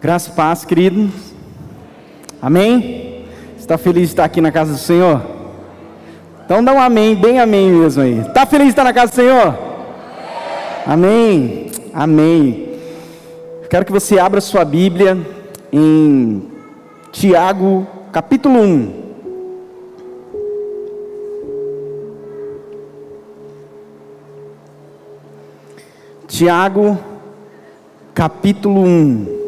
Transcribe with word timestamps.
Graça 0.00 0.30
e 0.30 0.32
paz, 0.32 0.64
queridos. 0.64 1.10
Amém? 2.40 3.26
Está 3.58 3.76
feliz 3.76 4.04
de 4.04 4.12
estar 4.12 4.24
aqui 4.24 4.40
na 4.40 4.50
casa 4.50 4.72
do 4.72 4.78
Senhor? 4.78 5.20
Então 6.42 6.64
dá 6.64 6.72
um 6.72 6.80
amém, 6.80 7.14
bem 7.14 7.38
amém 7.38 7.70
mesmo 7.70 8.02
aí. 8.02 8.20
Está 8.20 8.46
feliz 8.46 8.68
de 8.68 8.70
estar 8.70 8.84
na 8.84 8.94
casa 8.94 9.12
do 9.12 9.14
Senhor? 9.16 9.58
Amém. 10.86 11.70
Amém. 11.92 12.78
Quero 13.68 13.84
que 13.84 13.92
você 13.92 14.18
abra 14.18 14.40
sua 14.40 14.64
Bíblia 14.64 15.18
em 15.70 16.48
Tiago, 17.12 17.86
capítulo 18.10 18.58
1. 18.58 19.00
Tiago, 26.26 26.98
capítulo 28.14 28.80
1. 28.82 29.39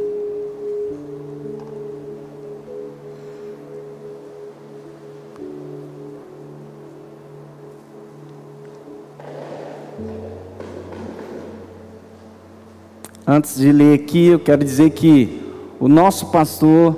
Antes 13.27 13.57
de 13.57 13.71
ler 13.71 13.95
aqui, 13.95 14.27
eu 14.27 14.41
quero 14.41 14.65
dizer 14.65 14.91
que 14.91 15.41
o 15.79 15.87
nosso 15.87 16.27
pastor 16.33 16.97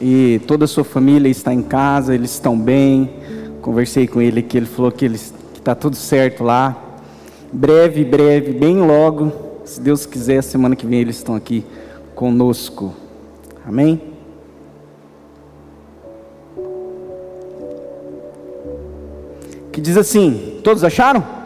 e 0.00 0.40
toda 0.46 0.66
a 0.66 0.68
sua 0.68 0.84
família 0.84 1.28
está 1.28 1.52
em 1.52 1.62
casa, 1.62 2.14
eles 2.14 2.30
estão 2.30 2.56
bem. 2.56 3.10
Conversei 3.60 4.06
com 4.06 4.22
ele 4.22 4.38
aqui, 4.38 4.56
ele 4.56 4.66
falou 4.66 4.92
que 4.92 5.04
está 5.04 5.74
tudo 5.74 5.96
certo 5.96 6.44
lá. 6.44 6.76
Breve, 7.52 8.04
breve, 8.04 8.52
bem 8.52 8.76
logo, 8.82 9.32
se 9.64 9.80
Deus 9.80 10.06
quiser, 10.06 10.42
semana 10.42 10.76
que 10.76 10.86
vem 10.86 11.00
eles 11.00 11.16
estão 11.16 11.34
aqui 11.34 11.64
conosco. 12.14 12.94
Amém? 13.66 14.00
Que 19.72 19.80
diz 19.80 19.96
assim: 19.96 20.60
todos 20.62 20.84
acharam? 20.84 21.43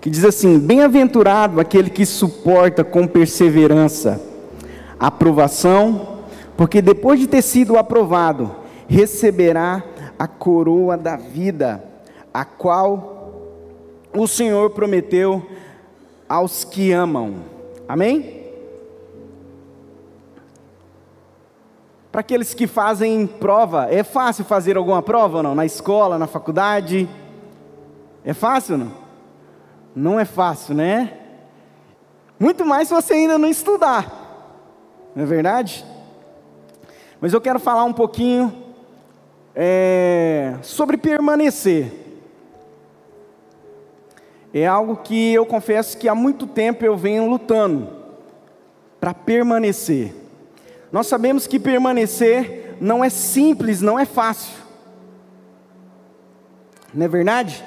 Que 0.00 0.10
diz 0.10 0.24
assim: 0.24 0.58
Bem-aventurado 0.58 1.60
aquele 1.60 1.90
que 1.90 2.06
suporta 2.06 2.84
com 2.84 3.06
perseverança 3.06 4.20
a 4.98 5.08
aprovação, 5.08 6.18
porque 6.56 6.82
depois 6.82 7.20
de 7.20 7.26
ter 7.26 7.42
sido 7.42 7.76
aprovado, 7.76 8.54
receberá 8.88 9.82
a 10.18 10.26
coroa 10.26 10.96
da 10.96 11.16
vida, 11.16 11.82
a 12.32 12.44
qual 12.44 13.32
o 14.16 14.26
Senhor 14.26 14.70
prometeu 14.70 15.44
aos 16.28 16.64
que 16.64 16.90
amam. 16.92 17.36
Amém? 17.88 18.38
Para 22.10 22.22
aqueles 22.22 22.54
que 22.54 22.66
fazem 22.66 23.26
prova, 23.26 23.86
é 23.90 24.02
fácil 24.02 24.44
fazer 24.44 24.76
alguma 24.76 25.02
prova 25.02 25.38
ou 25.38 25.42
não? 25.42 25.54
Na 25.54 25.64
escola, 25.64 26.18
na 26.18 26.26
faculdade? 26.26 27.08
É 28.24 28.34
fácil 28.34 28.74
ou 28.74 28.78
não? 28.80 29.07
Não 29.98 30.20
é 30.20 30.24
fácil, 30.24 30.76
né? 30.76 31.12
Muito 32.38 32.64
mais 32.64 32.86
se 32.86 32.94
você 32.94 33.14
ainda 33.14 33.36
não 33.36 33.48
estudar, 33.48 34.06
não 35.12 35.24
é 35.24 35.26
verdade? 35.26 35.84
Mas 37.20 37.32
eu 37.32 37.40
quero 37.40 37.58
falar 37.58 37.82
um 37.82 37.92
pouquinho 37.92 38.62
é, 39.56 40.54
sobre 40.62 40.96
permanecer. 40.96 41.92
É 44.54 44.64
algo 44.68 44.98
que 44.98 45.34
eu 45.34 45.44
confesso 45.44 45.98
que 45.98 46.08
há 46.08 46.14
muito 46.14 46.46
tempo 46.46 46.84
eu 46.84 46.96
venho 46.96 47.28
lutando 47.28 47.88
para 49.00 49.12
permanecer. 49.12 50.14
Nós 50.92 51.08
sabemos 51.08 51.48
que 51.48 51.58
permanecer 51.58 52.76
não 52.80 53.04
é 53.04 53.10
simples, 53.10 53.82
não 53.82 53.98
é 53.98 54.04
fácil. 54.04 54.62
Não 56.94 57.04
é 57.04 57.08
verdade? 57.08 57.64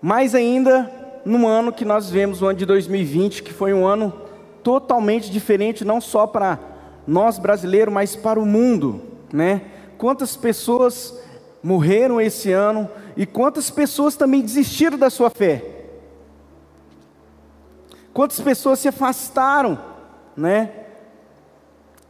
Mais 0.00 0.34
ainda 0.34 0.90
no 1.24 1.46
ano 1.46 1.72
que 1.72 1.84
nós 1.84 2.08
vemos, 2.08 2.40
o 2.40 2.46
ano 2.46 2.58
de 2.58 2.66
2020, 2.66 3.42
que 3.42 3.52
foi 3.52 3.72
um 3.72 3.86
ano 3.86 4.12
totalmente 4.62 5.30
diferente, 5.30 5.84
não 5.84 6.00
só 6.00 6.26
para 6.26 6.58
nós 7.06 7.38
brasileiros, 7.38 7.92
mas 7.92 8.14
para 8.14 8.38
o 8.38 8.46
mundo, 8.46 9.02
né? 9.32 9.62
Quantas 9.96 10.36
pessoas 10.36 11.18
morreram 11.62 12.20
esse 12.20 12.52
ano 12.52 12.88
e 13.16 13.26
quantas 13.26 13.70
pessoas 13.70 14.14
também 14.14 14.42
desistiram 14.42 14.96
da 14.96 15.10
sua 15.10 15.30
fé? 15.30 15.64
Quantas 18.12 18.40
pessoas 18.40 18.78
se 18.78 18.88
afastaram, 18.88 19.78
né? 20.36 20.70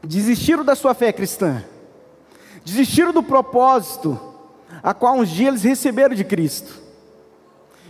Desistiram 0.03 0.65
da 0.65 0.75
sua 0.75 0.95
fé 0.95 1.13
cristã, 1.13 1.65
desistiram 2.65 3.13
do 3.13 3.23
propósito 3.23 4.19
a 4.83 4.95
qual 4.95 5.17
uns 5.17 5.29
dias 5.29 5.49
eles 5.49 5.63
receberam 5.65 6.15
de 6.15 6.25
Cristo. 6.25 6.88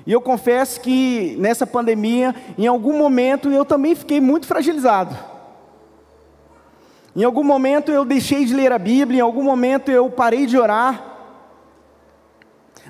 E 0.09 0.13
eu 0.13 0.23
confesso 0.23 0.81
que 0.81 1.37
nessa 1.39 1.67
pandemia, 1.67 2.35
em 2.57 2.67
algum 2.67 2.97
momento, 2.97 3.51
eu 3.51 3.63
também 3.63 3.95
fiquei 3.95 4.23
muito 4.23 4.47
fragilizado. 4.47 5.15
Em 7.15 7.25
algum 7.25 7.45
momento 7.45 7.93
eu 7.93 8.07
deixei 8.07 8.47
de 8.47 8.55
ler 8.55 8.73
a 8.73 8.79
Bíblia, 8.79 9.19
em 9.19 9.23
algum 9.23 9.43
momento 9.43 9.91
eu 9.91 10.09
parei 10.09 10.47
de 10.47 10.57
orar. 10.57 11.05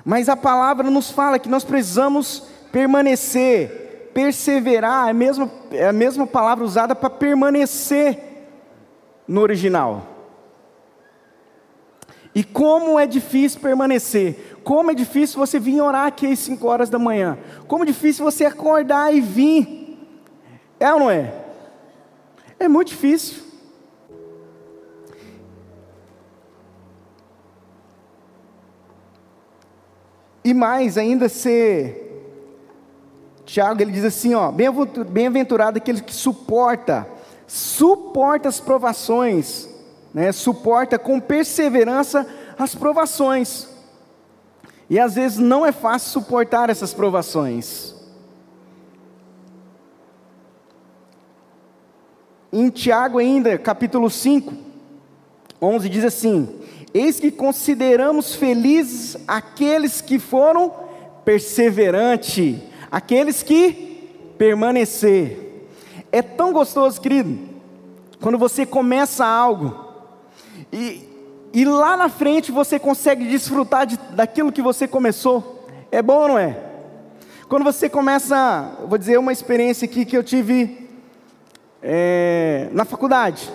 Mas 0.05 0.29
a 0.29 0.37
palavra 0.37 0.89
nos 0.89 1.11
fala 1.11 1.37
que 1.37 1.49
nós 1.49 1.65
precisamos 1.65 2.43
permanecer, 2.71 4.11
perseverar, 4.13 5.07
é 5.07 5.11
a 5.11 5.13
mesma, 5.13 5.51
é 5.73 5.87
a 5.89 5.93
mesma 5.93 6.25
palavra 6.25 6.63
usada 6.63 6.95
para 6.95 7.09
permanecer 7.09 8.17
no 9.27 9.41
original. 9.41 10.07
E 12.33 12.45
como 12.45 12.97
é 12.97 13.05
difícil 13.05 13.59
permanecer. 13.59 14.57
Como 14.69 14.91
é 14.91 14.93
difícil 14.93 15.39
você 15.39 15.59
vir 15.59 15.81
orar 15.81 16.05
aqui 16.05 16.27
às 16.27 16.37
5 16.37 16.67
horas 16.67 16.91
da 16.91 16.99
manhã. 16.99 17.39
Como 17.67 17.81
é 17.81 17.87
difícil 17.87 18.23
você 18.23 18.45
acordar 18.45 19.11
e 19.11 19.19
vir. 19.19 19.97
É 20.79 20.93
ou 20.93 20.99
não 20.99 21.09
é? 21.09 21.33
É 22.59 22.67
muito 22.67 22.89
difícil. 22.89 23.41
E 30.43 30.53
mais 30.53 30.99
ainda 30.99 31.27
ser. 31.27 32.37
Tiago 33.47 33.81
ele 33.81 33.91
diz 33.91 34.05
assim, 34.05 34.35
ó, 34.35 34.51
bem-aventurado 34.51 35.79
aquele 35.79 35.99
que 35.99 36.13
suporta, 36.13 37.09
suporta 37.47 38.47
as 38.47 38.59
provações, 38.59 39.67
né? 40.13 40.31
Suporta 40.31 40.99
com 40.99 41.19
perseverança 41.19 42.23
as 42.55 42.75
provações. 42.75 43.68
E 44.89 44.99
às 44.99 45.15
vezes 45.15 45.37
não 45.37 45.65
é 45.65 45.71
fácil 45.71 46.09
suportar 46.09 46.69
essas 46.69 46.93
provações. 46.93 47.93
Em 52.51 52.69
Tiago 52.69 53.19
ainda, 53.19 53.57
capítulo 53.59 54.09
5, 54.09 54.51
11 55.61 55.89
diz 55.89 56.03
assim: 56.03 56.49
Eis 56.91 57.19
que 57.19 57.29
consideramos 57.29 58.33
felizes 58.33 59.15
aqueles 59.27 60.01
que 60.01 60.17
foram 60.17 60.73
perseverantes, 61.23 62.59
aqueles 62.89 63.43
que 63.43 64.33
permanecer. 64.37 65.67
É 66.11 66.23
tão 66.23 66.51
gostoso, 66.51 66.99
querido, 66.99 67.37
quando 68.19 68.39
você 68.39 68.65
começa 68.65 69.23
algo 69.23 69.87
e 70.73 71.08
e 71.51 71.65
lá 71.65 71.97
na 71.97 72.09
frente 72.09 72.51
você 72.51 72.77
consegue 72.77 73.27
desfrutar 73.27 73.85
de, 73.85 73.97
daquilo 74.11 74.51
que 74.51 74.61
você 74.61 74.87
começou. 74.87 75.67
É 75.91 76.01
bom 76.01 76.27
não 76.27 76.37
é? 76.37 76.57
Quando 77.47 77.63
você 77.63 77.89
começa, 77.89 78.71
vou 78.87 78.97
dizer 78.97 79.17
uma 79.17 79.33
experiência 79.33 79.85
aqui 79.85 80.05
que 80.05 80.15
eu 80.15 80.23
tive 80.23 80.87
é, 81.81 82.69
na 82.71 82.85
faculdade. 82.85 83.51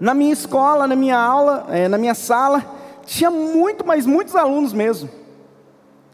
Na 0.00 0.14
minha 0.14 0.32
escola, 0.32 0.86
na 0.86 0.96
minha 0.96 1.18
aula, 1.18 1.66
é, 1.70 1.86
na 1.88 1.98
minha 1.98 2.14
sala, 2.14 2.64
tinha 3.04 3.30
muito, 3.30 3.86
mas 3.86 4.06
muitos 4.06 4.34
alunos 4.34 4.72
mesmo. 4.72 5.10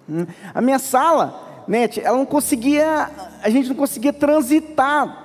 Hum, 0.08 0.26
a 0.52 0.60
minha 0.60 0.80
sala, 0.80 1.64
né, 1.68 1.88
ela 2.02 2.18
não 2.18 2.26
conseguia, 2.26 3.08
a 3.40 3.48
gente 3.48 3.68
não 3.68 3.76
conseguia 3.76 4.12
transitar 4.12 5.18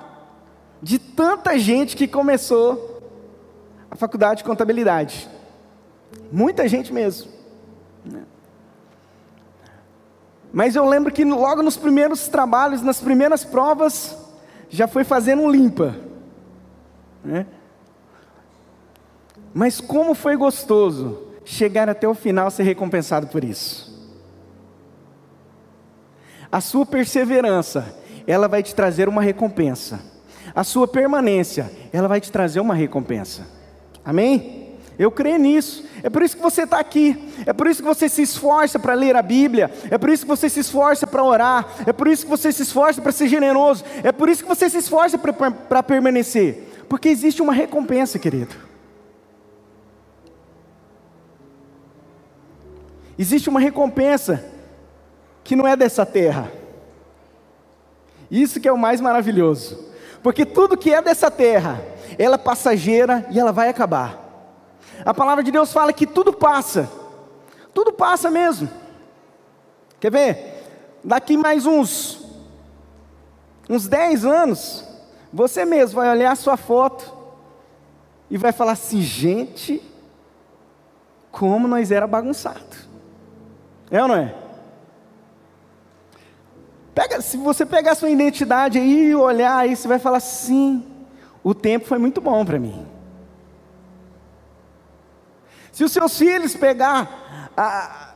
de 0.81 0.99
tanta 0.99 1.57
gente 1.57 1.95
que 1.95 2.07
começou 2.07 2.96
faculdade 3.97 4.39
de 4.39 4.43
contabilidade. 4.43 5.29
Muita 6.31 6.67
gente 6.67 6.93
mesmo. 6.93 7.31
Mas 10.51 10.75
eu 10.75 10.85
lembro 10.85 11.11
que 11.11 11.23
logo 11.23 11.61
nos 11.61 11.77
primeiros 11.77 12.27
trabalhos, 12.27 12.81
nas 12.81 12.99
primeiras 12.99 13.43
provas, 13.43 14.17
já 14.69 14.87
foi 14.87 15.03
fazendo 15.03 15.41
um 15.41 15.49
limpa. 15.49 15.95
Né? 17.23 17.45
Mas 19.53 19.81
como 19.81 20.13
foi 20.13 20.37
gostoso 20.37 21.27
chegar 21.43 21.89
até 21.89 22.07
o 22.07 22.13
final 22.13 22.51
ser 22.51 22.63
recompensado 22.63 23.27
por 23.27 23.43
isso. 23.43 23.87
A 26.51 26.61
sua 26.61 26.85
perseverança, 26.85 27.95
ela 28.25 28.47
vai 28.47 28.63
te 28.63 28.73
trazer 28.73 29.09
uma 29.09 29.21
recompensa. 29.21 29.99
a 30.55 30.63
sua 30.63 30.87
permanência, 30.87 31.71
ela 31.93 32.07
vai 32.07 32.19
te 32.19 32.31
trazer 32.31 32.59
uma 32.59 32.73
recompensa. 32.73 33.56
Amém? 34.07 34.77
Eu 34.97 35.11
creio 35.11 35.37
nisso. 35.37 35.83
É 36.01 36.09
por 36.09 36.23
isso 36.23 36.37
que 36.37 36.41
você 36.41 36.63
está 36.63 36.79
aqui. 36.79 37.29
É 37.45 37.51
por 37.51 37.67
isso 37.67 37.81
que 37.81 37.87
você 37.87 38.07
se 38.07 38.21
esforça 38.21 38.79
para 38.79 38.93
ler 38.93 39.17
a 39.17 39.21
Bíblia. 39.21 39.69
É 39.91 39.97
por 39.97 40.09
isso 40.09 40.23
que 40.23 40.29
você 40.29 40.47
se 40.47 40.61
esforça 40.61 41.05
para 41.05 41.21
orar. 41.21 41.67
É 41.85 41.91
por 41.91 42.07
isso 42.07 42.23
que 42.23 42.29
você 42.29 42.49
se 42.53 42.63
esforça 42.63 43.01
para 43.01 43.11
ser 43.11 43.27
generoso. 43.27 43.83
É 44.01 44.13
por 44.13 44.29
isso 44.29 44.43
que 44.43 44.47
você 44.47 44.69
se 44.69 44.77
esforça 44.77 45.17
para 45.17 45.83
permanecer. 45.83 46.85
Porque 46.87 47.09
existe 47.09 47.41
uma 47.41 47.51
recompensa, 47.51 48.17
querido. 48.17 48.55
Existe 53.19 53.49
uma 53.49 53.59
recompensa 53.59 54.45
que 55.43 55.53
não 55.53 55.67
é 55.67 55.75
dessa 55.75 56.05
terra. 56.05 56.49
Isso 58.31 58.61
que 58.61 58.69
é 58.69 58.71
o 58.71 58.77
mais 58.77 59.01
maravilhoso. 59.01 59.85
Porque 60.23 60.45
tudo 60.45 60.77
que 60.77 60.93
é 60.93 61.01
dessa 61.01 61.29
terra, 61.29 61.81
ela 62.17 62.35
é 62.35 62.39
passageira 62.39 63.25
e 63.29 63.39
ela 63.39 63.51
vai 63.51 63.69
acabar. 63.69 64.25
A 65.05 65.13
palavra 65.13 65.43
de 65.43 65.51
Deus 65.51 65.71
fala 65.71 65.93
que 65.93 66.07
tudo 66.07 66.33
passa. 66.33 66.89
Tudo 67.73 67.93
passa 67.93 68.31
mesmo. 68.31 68.69
Quer 69.99 70.11
ver? 70.11 70.99
Daqui 71.03 71.37
mais 71.37 71.65
uns 71.65 72.27
uns 73.69 73.87
10 73.87 74.25
anos, 74.25 74.83
você 75.31 75.65
mesmo 75.65 75.95
vai 75.95 76.09
olhar 76.09 76.31
a 76.31 76.35
sua 76.35 76.55
foto 76.55 77.13
e 78.29 78.37
vai 78.37 78.51
falar 78.51 78.73
assim, 78.73 79.01
gente, 79.01 79.81
como 81.31 81.67
nós 81.67 81.91
era 81.91 82.07
bagunçado. 82.07 82.87
É 83.91 84.01
ou 84.01 84.07
não 84.07 84.15
é? 84.15 84.35
Pega, 86.93 87.21
se 87.21 87.37
você 87.37 87.65
pegar 87.65 87.93
sua 87.95 88.09
identidade 88.09 88.79
aí 88.79 89.09
e 89.09 89.15
olhar 89.15 89.57
aí, 89.57 89.75
você 89.75 89.87
vai 89.87 89.99
falar 89.99 90.19
sim, 90.19 90.83
o 91.43 91.53
tempo 91.53 91.85
foi 91.85 91.97
muito 91.97 92.19
bom 92.21 92.45
para 92.45 92.59
mim. 92.59 92.85
Se 95.71 95.83
os 95.83 95.91
seus 95.91 96.17
filhos 96.17 96.55
pegar 96.55 97.51
a, 97.55 98.13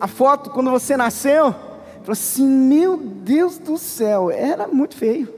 a 0.00 0.08
foto 0.08 0.50
quando 0.50 0.70
você 0.70 0.96
nasceu, 0.96 1.52
falar 1.52 2.12
assim, 2.12 2.46
meu 2.46 2.96
Deus 2.96 3.58
do 3.58 3.76
céu, 3.76 4.30
era 4.30 4.66
muito 4.66 4.96
feio. 4.96 5.32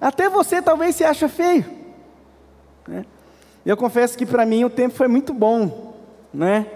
Até 0.00 0.28
você 0.28 0.62
talvez 0.62 0.96
se 0.96 1.04
acha 1.04 1.28
feio. 1.28 1.64
Né? 2.86 3.04
Eu 3.64 3.76
confesso 3.76 4.16
que 4.16 4.24
para 4.24 4.46
mim 4.46 4.64
o 4.64 4.70
tempo 4.70 4.94
foi 4.94 5.08
muito 5.08 5.34
bom, 5.34 5.94
né? 6.32 6.66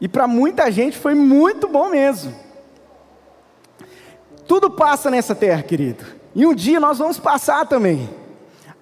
E 0.00 0.08
para 0.08 0.26
muita 0.26 0.70
gente 0.70 0.98
foi 0.98 1.14
muito 1.14 1.68
bom 1.68 1.90
mesmo. 1.90 2.34
Tudo 4.48 4.70
passa 4.70 5.10
nessa 5.10 5.34
terra, 5.34 5.62
querido. 5.62 6.04
E 6.34 6.46
um 6.46 6.54
dia 6.54 6.80
nós 6.80 6.98
vamos 6.98 7.18
passar 7.18 7.66
também. 7.66 8.08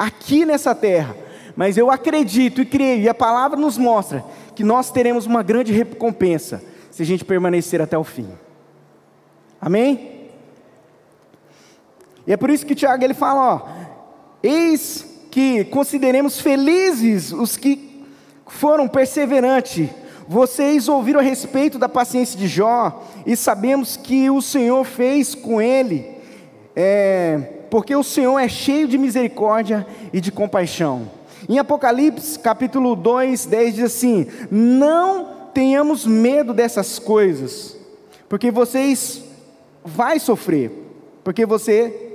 Aqui 0.00 0.46
nessa 0.46 0.74
terra. 0.74 1.14
Mas 1.54 1.76
eu 1.76 1.90
acredito 1.90 2.62
e 2.62 2.64
creio, 2.64 3.02
e 3.02 3.08
a 3.08 3.14
palavra 3.14 3.58
nos 3.58 3.76
mostra 3.76 4.24
que 4.54 4.64
nós 4.64 4.90
teremos 4.90 5.26
uma 5.26 5.42
grande 5.42 5.72
recompensa 5.72 6.62
se 6.90 7.02
a 7.02 7.06
gente 7.06 7.24
permanecer 7.24 7.82
até 7.82 7.98
o 7.98 8.04
fim. 8.04 8.28
Amém? 9.60 10.30
E 12.26 12.32
é 12.32 12.36
por 12.36 12.48
isso 12.48 12.64
que 12.64 12.74
Tiago 12.74 13.04
ele 13.04 13.14
fala, 13.14 13.54
ó, 13.54 13.68
eis 14.42 15.06
que 15.30 15.64
consideremos 15.64 16.40
felizes 16.40 17.32
os 17.32 17.56
que 17.56 18.04
foram 18.46 18.88
perseverantes 18.88 19.90
vocês 20.30 20.86
ouviram 20.86 21.18
a 21.18 21.24
respeito 21.24 21.76
da 21.76 21.88
paciência 21.88 22.38
de 22.38 22.46
Jó 22.46 23.02
e 23.26 23.34
sabemos 23.34 23.96
que 23.96 24.30
o 24.30 24.40
Senhor 24.40 24.84
fez 24.84 25.34
com 25.34 25.60
ele, 25.60 26.06
é, 26.76 27.59
porque 27.70 27.94
o 27.94 28.02
Senhor 28.02 28.38
é 28.38 28.48
cheio 28.48 28.88
de 28.88 28.98
misericórdia 28.98 29.86
e 30.12 30.20
de 30.20 30.32
compaixão. 30.32 31.08
Em 31.48 31.58
Apocalipse 31.58 32.38
capítulo 32.38 32.94
2, 32.96 33.46
10 33.46 33.74
diz 33.74 33.84
assim: 33.84 34.26
Não 34.50 35.40
tenhamos 35.54 36.04
medo 36.04 36.52
dessas 36.52 36.98
coisas, 36.98 37.76
porque 38.28 38.50
vocês 38.50 39.22
vai 39.84 40.18
sofrer, 40.18 40.70
porque 41.24 41.46
você 41.46 42.08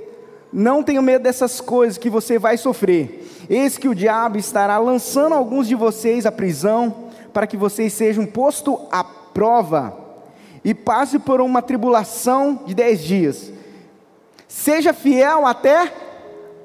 não 0.52 0.82
tenha 0.82 1.02
medo 1.02 1.22
dessas 1.22 1.60
coisas 1.60 1.98
que 1.98 2.08
você 2.08 2.38
vai 2.38 2.56
sofrer. 2.56 3.26
Eis 3.48 3.76
que 3.76 3.88
o 3.88 3.94
diabo 3.94 4.38
estará 4.38 4.78
lançando 4.78 5.34
alguns 5.34 5.66
de 5.68 5.74
vocês 5.74 6.26
à 6.26 6.32
prisão 6.32 7.06
para 7.32 7.46
que 7.46 7.56
vocês 7.56 7.92
sejam 7.92 8.24
postos 8.24 8.78
à 8.90 9.04
prova 9.04 9.96
e 10.64 10.74
passe 10.74 11.18
por 11.18 11.40
uma 11.40 11.60
tribulação 11.60 12.60
de 12.66 12.74
dez 12.74 13.02
dias. 13.02 13.52
Seja 14.48 14.92
fiel 14.92 15.46
até 15.46 15.92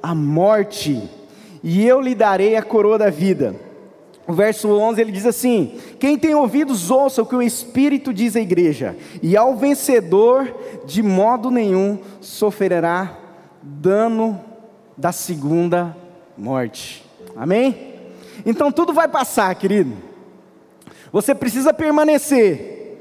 a 0.01 0.15
morte, 0.15 1.09
e 1.63 1.85
eu 1.85 2.01
lhe 2.01 2.15
darei 2.15 2.55
a 2.55 2.61
coroa 2.61 2.97
da 2.97 3.09
vida. 3.09 3.55
O 4.27 4.33
verso 4.33 4.69
11 4.69 5.01
ele 5.01 5.11
diz 5.11 5.25
assim: 5.25 5.79
Quem 5.99 6.17
tem 6.17 6.33
ouvidos, 6.35 6.91
ouça 6.91 7.21
o 7.21 7.25
que 7.25 7.35
o 7.35 7.41
Espírito 7.41 8.13
diz 8.13 8.35
à 8.35 8.39
igreja, 8.39 8.95
e 9.21 9.35
ao 9.35 9.55
vencedor, 9.55 10.53
de 10.85 11.01
modo 11.01 11.49
nenhum, 11.49 11.99
sofrerá 12.19 13.17
dano 13.61 14.39
da 14.97 15.11
segunda 15.11 15.95
morte. 16.37 17.03
Amém? 17.35 17.91
Então 18.45 18.71
tudo 18.71 18.93
vai 18.93 19.07
passar, 19.07 19.53
querido. 19.55 19.93
Você 21.11 21.35
precisa 21.35 21.73
permanecer. 21.73 22.99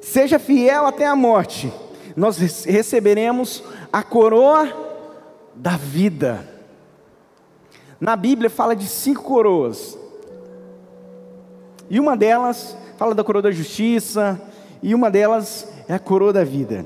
Seja 0.00 0.38
fiel 0.38 0.86
até 0.86 1.06
a 1.06 1.16
morte. 1.16 1.72
Nós 2.14 2.38
receberemos 2.64 3.64
a 3.94 4.02
coroa 4.02 4.68
da 5.54 5.76
vida. 5.76 6.44
Na 8.00 8.16
Bíblia 8.16 8.50
fala 8.50 8.74
de 8.74 8.88
cinco 8.88 9.22
coroas. 9.22 9.96
E 11.88 12.00
uma 12.00 12.16
delas 12.16 12.76
fala 12.98 13.14
da 13.14 13.22
coroa 13.22 13.42
da 13.42 13.52
justiça, 13.52 14.42
e 14.82 14.96
uma 14.96 15.12
delas 15.12 15.72
é 15.86 15.94
a 15.94 16.00
coroa 16.00 16.32
da 16.32 16.42
vida. 16.42 16.84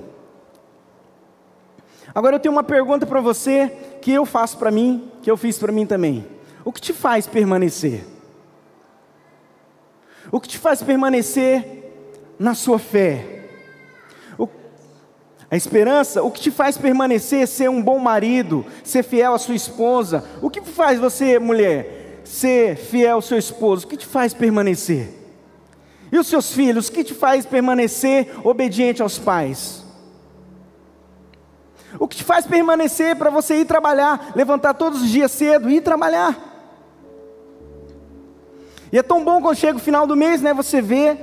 Agora 2.14 2.36
eu 2.36 2.40
tenho 2.40 2.54
uma 2.54 2.62
pergunta 2.62 3.06
para 3.06 3.22
você 3.22 3.68
que 4.02 4.12
eu 4.12 4.26
faço 4.26 4.58
para 4.58 4.70
mim, 4.70 5.10
que 5.22 5.30
eu 5.30 5.36
fiz 5.38 5.58
para 5.58 5.72
mim 5.72 5.86
também. 5.86 6.26
O 6.62 6.70
que 6.70 6.80
te 6.80 6.92
faz 6.92 7.26
permanecer? 7.26 8.04
O 10.30 10.38
que 10.38 10.48
te 10.48 10.58
faz 10.58 10.82
permanecer 10.82 11.90
na 12.38 12.54
sua 12.54 12.78
fé? 12.78 13.37
A 15.50 15.56
esperança, 15.56 16.22
o 16.22 16.30
que 16.30 16.42
te 16.42 16.50
faz 16.50 16.76
permanecer, 16.76 17.46
ser 17.48 17.70
um 17.70 17.82
bom 17.82 17.98
marido, 17.98 18.66
ser 18.84 19.02
fiel 19.02 19.32
à 19.32 19.38
sua 19.38 19.54
esposa? 19.54 20.22
O 20.42 20.50
que 20.50 20.60
faz 20.60 21.00
você, 21.00 21.38
mulher, 21.38 22.20
ser 22.22 22.76
fiel 22.76 23.16
ao 23.16 23.22
seu 23.22 23.38
esposo? 23.38 23.86
O 23.86 23.88
que 23.88 23.96
te 23.96 24.06
faz 24.06 24.34
permanecer? 24.34 25.08
E 26.12 26.18
os 26.18 26.26
seus 26.26 26.52
filhos, 26.52 26.88
o 26.88 26.92
que 26.92 27.02
te 27.02 27.14
faz 27.14 27.46
permanecer 27.46 28.30
obediente 28.44 29.00
aos 29.00 29.18
pais? 29.18 29.84
O 31.98 32.06
que 32.06 32.16
te 32.16 32.24
faz 32.24 32.46
permanecer 32.46 33.16
para 33.16 33.30
você 33.30 33.56
ir 33.56 33.64
trabalhar, 33.64 34.32
levantar 34.34 34.74
todos 34.74 35.00
os 35.00 35.08
dias 35.08 35.32
cedo 35.32 35.70
e 35.70 35.76
ir 35.76 35.80
trabalhar? 35.80 36.36
E 38.92 38.98
é 38.98 39.02
tão 39.02 39.24
bom 39.24 39.40
quando 39.40 39.56
chega 39.56 39.78
o 39.78 39.80
final 39.80 40.06
do 40.06 40.16
mês, 40.16 40.42
né? 40.42 40.52
Você 40.52 40.82
vê 40.82 41.16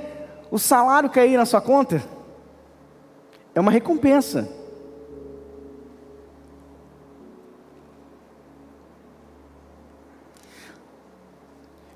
o 0.50 0.58
salário 0.58 1.10
cair 1.10 1.36
na 1.36 1.46
sua 1.46 1.60
conta. 1.60 2.15
É 3.56 3.60
uma 3.60 3.70
recompensa. 3.70 4.46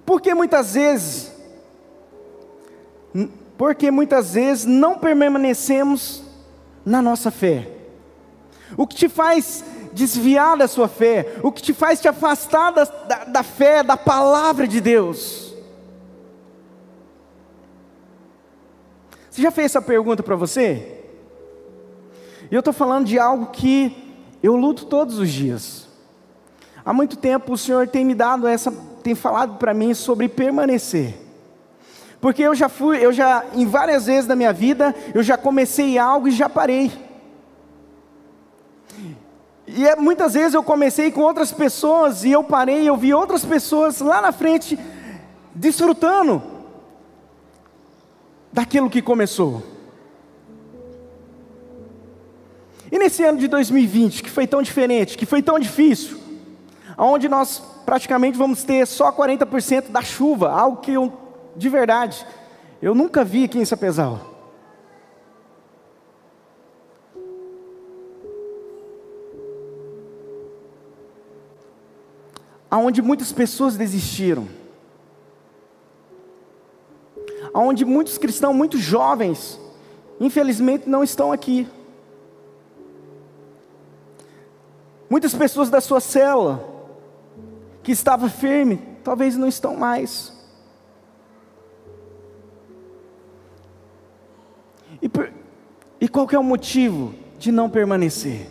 Porque 0.07 0.35
muitas 0.35 0.73
vezes, 0.73 1.31
porque 3.59 3.91
muitas 3.91 4.33
vezes 4.33 4.65
não 4.65 4.99
permanecemos 4.99 6.25
na 6.83 7.03
nossa 7.03 7.31
fé. 7.31 7.71
O 8.75 8.87
que 8.87 8.97
te 8.97 9.09
faz 9.11 9.63
desviar 9.93 10.57
da 10.57 10.67
sua 10.67 10.89
fé, 10.89 11.37
o 11.43 11.53
que 11.53 11.61
te 11.61 11.75
faz 11.75 12.01
te 12.01 12.09
afastar 12.09 12.73
da, 12.73 12.85
da, 12.85 13.25
da 13.25 13.43
fé, 13.43 13.83
da 13.83 13.99
palavra 13.99 14.67
de 14.67 14.81
Deus. 14.81 15.55
Você 19.31 19.43
já 19.43 19.51
fez 19.51 19.67
essa 19.67 19.83
pergunta 19.83 20.23
para 20.23 20.37
você? 20.37 21.00
E 22.51 22.55
eu 22.55 22.59
estou 22.59 22.73
falando 22.75 23.07
de 23.07 23.19
algo 23.19 23.47
que 23.47 23.97
eu 24.43 24.57
luto 24.57 24.87
todos 24.87 25.19
os 25.19 25.31
dias. 25.31 25.89
Há 26.85 26.93
muito 26.93 27.17
tempo 27.17 27.53
o 27.53 27.59
Senhor 27.59 27.87
tem 27.87 28.05
me 28.05 28.15
dado 28.15 28.49
essa, 28.49 28.73
tem 29.03 29.15
falado 29.15 29.59
para 29.59 29.73
mim 29.73 29.95
sobre 29.95 30.29
permanecer. 30.29 31.15
Porque 32.21 32.43
eu 32.43 32.55
já 32.55 32.69
fui, 32.69 32.99
eu 32.99 33.13
já, 33.13 33.45
em 33.55 33.67
várias 33.67 34.07
vezes 34.07 34.27
da 34.27 34.37
minha 34.37 34.53
vida, 34.53 34.95
eu 35.15 35.23
já 35.23 35.37
comecei 35.37 35.99
algo 35.99 36.29
e 36.29 36.33
já 36.33 36.49
parei. 36.49 36.93
E 39.67 39.87
é, 39.87 39.95
muitas 39.95 40.35
vezes 40.35 40.53
eu 40.53 40.63
comecei 40.63 41.13
com 41.13 41.21
outras 41.21 41.53
pessoas 41.53 42.25
e 42.25 42.33
eu 42.33 42.43
parei, 42.43 42.89
eu 42.89 42.97
vi 42.97 43.15
outras 43.15 43.45
pessoas 43.45 44.01
lá 44.01 44.21
na 44.21 44.33
frente 44.33 44.79
desfrutando 45.55 46.43
daquilo 48.53 48.91
que 48.91 49.01
começou. 49.01 49.63
E 52.91 52.99
nesse 52.99 53.23
ano 53.23 53.39
de 53.39 53.47
2020, 53.47 54.23
que 54.23 54.31
foi 54.31 54.47
tão 54.47 54.61
diferente, 54.63 55.17
que 55.17 55.25
foi 55.25 55.41
tão 55.43 55.59
difícil, 55.59 56.19
onde 56.99 57.29
nós 57.29 57.63
praticamente 57.87 58.37
vamos 58.37 58.65
ter 58.65 58.87
só 58.87 59.13
40% 59.13 59.91
da 59.91 60.03
chuva, 60.03 60.51
algo 60.51 60.79
que 60.79 60.93
eu, 60.93 61.13
de 61.57 61.69
verdade, 61.69 62.27
eu 62.83 62.95
nunca 62.95 63.25
vi 63.25 63.45
aqui 63.45 63.59
em 63.59 63.65
Sapezal. 63.65 64.21
Aonde 72.71 73.03
muitas 73.03 73.33
pessoas 73.33 73.77
desistiram. 73.77 74.49
Aonde 77.53 77.85
muitos 77.85 78.17
cristãos, 78.17 78.55
muitos 78.55 78.81
jovens, 78.81 79.59
infelizmente 80.21 80.89
não 80.89 81.03
estão 81.03 81.33
aqui. 81.33 81.67
Muitas 85.11 85.35
pessoas 85.35 85.69
da 85.69 85.81
sua 85.81 85.99
célula, 86.01 86.65
que 87.83 87.91
estava 87.91 88.31
firme, 88.31 88.81
talvez 89.03 89.37
não 89.37 89.49
estão 89.49 89.75
mais. 89.75 90.33
E, 95.03 95.09
por, 95.09 95.33
e 96.01 96.09
qual 96.09 96.29
é 96.31 96.39
o 96.39 96.45
motivo 96.45 97.13
de 97.41 97.51
não 97.51 97.69
permanecer? 97.69 98.47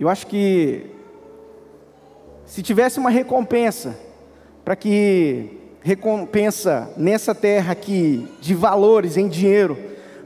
Eu 0.00 0.08
acho 0.08 0.26
que 0.26 0.90
se 2.44 2.62
tivesse 2.64 2.98
uma 2.98 3.10
recompensa 3.10 3.96
para 4.64 4.74
que 4.74 5.56
recompensa 5.82 6.92
nessa 6.96 7.32
terra 7.32 7.72
aqui 7.72 8.28
de 8.40 8.54
valores 8.54 9.16
em 9.16 9.28
dinheiro, 9.28 9.78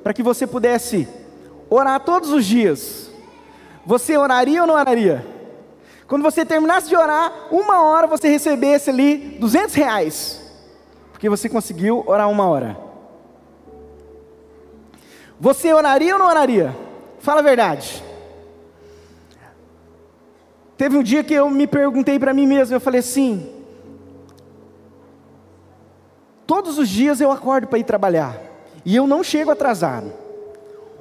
para 0.02 0.14
que 0.14 0.22
você 0.22 0.46
pudesse 0.46 1.06
orar 1.70 2.00
todos 2.00 2.30
os 2.30 2.44
dias. 2.44 3.10
Você 3.84 4.16
oraria 4.16 4.60
ou 4.60 4.66
não 4.66 4.74
oraria? 4.74 5.26
Quando 6.06 6.22
você 6.22 6.44
terminasse 6.44 6.88
de 6.88 6.96
orar, 6.96 7.32
uma 7.50 7.82
hora 7.82 8.06
você 8.06 8.28
recebesse 8.28 8.88
ali 8.88 9.36
200 9.38 9.74
reais, 9.74 10.42
porque 11.12 11.28
você 11.28 11.48
conseguiu 11.48 12.02
orar 12.06 12.30
uma 12.30 12.46
hora. 12.46 12.78
Você 15.38 15.72
oraria 15.72 16.14
ou 16.14 16.18
não 16.18 16.26
oraria? 16.26 16.74
Fala 17.20 17.40
a 17.40 17.44
verdade. 17.44 18.02
Teve 20.76 20.96
um 20.96 21.02
dia 21.02 21.24
que 21.24 21.34
eu 21.34 21.50
me 21.50 21.66
perguntei 21.66 22.18
para 22.18 22.32
mim 22.32 22.46
mesmo, 22.46 22.74
eu 22.74 22.80
falei 22.80 23.00
assim: 23.00 23.52
todos 26.46 26.78
os 26.78 26.88
dias 26.88 27.20
eu 27.20 27.30
acordo 27.30 27.66
para 27.66 27.78
ir 27.78 27.84
trabalhar 27.84 28.40
e 28.84 28.96
eu 28.96 29.06
não 29.06 29.22
chego 29.22 29.50
atrasado. 29.50 30.12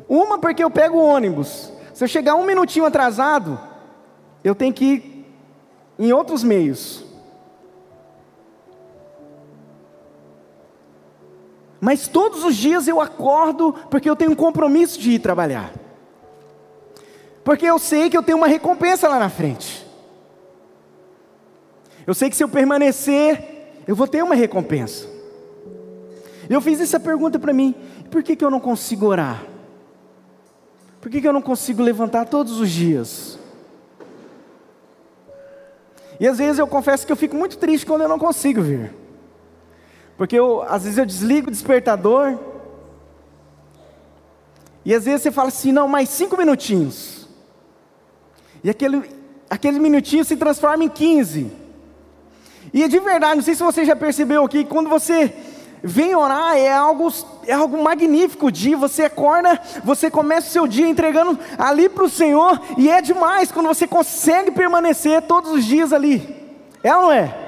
Uma 0.08 0.40
porque 0.40 0.64
eu 0.64 0.70
pego 0.70 0.98
o 0.98 1.06
ônibus. 1.06 1.72
Se 1.94 2.04
eu 2.04 2.08
chegar 2.08 2.36
um 2.36 2.46
minutinho 2.46 2.86
atrasado, 2.86 3.60
eu 4.44 4.56
tenho 4.56 4.74
que 4.74 4.86
ir 4.86 5.26
em 6.00 6.14
outros 6.14 6.44
meios. 6.44 7.04
Mas 11.80 12.08
todos 12.08 12.44
os 12.44 12.56
dias 12.56 12.88
eu 12.88 13.00
acordo 13.00 13.74
porque 13.90 14.10
eu 14.10 14.16
tenho 14.16 14.32
um 14.32 14.36
compromisso 14.36 15.00
de 15.00 15.12
ir 15.12 15.20
trabalhar. 15.20 15.72
Porque 17.44 17.66
eu 17.66 17.80
sei 17.80 18.10
que 18.10 18.18
eu 18.18 18.24
tenho 18.24 18.38
uma 18.38 18.48
recompensa 18.48 19.08
lá 19.08 19.20
na 19.20 19.30
frente. 19.30 19.86
Eu 22.06 22.14
sei 22.14 22.30
que 22.30 22.36
se 22.36 22.44
eu 22.44 22.50
permanecer, 22.50 23.82
eu 23.88 23.96
vou 23.96 24.08
ter 24.08 24.24
uma 24.24 24.36
recompensa. 24.36 25.08
Eu 26.50 26.62
fiz 26.62 26.80
essa 26.80 27.00
pergunta 27.00 27.38
para 27.38 27.54
mim: 27.54 27.76
por 28.10 28.24
que, 28.24 28.36
que 28.36 28.44
eu 28.44 28.50
não 28.50 28.60
consigo 28.60 29.06
orar? 29.06 29.44
Por 31.08 31.12
que, 31.12 31.22
que 31.22 31.28
eu 31.30 31.32
não 31.32 31.42
consigo 31.42 31.82
levantar 31.82 32.26
todos 32.26 32.60
os 32.60 32.70
dias? 32.70 33.40
E 36.20 36.28
às 36.28 36.38
vezes 36.38 36.60
eu 36.60 36.68
confesso 36.68 37.06
que 37.06 37.12
eu 37.14 37.16
fico 37.16 37.34
muito 37.34 37.58
triste 37.58 37.86
quando 37.86 38.02
eu 38.02 38.10
não 38.10 38.20
consigo 38.20 38.62
vir. 38.62 38.94
Porque 40.18 40.38
eu, 40.38 40.64
às 40.64 40.84
vezes 40.84 40.98
eu 40.98 41.06
desligo 41.06 41.48
o 41.48 41.52
despertador. 41.52 42.38
E 44.84 44.94
às 44.94 45.06
vezes 45.06 45.22
você 45.22 45.32
fala 45.32 45.48
assim, 45.48 45.72
não, 45.72 45.88
mais 45.88 46.10
cinco 46.10 46.36
minutinhos. 46.36 47.30
E 48.62 48.70
aquele, 48.70 49.10
aquele 49.50 49.80
minutinho 49.80 50.26
se 50.26 50.36
transforma 50.36 50.84
em 50.84 50.90
15. 50.90 51.50
E 52.74 52.86
de 52.86 53.00
verdade, 53.00 53.38
não 53.38 53.44
sei 53.44 53.56
se 53.56 53.64
você 53.64 53.86
já 53.86 53.96
percebeu 53.96 54.44
aqui, 54.44 54.66
quando 54.66 54.90
você 54.90 55.34
vem 55.84 56.16
orar 56.16 56.58
é 56.58 56.72
algo, 56.72 57.12
é 57.46 57.54
algo 57.54 57.82
magnífico. 57.82 58.48
O 58.48 58.52
dia 58.52 58.78
você 58.78 59.04
acorda, 59.04 59.62
você 59.84 60.10
começa 60.10 60.48
o 60.48 60.52
seu 60.52 60.68
dia 60.68 60.88
entregando 60.88 61.38
ali 61.58 61.88
para 61.90 62.04
o 62.04 62.10
Senhor, 62.10 62.60
e 62.78 62.90
é 62.90 63.02
demais 63.02 63.52
quando 63.52 63.68
você 63.68 63.88
consegue 63.88 64.52
permanecer 64.52 65.22
todos 65.24 65.52
os 65.52 65.66
dias 65.66 65.94
ali. 65.94 66.36
É 66.84 66.96
ou 66.96 67.04
não 67.04 67.12
é? 67.12 67.48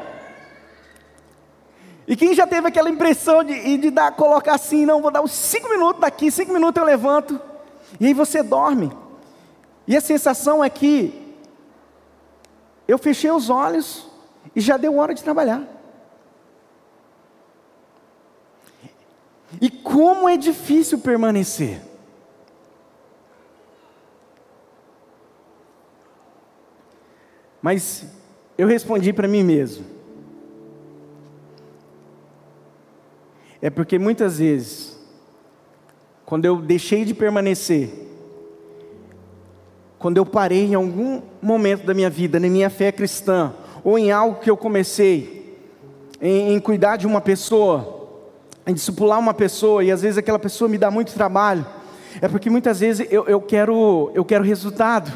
E 2.08 2.16
quem 2.16 2.34
já 2.34 2.48
teve 2.48 2.68
aquela 2.68 2.90
impressão 2.90 3.44
de, 3.44 3.78
de 3.78 3.92
dar, 3.92 4.12
colocar 4.14 4.56
assim, 4.56 4.84
não, 4.86 5.02
vou 5.02 5.12
dar 5.12 5.22
uns 5.22 5.32
cinco 5.32 5.70
minutos 5.70 6.02
daqui, 6.02 6.32
cinco 6.32 6.52
minutos 6.52 6.80
eu 6.82 6.86
levanto, 6.86 7.40
e 8.00 8.08
aí 8.08 8.14
você 8.14 8.42
dorme. 8.42 8.92
E 9.88 9.96
a 9.96 10.02
sensação 10.02 10.64
é 10.64 10.70
que 10.70 11.36
eu 12.88 12.98
fechei 12.98 13.30
os 13.30 13.52
olhos 13.52 14.08
e 14.56 14.62
já 14.62 14.76
deu 14.76 14.98
hora 14.98 15.14
de 15.14 15.24
trabalhar. 15.24 15.79
E 19.62 19.70
como 19.70 20.30
é 20.30 20.38
difícil 20.38 21.00
permanecer. 21.00 21.82
Mas 27.62 28.06
eu 28.58 28.68
respondi 28.68 29.12
para 29.12 29.28
mim 29.28 29.44
mesmo. 29.44 29.86
É 33.62 33.70
porque 33.70 34.00
muitas 34.00 34.40
vezes, 34.40 34.98
quando 36.26 36.46
eu 36.46 36.62
deixei 36.62 37.04
de 37.04 37.14
permanecer, 37.14 37.90
quando 39.98 40.18
eu 40.18 40.26
parei 40.26 40.66
em 40.66 40.76
algum 40.76 41.22
momento 41.42 41.86
da 41.86 41.94
minha 41.94 42.10
vida, 42.10 42.40
na 42.40 42.48
minha 42.48 42.70
fé 42.70 42.92
cristã, 42.92 43.54
ou 43.84 44.00
em 44.00 44.12
algo 44.12 44.40
que 44.40 44.50
eu 44.50 44.56
comecei, 44.56 45.60
em, 46.22 46.54
em 46.54 46.60
cuidar 46.60 46.96
de 46.96 47.06
uma 47.06 47.20
pessoa, 47.20 47.99
em 48.66 48.74
discipular 48.74 49.20
uma 49.20 49.34
pessoa 49.34 49.84
e 49.84 49.92
às 49.92 50.02
vezes 50.02 50.18
aquela 50.18 50.40
pessoa 50.40 50.70
me 50.70 50.78
dá 50.78 50.92
muito 50.92 51.14
trabalho, 51.14 51.66
é 52.22 52.28
porque 52.28 52.50
muitas 52.50 52.80
vezes 52.80 53.08
eu, 53.12 53.26
eu, 53.26 53.42
quero, 53.42 54.12
eu 54.14 54.26
quero 54.26 54.44
resultado. 54.44 55.12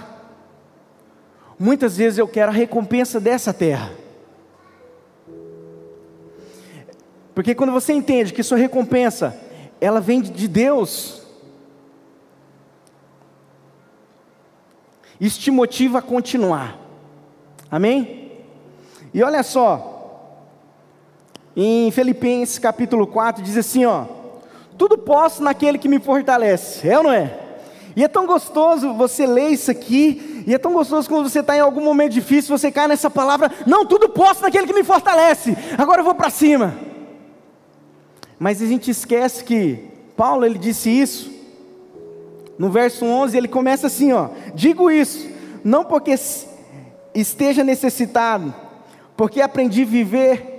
Muitas 1.57 1.97
vezes 1.97 2.19
eu 2.19 2.27
quero 2.27 2.51
a 2.51 2.53
recompensa 2.53 3.19
dessa 3.19 3.53
terra. 3.53 3.91
Porque 7.33 7.55
quando 7.55 7.71
você 7.71 7.93
entende 7.93 8.33
que 8.33 8.43
sua 8.43 8.57
recompensa, 8.57 9.39
ela 9.81 9.99
vem 9.99 10.21
de 10.21 10.47
Deus, 10.47 11.23
isso 15.19 15.39
te 15.39 15.49
motiva 15.49 15.99
a 15.99 16.01
continuar. 16.01 16.77
Amém? 17.71 18.43
E 19.13 19.23
olha 19.23 19.41
só, 19.41 19.92
em 21.55 21.91
Filipenses 21.91 22.57
capítulo 22.57 23.05
4 23.05 23.43
diz 23.43 23.57
assim, 23.57 23.85
ó: 23.85 24.05
Tudo 24.77 24.97
posso 24.97 25.43
naquele 25.43 25.77
que 25.77 25.87
me 25.87 25.99
fortalece. 25.99 26.87
É 26.87 26.97
ou 26.97 27.03
não 27.03 27.11
é? 27.11 27.39
E 27.95 28.03
é 28.03 28.07
tão 28.07 28.25
gostoso 28.25 28.93
você 28.93 29.27
ler 29.27 29.49
isso 29.49 29.69
aqui, 29.69 30.43
e 30.47 30.53
é 30.53 30.57
tão 30.57 30.73
gostoso 30.73 31.07
quando 31.07 31.29
você 31.29 31.41
está 31.41 31.55
em 31.55 31.59
algum 31.59 31.81
momento 31.81 32.13
difícil, 32.13 32.57
você 32.57 32.71
cai 32.71 32.87
nessa 32.87 33.09
palavra, 33.09 33.51
não, 33.67 33.85
tudo 33.85 34.09
posso 34.09 34.41
naquele 34.41 34.65
que 34.65 34.73
me 34.73 34.83
fortalece, 34.83 35.55
agora 35.77 36.01
eu 36.01 36.05
vou 36.05 36.15
para 36.15 36.31
cima. 36.31 36.75
Mas 38.39 38.61
a 38.63 38.65
gente 38.65 38.89
esquece 38.89 39.43
que 39.43 39.87
Paulo 40.17 40.43
ele 40.43 40.57
disse 40.57 40.89
isso, 40.89 41.31
no 42.57 42.69
verso 42.71 43.05
11 43.05 43.37
ele 43.37 43.47
começa 43.47 43.87
assim: 43.87 44.11
ó, 44.11 44.29
digo 44.55 44.89
isso, 44.89 45.29
não 45.63 45.85
porque 45.85 46.15
esteja 47.13 47.63
necessitado, 47.63 48.53
porque 49.15 49.39
aprendi 49.39 49.83
a 49.83 49.85
viver 49.85 50.52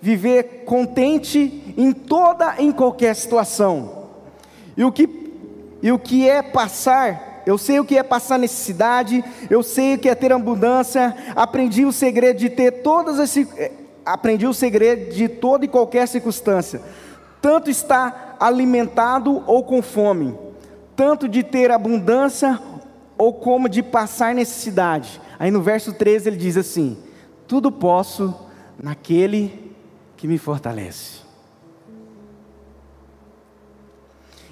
viver 0.00 0.64
contente 0.64 1.74
em 1.76 1.92
toda 1.92 2.54
em 2.58 2.72
qualquer 2.72 3.14
situação. 3.14 4.06
E 4.76 4.84
o 4.84 4.92
que 4.92 5.26
e 5.82 5.92
o 5.92 5.98
que 5.98 6.28
é 6.28 6.42
passar, 6.42 7.42
eu 7.46 7.58
sei 7.58 7.78
o 7.78 7.84
que 7.84 7.96
é 7.96 8.02
passar 8.02 8.38
necessidade, 8.38 9.22
eu 9.48 9.62
sei 9.62 9.94
o 9.94 9.98
que 9.98 10.08
é 10.08 10.14
ter 10.14 10.32
abundância, 10.32 11.14
aprendi 11.36 11.84
o 11.84 11.92
segredo 11.92 12.38
de 12.38 12.50
ter 12.50 12.82
todas 12.82 13.20
as 13.20 13.36
eh, 13.36 13.72
aprendi 14.04 14.46
o 14.46 14.54
segredo 14.54 15.14
de 15.14 15.28
toda 15.28 15.64
e 15.64 15.68
qualquer 15.68 16.08
circunstância. 16.08 16.80
Tanto 17.40 17.70
estar 17.70 18.36
alimentado 18.40 19.44
ou 19.46 19.62
com 19.62 19.82
fome, 19.82 20.36
tanto 20.94 21.28
de 21.28 21.42
ter 21.42 21.70
abundância 21.70 22.58
ou 23.18 23.34
como 23.34 23.68
de 23.68 23.82
passar 23.82 24.34
necessidade. 24.34 25.20
Aí 25.38 25.50
no 25.50 25.60
verso 25.60 25.92
13 25.92 26.28
ele 26.28 26.36
diz 26.36 26.56
assim: 26.56 26.96
Tudo 27.46 27.70
posso 27.70 28.34
naquele 28.82 29.65
que 30.26 30.32
me 30.32 30.38
fortalece. 30.38 31.20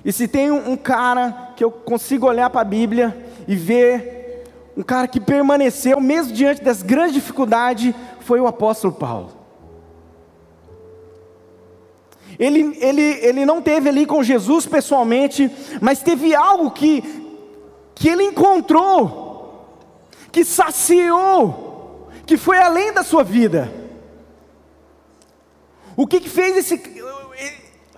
E 0.05 0.13
se 0.13 0.29
tem 0.29 0.53
um 0.53 0.77
cara 0.77 1.53
que 1.57 1.65
eu 1.65 1.71
consigo 1.71 2.27
olhar 2.27 2.49
para 2.49 2.61
a 2.61 2.65
Bíblia 2.65 3.27
e 3.49 3.57
ver 3.57 4.45
um 4.77 4.83
cara 4.83 5.09
que 5.09 5.19
permaneceu 5.19 6.01
mesmo 6.01 6.33
diante 6.33 6.63
das 6.63 6.81
grandes 6.81 7.15
dificuldades, 7.15 7.93
foi 8.21 8.41
o 8.41 8.47
apóstolo 8.47 8.93
Paulo. 8.93 9.33
Ele, 12.39 12.77
ele, 12.81 13.03
ele 13.03 13.47
não 13.47 13.61
teve 13.61 13.89
ali 13.89 14.07
com 14.07 14.23
Jesus 14.23 14.67
pessoalmente, 14.67 15.51
mas 15.81 16.03
teve 16.03 16.37
algo 16.37 16.71
que, 16.71 17.03
que 17.97 18.09
ele 18.09 18.25
encontrou, 18.25 19.71
que 20.31 20.45
saciou, 20.45 22.09
que 22.27 22.37
foi 22.37 22.59
além 22.59 22.93
da 22.93 23.03
sua 23.03 23.25
vida. 23.25 23.84
O 25.97 26.07
que, 26.07 26.21
que 26.21 26.29
fez 26.29 26.57
esse 26.57 26.81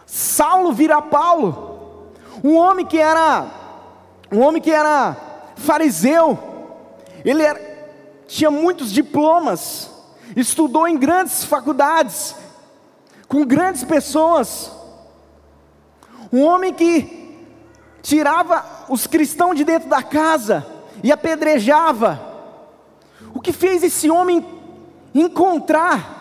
Saulo 0.05 0.73
virar 0.73 1.03
Paulo? 1.03 2.12
Um 2.45 2.57
homem 2.57 2.85
que 2.85 2.99
era 2.99 3.47
um 4.31 4.41
homem 4.41 4.61
que 4.61 4.71
era 4.71 5.17
fariseu, 5.57 6.38
ele 7.25 7.43
era, 7.43 7.61
tinha 8.26 8.50
muitos 8.50 8.93
diplomas, 8.93 9.91
estudou 10.35 10.88
em 10.88 10.99
grandes 10.99 11.45
faculdades, 11.45 12.35
com 13.29 13.45
grandes 13.45 13.85
pessoas. 13.85 14.73
Um 16.33 16.43
homem 16.45 16.73
que 16.75 17.47
tirava 18.03 18.65
os 18.88 19.07
cristãos 19.07 19.57
de 19.57 19.65
dentro 19.65 19.88
da 19.88 20.03
casa 20.03 20.67
e 21.03 21.12
apedrejava. 21.12 22.21
O 23.33 23.41
que 23.41 23.53
fez 23.53 23.83
esse 23.85 24.11
homem 24.11 24.45
encontrar 25.15 26.15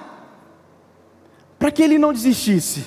para 1.66 1.72
que 1.72 1.82
ele 1.82 1.98
não 1.98 2.14
desistisse? 2.14 2.86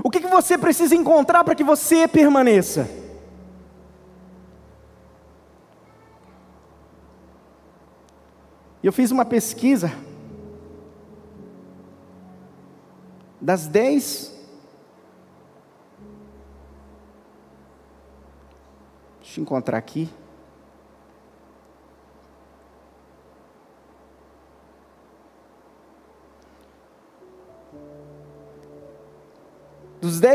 O 0.00 0.08
que, 0.08 0.20
que 0.20 0.28
você 0.28 0.56
precisa 0.56 0.94
encontrar 0.94 1.42
para 1.42 1.52
que 1.52 1.64
você 1.64 2.06
permaneça? 2.06 2.88
Eu 8.80 8.92
fiz 8.92 9.10
uma 9.10 9.24
pesquisa 9.24 9.92
das 13.40 13.66
dez. 13.66 14.32
Deixa 19.20 19.40
eu 19.40 19.42
encontrar 19.42 19.78
aqui. 19.78 20.08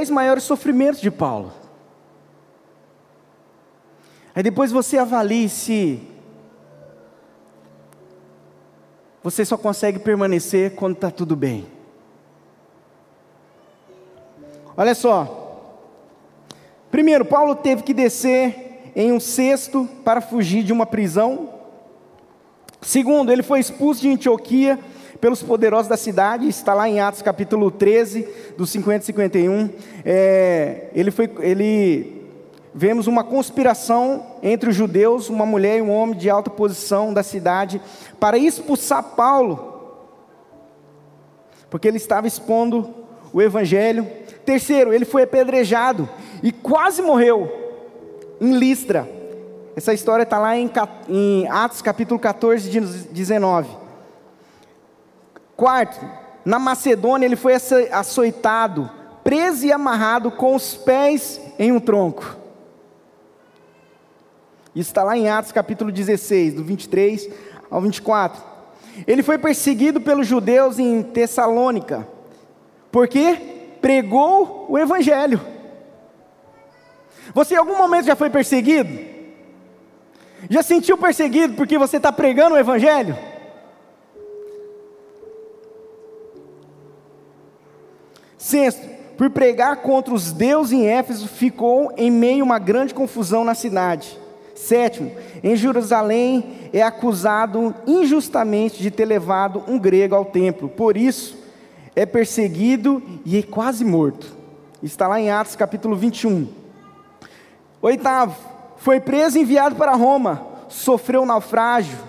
Dez 0.10 0.16
maiores 0.16 0.44
sofrimentos 0.44 1.00
de 1.00 1.12
Paulo. 1.12 1.52
Aí 4.34 4.42
depois 4.42 4.72
você 4.72 4.98
avalie 4.98 5.48
se 5.48 6.02
você 9.22 9.46
só 9.46 9.56
consegue 9.56 10.00
permanecer 10.00 10.76
quando 10.76 10.96
está 10.96 11.12
tudo 11.12 11.36
bem. 11.36 11.68
Olha 14.76 14.96
só. 14.96 15.78
Primeiro, 16.90 17.24
Paulo 17.24 17.56
teve 17.56 17.84
que 17.84 17.94
descer 17.94 18.92
em 18.96 19.12
um 19.12 19.20
cesto 19.20 19.88
para 20.04 20.22
fugir 20.22 20.64
de 20.64 20.74
uma 20.74 20.88
prisão. 20.88 21.54
Segundo, 22.82 23.32
ele 23.32 23.44
foi 23.44 23.60
expulso 23.60 24.02
de 24.02 24.10
Antioquia 24.10 24.80
pelos 25.20 25.42
poderosos 25.42 25.88
da 25.88 25.98
cidade, 25.98 26.48
está 26.48 26.74
lá 26.74 26.88
em 26.88 27.00
Atos 27.00 27.22
capítulo 27.22 27.70
13, 27.72 28.28
dos 28.58 28.70
50 28.70 29.04
e 29.04 29.06
51. 29.06 29.70
É, 30.06 30.88
ele 30.94 31.12
foi, 31.12 31.30
ele, 31.40 32.30
vemos 32.74 33.08
uma 33.08 33.24
conspiração 33.24 34.26
entre 34.42 34.70
os 34.70 34.76
judeus, 34.76 35.30
uma 35.30 35.46
mulher 35.46 35.80
e 35.80 35.82
um 35.82 35.92
homem 35.92 36.18
de 36.18 36.30
alta 36.30 36.50
posição 36.50 37.14
da 37.14 37.24
cidade, 37.24 37.82
para 38.20 38.38
expulsar 38.38 39.04
Paulo, 39.16 39.68
porque 41.70 41.88
ele 41.88 41.98
estava 41.98 42.28
expondo 42.28 42.94
o 43.32 43.42
evangelho 43.42 44.08
Terceiro, 44.50 44.92
ele 44.92 45.06
foi 45.06 45.22
apedrejado 45.22 46.10
e 46.42 46.52
quase 46.52 47.04
morreu 47.04 47.52
em 48.42 48.58
Listra. 48.58 49.08
Essa 49.76 49.94
história 49.94 50.24
está 50.24 50.40
lá 50.40 50.58
em, 50.58 51.48
Atos 51.48 51.84
capítulo 51.84 52.20
14, 52.20 52.68
19. 53.12 53.70
Quarto, 55.60 56.00
na 56.46 56.58
Macedônia 56.58 57.26
ele 57.26 57.36
foi 57.36 57.54
açoitado, 57.92 58.90
preso 59.26 59.66
e 59.66 59.74
amarrado 59.74 60.32
com 60.32 60.56
os 60.56 60.74
pés 60.76 61.42
em 61.60 61.70
um 61.70 61.82
tronco. 61.82 62.38
Isso 64.74 64.90
está 64.90 65.04
lá 65.04 65.18
em 65.18 65.28
Atos 65.28 65.52
capítulo 65.52 65.92
16, 65.92 66.54
do 66.54 66.64
23 66.64 67.30
ao 67.70 67.82
24. 67.82 68.42
Ele 69.06 69.22
foi 69.22 69.38
perseguido 69.38 70.00
pelos 70.00 70.26
judeus 70.26 70.80
em 70.80 71.04
Tessalônica. 71.04 72.08
Por 72.90 73.10
quê? 73.10 73.58
pregou 73.82 74.66
o 74.70 74.78
Evangelho. 74.78 75.42
Você 77.34 77.56
em 77.56 77.58
algum 77.58 77.78
momento 77.78 78.06
já 78.06 78.16
foi 78.16 78.30
perseguido? 78.30 78.98
Já 80.50 80.64
sentiu 80.64 80.98
perseguido 80.98 81.56
porque 81.56 81.78
você 81.78 81.98
está 81.98 82.14
pregando 82.14 82.56
o 82.56 82.58
Evangelho? 82.58 83.18
Sexto, 88.50 88.82
por 89.16 89.30
pregar 89.30 89.78
contra 89.78 90.12
os 90.12 90.32
deuses 90.32 90.74
em 90.74 90.88
Éfeso, 90.88 91.28
ficou 91.28 91.94
em 91.96 92.10
meio 92.10 92.42
a 92.42 92.46
uma 92.46 92.58
grande 92.58 92.96
confusão 92.96 93.44
na 93.44 93.54
cidade. 93.54 94.18
Sétimo, 94.56 95.12
em 95.44 95.56
Jerusalém 95.56 96.44
é 96.74 96.82
acusado 96.82 97.76
injustamente 97.86 98.82
de 98.82 98.90
ter 98.90 99.06
levado 99.06 99.64
um 99.68 99.78
grego 99.78 100.16
ao 100.16 100.26
templo. 100.26 100.68
Por 100.68 100.98
isso, 100.98 101.38
é 101.96 102.08
perseguido 102.08 103.04
e 103.24 103.38
é 103.38 103.44
quase 103.44 103.86
morto. 103.86 104.36
Está 104.82 105.08
lá 105.08 105.20
em 105.20 105.30
Atos 105.30 105.56
capítulo 105.56 105.96
21. 105.96 106.48
Oitavo, 107.84 108.36
foi 108.78 109.00
preso 109.00 109.38
e 109.38 109.42
enviado 109.42 109.76
para 109.76 109.94
Roma, 109.94 110.44
sofreu 110.68 111.24
naufrágio 111.24 112.00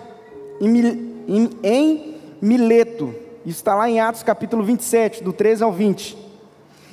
em, 0.58 1.50
em 1.62 2.14
Mileto. 2.40 3.14
Está 3.44 3.74
lá 3.74 3.90
em 3.90 4.00
Atos 4.00 4.22
capítulo 4.22 4.62
27, 4.62 5.22
do 5.22 5.34
13 5.34 5.64
ao 5.64 5.72
20. 5.72 6.29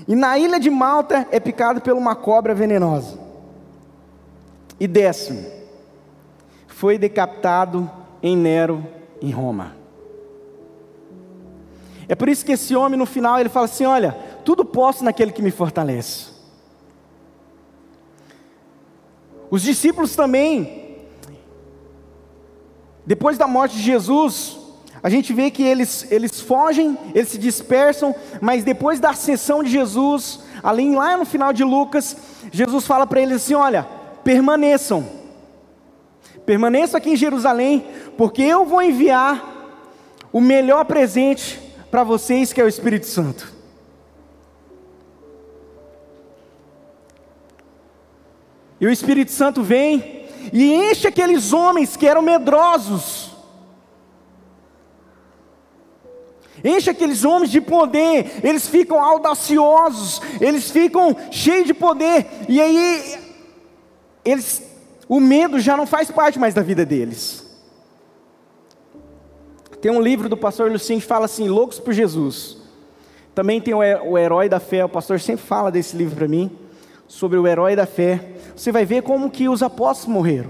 E 0.07 0.15
na 0.15 0.37
ilha 0.37 0.59
de 0.59 0.69
Malta 0.69 1.27
é 1.31 1.39
picado 1.39 1.81
por 1.81 1.93
uma 1.93 2.15
cobra 2.15 2.55
venenosa. 2.55 3.19
E 4.79 4.87
décimo, 4.87 5.45
foi 6.67 6.97
decapitado 6.97 7.89
em 8.21 8.37
Nero, 8.37 8.85
em 9.21 9.31
Roma. 9.31 9.75
É 12.07 12.15
por 12.15 12.29
isso 12.29 12.45
que 12.45 12.53
esse 12.53 12.75
homem 12.75 12.97
no 12.97 13.05
final 13.05 13.39
ele 13.39 13.49
fala 13.49 13.65
assim: 13.65 13.85
olha, 13.85 14.13
tudo 14.45 14.63
posso 14.63 15.03
naquele 15.03 15.31
que 15.31 15.41
me 15.41 15.51
fortalece. 15.51 16.37
Os 19.49 19.61
discípulos 19.61 20.15
também, 20.15 20.97
depois 23.05 23.37
da 23.37 23.47
morte 23.47 23.75
de 23.75 23.81
Jesus, 23.81 24.57
a 25.07 25.09
gente 25.09 25.31
vê 25.31 25.49
que 25.49 25.63
eles, 25.63 26.05
eles 26.11 26.41
fogem, 26.41 26.97
eles 27.15 27.29
se 27.29 27.37
dispersam, 27.37 28.13
mas 28.41 28.65
depois 28.65 28.99
da 28.99 29.11
ascensão 29.11 29.63
de 29.63 29.69
Jesus, 29.69 30.41
ali 30.61 30.93
lá 30.93 31.15
no 31.15 31.25
final 31.25 31.53
de 31.53 31.63
Lucas, 31.63 32.17
Jesus 32.51 32.85
fala 32.85 33.07
para 33.07 33.21
eles 33.21 33.37
assim: 33.37 33.53
olha, 33.53 33.87
permaneçam, 34.21 35.07
permaneçam 36.45 36.97
aqui 36.97 37.11
em 37.11 37.15
Jerusalém, 37.15 37.87
porque 38.17 38.41
eu 38.41 38.65
vou 38.65 38.83
enviar 38.83 39.79
o 40.33 40.41
melhor 40.41 40.83
presente 40.83 41.57
para 41.89 42.03
vocês 42.03 42.51
que 42.51 42.59
é 42.59 42.65
o 42.65 42.67
Espírito 42.67 43.05
Santo. 43.05 43.53
E 48.77 48.85
o 48.85 48.91
Espírito 48.91 49.31
Santo 49.31 49.63
vem 49.63 50.27
e 50.51 50.73
enche 50.73 51.07
aqueles 51.07 51.53
homens 51.53 51.95
que 51.95 52.05
eram 52.05 52.21
medrosos. 52.21 53.36
Enche 56.67 56.89
aqueles 56.89 57.23
homens 57.23 57.49
de 57.49 57.61
poder, 57.61 58.41
eles 58.43 58.67
ficam 58.67 59.01
audaciosos, 59.01 60.21
eles 60.41 60.69
ficam 60.69 61.15
cheios 61.31 61.65
de 61.65 61.73
poder, 61.73 62.25
e 62.49 62.59
aí 62.59 63.17
eles, 64.25 64.61
o 65.07 65.21
medo 65.21 65.61
já 65.61 65.77
não 65.77 65.87
faz 65.87 66.11
parte 66.11 66.37
mais 66.37 66.53
da 66.53 66.61
vida 66.61 66.85
deles. 66.85 67.45
Tem 69.79 69.91
um 69.91 70.01
livro 70.01 70.27
do 70.27 70.35
pastor 70.35 70.69
Lucinho 70.69 70.99
que 70.99 71.05
fala 71.05 71.25
assim: 71.25 71.47
Loucos 71.47 71.79
por 71.79 71.93
Jesus. 71.93 72.57
Também 73.33 73.61
tem 73.61 73.73
o 73.73 74.17
Herói 74.17 74.49
da 74.49 74.59
Fé, 74.59 74.83
o 74.83 74.89
pastor 74.89 75.19
sempre 75.19 75.45
fala 75.45 75.71
desse 75.71 75.95
livro 75.95 76.15
para 76.15 76.27
mim, 76.27 76.51
sobre 77.07 77.37
o 77.37 77.47
Herói 77.47 77.75
da 77.75 77.85
Fé. 77.85 78.31
Você 78.55 78.71
vai 78.71 78.83
ver 78.83 79.03
como 79.03 79.29
que 79.29 79.47
os 79.47 79.63
apóstolos 79.63 80.13
morreram, 80.13 80.49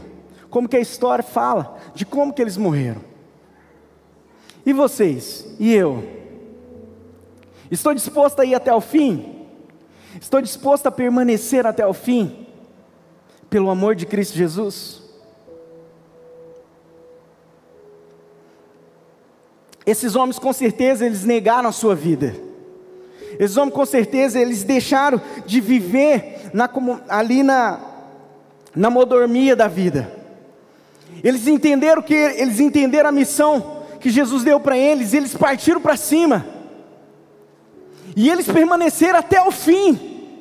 como 0.50 0.70
que 0.70 0.78
a 0.78 0.80
história 0.80 1.22
fala 1.22 1.78
de 1.94 2.06
como 2.06 2.34
que 2.34 2.42
eles 2.42 2.58
morreram. 2.58 3.07
E 4.68 4.74
vocês? 4.74 5.46
E 5.58 5.74
eu? 5.74 6.04
Estou 7.72 7.94
disposto 7.94 8.42
a 8.42 8.46
ir 8.46 8.54
até 8.54 8.74
o 8.74 8.82
fim? 8.82 9.46
Estou 10.20 10.42
disposto 10.42 10.88
a 10.88 10.92
permanecer 10.92 11.66
até 11.66 11.88
o 11.88 11.94
fim, 11.94 12.46
pelo 13.50 13.70
amor 13.70 13.96
de 13.96 14.06
Cristo 14.06 14.36
Jesus? 14.36 15.02
Esses 19.86 20.18
homens 20.18 20.38
com 20.38 20.52
certeza 20.52 21.06
eles 21.06 21.24
negaram 21.24 21.70
a 21.70 21.72
sua 21.72 21.96
vida. 21.96 22.36
Esses 23.40 23.56
homens 23.56 23.74
com 23.74 23.86
certeza 23.86 24.38
eles 24.38 24.66
deixaram 24.66 25.22
de 25.46 25.62
viver 25.62 26.52
na, 26.54 26.70
ali 27.08 27.42
na, 27.42 27.80
na 28.76 28.90
modormia 28.90 29.56
da 29.56 29.70
vida. 29.70 30.12
Eles 31.24 31.48
entenderam 31.48 32.02
que 32.02 32.14
eles 32.14 32.60
entenderam 32.60 33.08
a 33.08 33.14
missão 33.14 33.77
que 34.08 34.12
Jesus 34.12 34.42
deu 34.42 34.58
para 34.58 34.78
eles, 34.78 35.14
eles 35.14 35.36
partiram 35.36 35.82
para 35.82 35.98
cima. 35.98 36.46
E 38.16 38.30
eles 38.30 38.50
permaneceram 38.50 39.20
até 39.20 39.42
o 39.44 39.52
fim. 39.52 40.40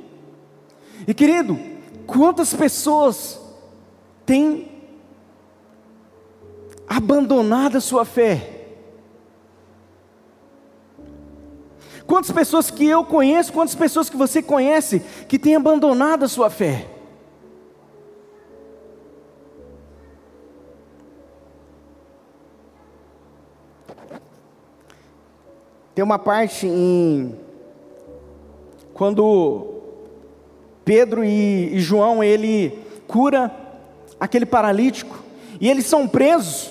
E 1.04 1.12
querido, 1.12 1.58
quantas 2.06 2.54
pessoas 2.54 3.40
têm 4.24 4.70
abandonado 6.86 7.78
a 7.78 7.80
sua 7.80 8.04
fé? 8.04 8.68
Quantas 12.06 12.30
pessoas 12.30 12.70
que 12.70 12.86
eu 12.86 13.04
conheço, 13.04 13.52
quantas 13.52 13.74
pessoas 13.74 14.08
que 14.08 14.16
você 14.16 14.40
conhece 14.40 15.02
que 15.26 15.40
têm 15.40 15.56
abandonado 15.56 16.24
a 16.24 16.28
sua 16.28 16.50
fé? 16.50 16.86
Tem 25.96 26.04
uma 26.04 26.18
parte 26.18 26.66
em 26.66 27.34
quando 28.92 29.80
Pedro 30.84 31.24
e, 31.24 31.74
e 31.74 31.80
João 31.80 32.22
ele 32.22 32.78
cura 33.08 33.50
aquele 34.20 34.44
paralítico 34.44 35.18
e 35.58 35.70
eles 35.70 35.86
são 35.86 36.06
presos. 36.06 36.70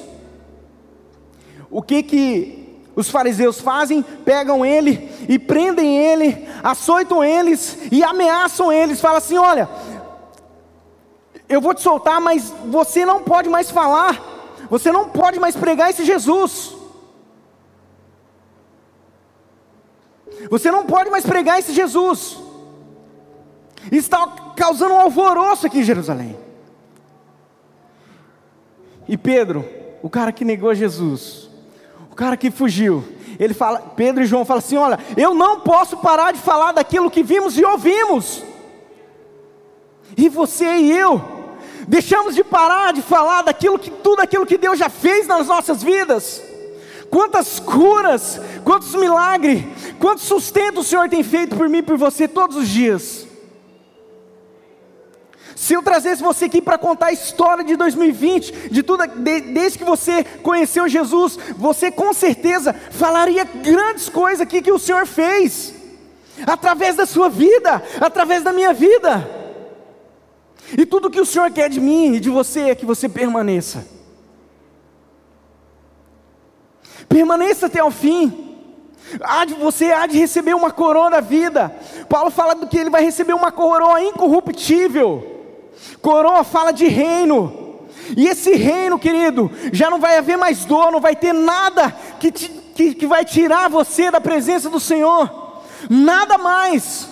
O 1.72 1.82
que 1.82 2.04
que 2.04 2.78
os 2.96 3.10
fariseus 3.10 3.60
fazem? 3.60 4.04
Pegam 4.04 4.64
ele 4.64 5.10
e 5.28 5.40
prendem 5.40 5.98
ele, 5.98 6.48
açoitam 6.62 7.24
eles 7.24 7.80
e 7.92 8.04
ameaçam 8.04 8.72
eles. 8.72 9.02
Fala 9.02 9.18
assim: 9.18 9.40
olha, 9.40 9.68
eu 11.50 11.60
vou 11.60 11.74
te 11.74 11.82
soltar, 11.82 12.22
mas 12.22 12.54
você 12.68 13.04
não 13.08 13.24
pode 13.24 13.50
mais 13.50 13.72
falar, 13.72 14.22
você 14.70 14.92
não 14.92 15.10
pode 15.10 15.40
mais 15.40 15.56
pregar 15.56 15.90
esse 15.90 16.06
Jesus. 16.06 16.75
Você 20.50 20.72
não 20.72 20.86
pode 20.86 21.10
mais 21.10 21.26
pregar 21.26 21.60
esse 21.60 21.74
Jesus. 21.74 22.38
Está 23.92 24.28
causando 24.56 24.94
um 24.94 25.00
alvoroço 25.00 25.68
aqui 25.68 25.80
em 25.80 25.84
Jerusalém. 25.84 26.38
E 29.08 29.18
Pedro, 29.18 29.66
o 30.02 30.10
cara 30.10 30.32
que 30.32 30.44
negou 30.44 30.74
Jesus, 30.74 31.50
o 32.12 32.16
cara 32.16 32.36
que 32.36 32.50
fugiu, 32.50 33.04
ele 33.40 33.54
fala, 33.54 33.80
Pedro 33.80 34.24
e 34.24 34.26
João 34.26 34.46
falam 34.46 34.60
assim: 34.60 34.78
olha, 34.78 35.00
eu 35.16 35.34
não 35.34 35.60
posso 35.60 35.98
parar 35.98 36.32
de 36.32 36.40
falar 36.40 36.72
daquilo 36.72 37.12
que 37.12 37.22
vimos 37.22 37.58
e 37.58 37.64
ouvimos. 37.64 38.44
E 40.18 40.30
você 40.30 40.66
e 40.78 40.92
eu 40.92 41.36
deixamos 41.88 42.36
de 42.36 42.44
parar 42.44 42.94
de 42.94 43.02
falar 43.02 43.44
daquilo 43.44 43.78
que 43.78 43.92
tudo 43.92 44.22
aquilo 44.22 44.46
que 44.46 44.58
Deus 44.58 44.80
já 44.80 44.90
fez 44.90 45.28
nas 45.28 45.48
nossas 45.48 45.84
vidas. 45.84 46.42
Quantas 47.10 47.60
curas, 47.60 48.40
quantos 48.64 48.94
milagres, 48.96 49.64
quanto 50.00 50.22
sustento 50.22 50.80
o 50.80 50.84
Senhor 50.84 51.10
tem 51.10 51.24
feito 51.24 51.56
por 51.56 51.70
mim 51.70 51.78
e 51.78 51.84
por 51.84 51.98
você 51.98 52.28
todos 52.28 52.58
os 52.58 52.68
dias. 52.68 53.26
Se 55.56 55.74
eu 55.74 55.82
trazesse 55.82 56.22
você 56.22 56.46
aqui 56.46 56.62
para 56.62 56.78
contar 56.78 57.08
a 57.08 57.14
história 57.14 57.64
de 57.64 57.78
2020, 57.78 58.70
de 58.70 58.84
tudo, 58.84 59.08
de, 59.08 59.42
desde 59.42 59.80
que 59.80 59.86
você 59.86 60.24
conheceu 60.44 60.88
Jesus, 60.88 61.40
você 61.56 61.90
com 61.90 62.14
certeza 62.14 62.74
falaria 62.74 63.46
grandes 63.46 64.10
coisas 64.10 64.42
aqui 64.42 64.62
que 64.62 64.72
o 64.72 64.78
Senhor 64.78 65.08
fez, 65.08 65.74
através 66.46 66.98
da 66.98 67.06
sua 67.06 67.30
vida, 67.30 67.82
através 68.02 68.44
da 68.44 68.52
minha 68.52 68.74
vida. 68.74 69.26
E 70.78 70.86
tudo 70.86 71.10
que 71.10 71.22
o 71.22 71.26
Senhor 71.26 71.50
quer 71.52 71.70
de 71.70 71.80
mim 71.80 72.16
e 72.16 72.20
de 72.20 72.30
você 72.30 72.70
é 72.72 72.76
que 72.76 72.86
você 72.86 73.08
permaneça. 73.08 73.95
Permaneça 77.16 77.68
até 77.68 77.82
o 77.82 77.90
fim. 77.90 78.58
Há 79.22 79.46
de, 79.46 79.54
você 79.54 79.94
há 79.94 80.06
de 80.06 80.18
receber 80.18 80.54
uma 80.54 80.70
coroa 80.70 81.10
da 81.10 81.22
vida. 81.22 81.74
Paulo 82.10 82.30
fala 82.30 82.54
do 82.54 82.68
que 82.68 82.78
ele 82.78 82.90
vai 82.90 83.06
receber 83.06 83.32
uma 83.32 83.54
coroa 83.54 84.02
incorruptível. 84.02 85.26
Coroa 86.02 86.44
fala 86.44 86.74
de 86.74 86.88
reino. 86.88 87.86
E 88.18 88.28
esse 88.28 88.54
reino, 88.56 89.00
querido, 89.00 89.50
já 89.72 89.90
não 89.90 89.98
vai 89.98 90.18
haver 90.18 90.38
mais 90.38 90.66
dor, 90.66 90.92
não 90.92 91.00
vai 91.00 91.16
ter 91.16 91.32
nada 91.32 91.96
que, 92.20 92.34
te, 92.34 92.50
que, 92.50 92.94
que 92.94 93.08
vai 93.08 93.24
tirar 93.24 93.70
você 93.70 94.12
da 94.12 94.20
presença 94.20 94.70
do 94.70 94.80
Senhor. 94.80 95.64
Nada 95.90 96.38
mais. 96.38 97.08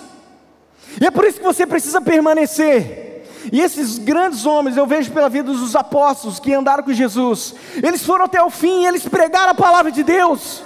E 1.00 1.06
é 1.06 1.10
por 1.10 1.24
isso 1.24 1.38
que 1.38 1.46
você 1.46 1.66
precisa 1.66 1.98
permanecer. 1.98 3.13
E 3.52 3.60
esses 3.60 3.98
grandes 3.98 4.46
homens, 4.46 4.76
eu 4.76 4.86
vejo 4.86 5.12
pela 5.12 5.28
vida 5.28 5.52
dos 5.52 5.76
apóstolos 5.76 6.40
que 6.40 6.52
andaram 6.54 6.82
com 6.82 6.92
Jesus, 6.92 7.54
eles 7.82 8.04
foram 8.04 8.24
até 8.24 8.42
o 8.42 8.50
fim, 8.50 8.86
eles 8.86 9.06
pregaram 9.06 9.50
a 9.50 9.54
palavra 9.54 9.92
de 9.92 10.02
Deus, 10.02 10.62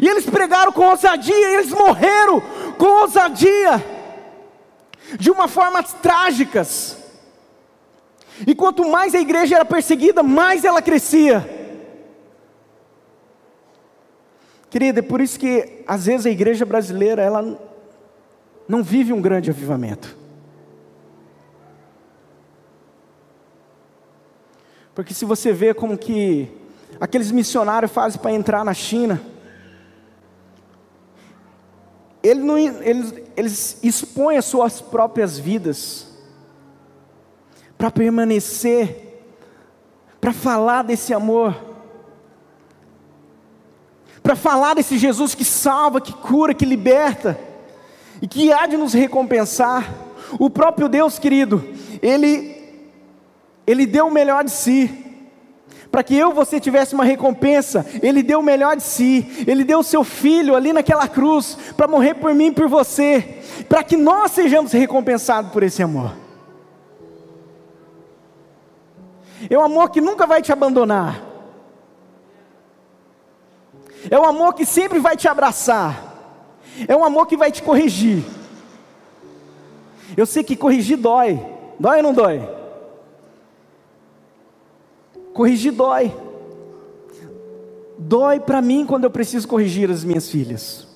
e 0.00 0.06
eles 0.06 0.26
pregaram 0.26 0.70
com 0.72 0.86
ousadia, 0.86 1.50
eles 1.50 1.70
morreram 1.70 2.42
com 2.76 3.02
ousadia, 3.02 3.84
de 5.18 5.30
uma 5.30 5.48
forma 5.48 5.82
trágicas. 5.82 6.96
E 8.46 8.54
quanto 8.54 8.88
mais 8.88 9.14
a 9.14 9.20
igreja 9.20 9.56
era 9.56 9.64
perseguida, 9.64 10.22
mais 10.22 10.64
ela 10.64 10.82
crescia. 10.82 11.56
Querida, 14.70 15.00
é 15.00 15.02
por 15.02 15.20
isso 15.20 15.38
que 15.40 15.82
às 15.86 16.06
vezes 16.06 16.26
a 16.26 16.30
igreja 16.30 16.66
brasileira 16.66 17.22
ela 17.22 17.58
não 18.68 18.82
vive 18.82 19.12
um 19.14 19.20
grande 19.20 19.50
avivamento. 19.50 20.17
Porque 24.98 25.14
se 25.14 25.24
você 25.24 25.52
vê 25.52 25.72
como 25.72 25.96
que 25.96 26.50
aqueles 27.00 27.30
missionários 27.30 27.92
fazem 27.92 28.20
para 28.20 28.32
entrar 28.32 28.64
na 28.64 28.74
China, 28.74 29.22
ele 32.20 32.40
não, 32.40 32.58
eles, 32.58 33.14
eles 33.36 33.78
expõem 33.80 34.38
as 34.38 34.44
suas 34.46 34.80
próprias 34.80 35.38
vidas 35.38 36.08
para 37.78 37.92
permanecer, 37.92 39.22
para 40.20 40.32
falar 40.32 40.82
desse 40.82 41.14
amor, 41.14 41.54
para 44.20 44.34
falar 44.34 44.74
desse 44.74 44.98
Jesus 44.98 45.32
que 45.32 45.44
salva, 45.44 46.00
que 46.00 46.12
cura, 46.12 46.52
que 46.52 46.64
liberta 46.64 47.38
e 48.20 48.26
que 48.26 48.52
há 48.52 48.66
de 48.66 48.76
nos 48.76 48.94
recompensar. 48.94 49.94
O 50.40 50.50
próprio 50.50 50.88
Deus, 50.88 51.20
querido, 51.20 51.64
Ele 52.02 52.57
ele 53.68 53.84
deu 53.84 54.06
o 54.06 54.10
melhor 54.10 54.42
de 54.44 54.50
si. 54.50 55.04
Para 55.90 56.02
que 56.02 56.16
eu 56.16 56.32
você 56.32 56.58
tivesse 56.58 56.94
uma 56.94 57.04
recompensa, 57.04 57.84
Ele 58.02 58.22
deu 58.22 58.40
o 58.40 58.42
melhor 58.42 58.76
de 58.76 58.82
si, 58.82 59.44
Ele 59.46 59.62
deu 59.62 59.80
o 59.80 59.84
seu 59.84 60.02
filho 60.02 60.54
ali 60.54 60.72
naquela 60.72 61.06
cruz, 61.06 61.56
para 61.76 61.86
morrer 61.86 62.14
por 62.14 62.34
mim 62.34 62.46
e 62.46 62.52
por 62.52 62.66
você, 62.66 63.42
para 63.68 63.82
que 63.82 63.96
nós 63.96 64.32
sejamos 64.32 64.72
recompensados 64.72 65.52
por 65.52 65.62
esse 65.62 65.82
amor. 65.82 66.14
É 69.50 69.58
um 69.58 69.64
amor 69.64 69.90
que 69.90 70.00
nunca 70.00 70.26
vai 70.26 70.40
te 70.40 70.50
abandonar, 70.50 71.22
é 74.10 74.18
um 74.18 74.24
amor 74.24 74.54
que 74.54 74.64
sempre 74.64 74.98
vai 74.98 75.14
te 75.16 75.28
abraçar, 75.28 76.14
é 76.86 76.96
um 76.96 77.04
amor 77.04 77.26
que 77.26 77.36
vai 77.36 77.52
te 77.52 77.62
corrigir. 77.62 78.24
Eu 80.16 80.24
sei 80.24 80.42
que 80.42 80.56
corrigir 80.56 80.96
dói, 80.96 81.38
dói 81.78 81.98
ou 81.98 82.02
não 82.02 82.14
dói? 82.14 82.57
Corrigir 85.38 85.70
dói. 85.70 86.12
Dói 87.96 88.40
para 88.40 88.60
mim 88.60 88.84
quando 88.84 89.04
eu 89.04 89.10
preciso 89.10 89.46
corrigir 89.46 89.88
as 89.88 90.02
minhas 90.02 90.28
filhas. 90.28 90.88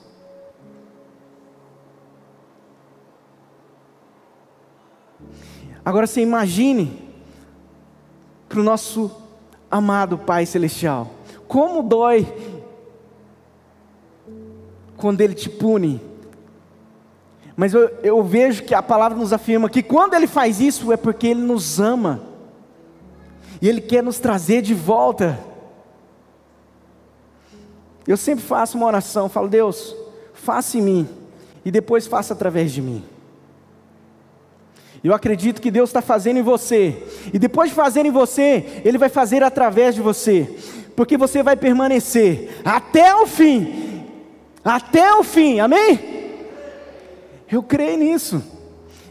Agora 5.85 6.09
você 6.09 6.23
imagine 6.23 7.09
para 8.49 8.59
o 8.59 8.65
nosso 8.65 9.13
amado 9.71 10.19
Pai 10.19 10.45
Celestial, 10.45 11.09
como 11.47 11.81
dói 11.81 12.27
quando 14.97 15.21
Ele 15.21 15.35
te 15.35 15.49
pune. 15.49 16.01
Mas 17.55 17.75
eu, 17.75 17.83
eu 18.03 18.25
vejo 18.25 18.65
que 18.65 18.75
a 18.75 18.83
palavra 18.83 19.17
nos 19.17 19.33
afirma 19.33 19.71
que 19.71 19.85
quando 19.85 20.15
Ele 20.15 20.27
faz 20.27 20.61
isso 20.61 20.91
é 20.93 20.97
porque 20.97 21.29
Ele 21.29 21.43
nos 21.43 21.79
ama 21.79 22.32
e 23.63 23.69
Ele 23.69 23.81
quer 23.81 24.03
nos 24.03 24.19
trazer 24.19 24.61
de 24.61 24.75
volta. 24.75 25.39
Eu 28.05 28.17
sempre 28.17 28.45
faço 28.45 28.77
uma 28.77 28.87
oração, 28.87 29.29
falo, 29.29 29.49
Deus, 29.49 29.95
faça 30.35 30.77
em 30.77 30.83
mim, 30.83 31.09
e 31.65 31.71
depois 31.71 32.09
faça 32.09 32.35
através 32.35 32.73
de 32.73 32.83
mim. 32.83 33.05
Eu 35.05 35.15
acredito 35.15 35.63
que 35.63 35.71
Deus 35.71 35.91
está 35.91 36.03
fazendo 36.03 36.39
em 36.39 36.43
você, 36.43 37.05
e 37.33 37.39
depois 37.39 37.71
de 37.71 37.77
fazer 37.77 38.05
em 38.05 38.11
você, 38.11 38.83
Ele 38.85 38.99
vai 38.99 39.09
fazer 39.09 39.45
através 39.45 39.95
de 39.95 40.01
você, 40.01 40.57
porque 40.97 41.17
você 41.17 41.41
vai 41.41 41.57
permanecer 41.57 42.61
até 42.65 43.15
o 43.15 43.29
fim, 43.29 44.05
até 44.65 45.15
o 45.15 45.23
fim, 45.23 45.61
amém? 45.61 46.11
Eu 47.49 47.63
creio 47.63 47.97
nisso, 47.97 48.43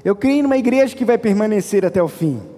eu 0.03 0.13
creio 0.13 0.43
numa 0.43 0.57
igreja 0.57 0.93
que 0.93 1.05
vai 1.05 1.17
permanecer 1.17 1.85
até 1.85 2.03
o 2.03 2.09
fim. 2.09 2.50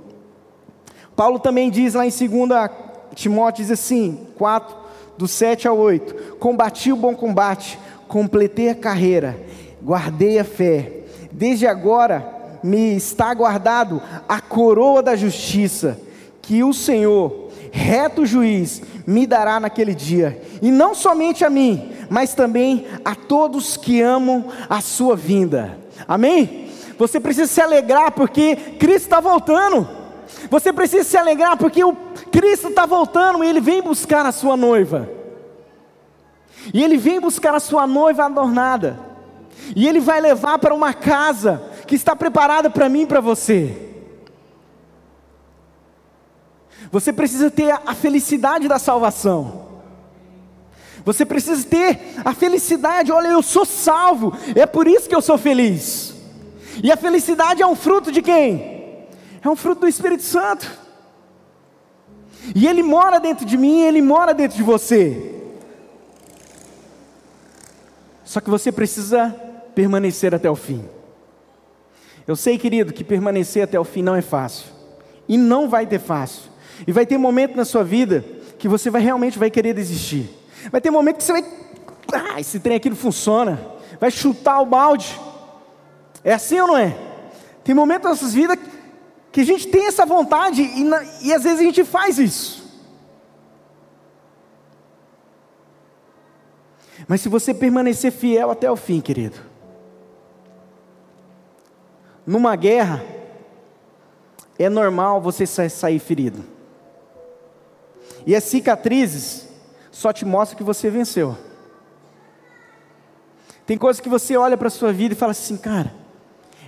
Paulo 1.15 1.39
também 1.39 1.69
diz 1.69 1.93
lá 1.93 2.05
em 2.05 2.09
2 2.09 2.69
Timóteo, 3.15 3.63
diz 3.63 3.71
assim, 3.71 4.19
4, 4.37 4.75
do 5.17 5.27
7 5.27 5.67
ao 5.67 5.77
8: 5.77 6.37
Combati 6.37 6.91
o 6.91 6.95
bom 6.95 7.15
combate, 7.15 7.79
completei 8.07 8.69
a 8.69 8.75
carreira, 8.75 9.37
guardei 9.81 10.39
a 10.39 10.43
fé, 10.43 11.03
desde 11.31 11.67
agora 11.67 12.33
me 12.63 12.95
está 12.95 13.33
guardado 13.33 14.01
a 14.27 14.39
coroa 14.39 15.03
da 15.03 15.15
justiça, 15.15 15.99
que 16.41 16.63
o 16.63 16.73
Senhor, 16.73 17.49
reto 17.71 18.25
juiz, 18.25 18.81
me 19.05 19.27
dará 19.27 19.59
naquele 19.59 19.93
dia, 19.93 20.41
e 20.61 20.71
não 20.71 20.95
somente 20.95 21.43
a 21.43 21.49
mim, 21.49 21.91
mas 22.09 22.33
também 22.33 22.87
a 23.03 23.15
todos 23.15 23.77
que 23.77 24.01
amam 24.01 24.45
a 24.69 24.81
sua 24.81 25.15
vinda. 25.15 25.77
Amém? 26.07 26.69
Você 26.97 27.19
precisa 27.19 27.47
se 27.47 27.61
alegrar 27.61 28.11
porque 28.11 28.55
Cristo 28.55 29.05
está 29.05 29.19
voltando. 29.19 30.02
Você 30.49 30.71
precisa 30.71 31.03
se 31.03 31.17
alegrar 31.17 31.57
porque 31.57 31.83
o 31.83 31.95
Cristo 32.31 32.69
está 32.69 32.85
voltando 32.85 33.43
e 33.43 33.47
Ele 33.47 33.61
vem 33.61 33.81
buscar 33.81 34.25
a 34.25 34.31
sua 34.31 34.57
noiva. 34.57 35.09
E 36.73 36.83
Ele 36.83 36.97
vem 36.97 37.19
buscar 37.19 37.55
a 37.55 37.59
sua 37.59 37.85
noiva 37.87 38.25
adornada. 38.25 38.99
E 39.75 39.87
Ele 39.87 39.99
vai 39.99 40.21
levar 40.21 40.59
para 40.59 40.73
uma 40.73 40.93
casa 40.93 41.63
que 41.87 41.95
está 41.95 42.15
preparada 42.15 42.69
para 42.69 42.89
mim 42.89 43.01
e 43.01 43.07
para 43.07 43.19
você. 43.19 43.91
Você 46.91 47.11
precisa 47.11 47.49
ter 47.49 47.71
a 47.85 47.95
felicidade 47.95 48.67
da 48.67 48.77
salvação. 48.77 49.63
Você 51.05 51.25
precisa 51.25 51.67
ter 51.67 51.99
a 52.23 52.33
felicidade, 52.33 53.11
olha, 53.11 53.27
eu 53.27 53.41
sou 53.41 53.65
salvo, 53.65 54.33
é 54.55 54.65
por 54.65 54.87
isso 54.87 55.09
que 55.09 55.15
eu 55.15 55.21
sou 55.21 55.37
feliz. 55.37 56.13
E 56.81 56.91
a 56.91 56.97
felicidade 56.97 57.61
é 57.61 57.67
um 57.67 57.75
fruto 57.75 58.11
de 58.11 58.21
quem? 58.21 58.72
É 59.43 59.49
um 59.49 59.55
fruto 59.55 59.81
do 59.81 59.87
Espírito 59.87 60.23
Santo. 60.23 60.71
E 62.55 62.65
ele 62.65 62.81
mora 62.81 63.19
dentro 63.19 63.45
de 63.45 63.57
mim, 63.57 63.81
ele 63.81 64.01
mora 64.01 64.33
dentro 64.33 64.55
de 64.55 64.63
você. 64.63 65.31
Só 68.23 68.39
que 68.39 68.49
você 68.49 68.71
precisa 68.71 69.35
permanecer 69.75 70.33
até 70.33 70.49
o 70.49 70.55
fim. 70.55 70.83
Eu 72.25 72.35
sei, 72.35 72.57
querido, 72.57 72.93
que 72.93 73.03
permanecer 73.03 73.63
até 73.63 73.77
o 73.77 73.83
fim 73.83 74.01
não 74.01 74.15
é 74.15 74.21
fácil. 74.21 74.67
E 75.27 75.37
não 75.37 75.67
vai 75.67 75.85
ter 75.85 75.99
fácil. 75.99 76.49
E 76.87 76.91
vai 76.91 77.05
ter 77.05 77.17
momento 77.17 77.55
na 77.55 77.65
sua 77.65 77.83
vida 77.83 78.23
que 78.57 78.67
você 78.67 78.89
vai 78.89 79.01
realmente 79.01 79.37
vai 79.37 79.51
querer 79.51 79.73
desistir. 79.73 80.29
Vai 80.71 80.79
ter 80.79 80.89
momento 80.89 81.17
que 81.17 81.23
você 81.23 81.33
vai, 81.33 81.45
ah, 82.13 82.39
esse 82.39 82.59
trem 82.61 82.77
aqui 82.77 82.89
não 82.89 82.95
funciona. 82.95 83.59
Vai 83.99 84.09
chutar 84.09 84.61
o 84.61 84.65
balde. 84.65 85.19
É 86.23 86.33
assim 86.33 86.59
ou 86.61 86.67
não 86.67 86.77
é? 86.77 86.95
Tem 87.63 87.75
momentos 87.75 88.09
nas 88.09 88.21
nossas 88.21 88.33
vidas 88.33 88.57
que 89.33 89.41
a 89.41 89.45
gente 89.45 89.67
tem 89.67 89.87
essa 89.87 90.05
vontade 90.05 90.61
e, 90.61 90.83
na, 90.83 91.03
e 91.19 91.33
às 91.33 91.43
vezes 91.43 91.59
a 91.59 91.63
gente 91.63 91.83
faz 91.83 92.19
isso. 92.19 92.63
Mas 97.07 97.19
se 97.19 97.27
você 97.27 97.51
permanecer 97.51 98.11
fiel 98.11 98.51
até 98.51 98.69
o 98.69 98.75
fim, 98.75 99.01
querido, 99.01 99.37
numa 102.25 102.55
guerra, 102.55 103.03
é 104.59 104.69
normal 104.69 105.19
você 105.19 105.47
sair 105.47 105.97
ferido. 105.97 106.45
E 108.27 108.35
as 108.35 108.43
cicatrizes 108.43 109.47
só 109.91 110.13
te 110.13 110.23
mostram 110.25 110.59
que 110.59 110.63
você 110.63 110.91
venceu. 110.91 111.35
Tem 113.65 113.79
coisas 113.79 113.99
que 113.99 114.07
você 114.07 114.37
olha 114.37 114.55
para 114.55 114.67
a 114.67 114.71
sua 114.71 114.93
vida 114.93 115.15
e 115.15 115.17
fala 115.17 115.31
assim, 115.31 115.57
cara, 115.57 115.91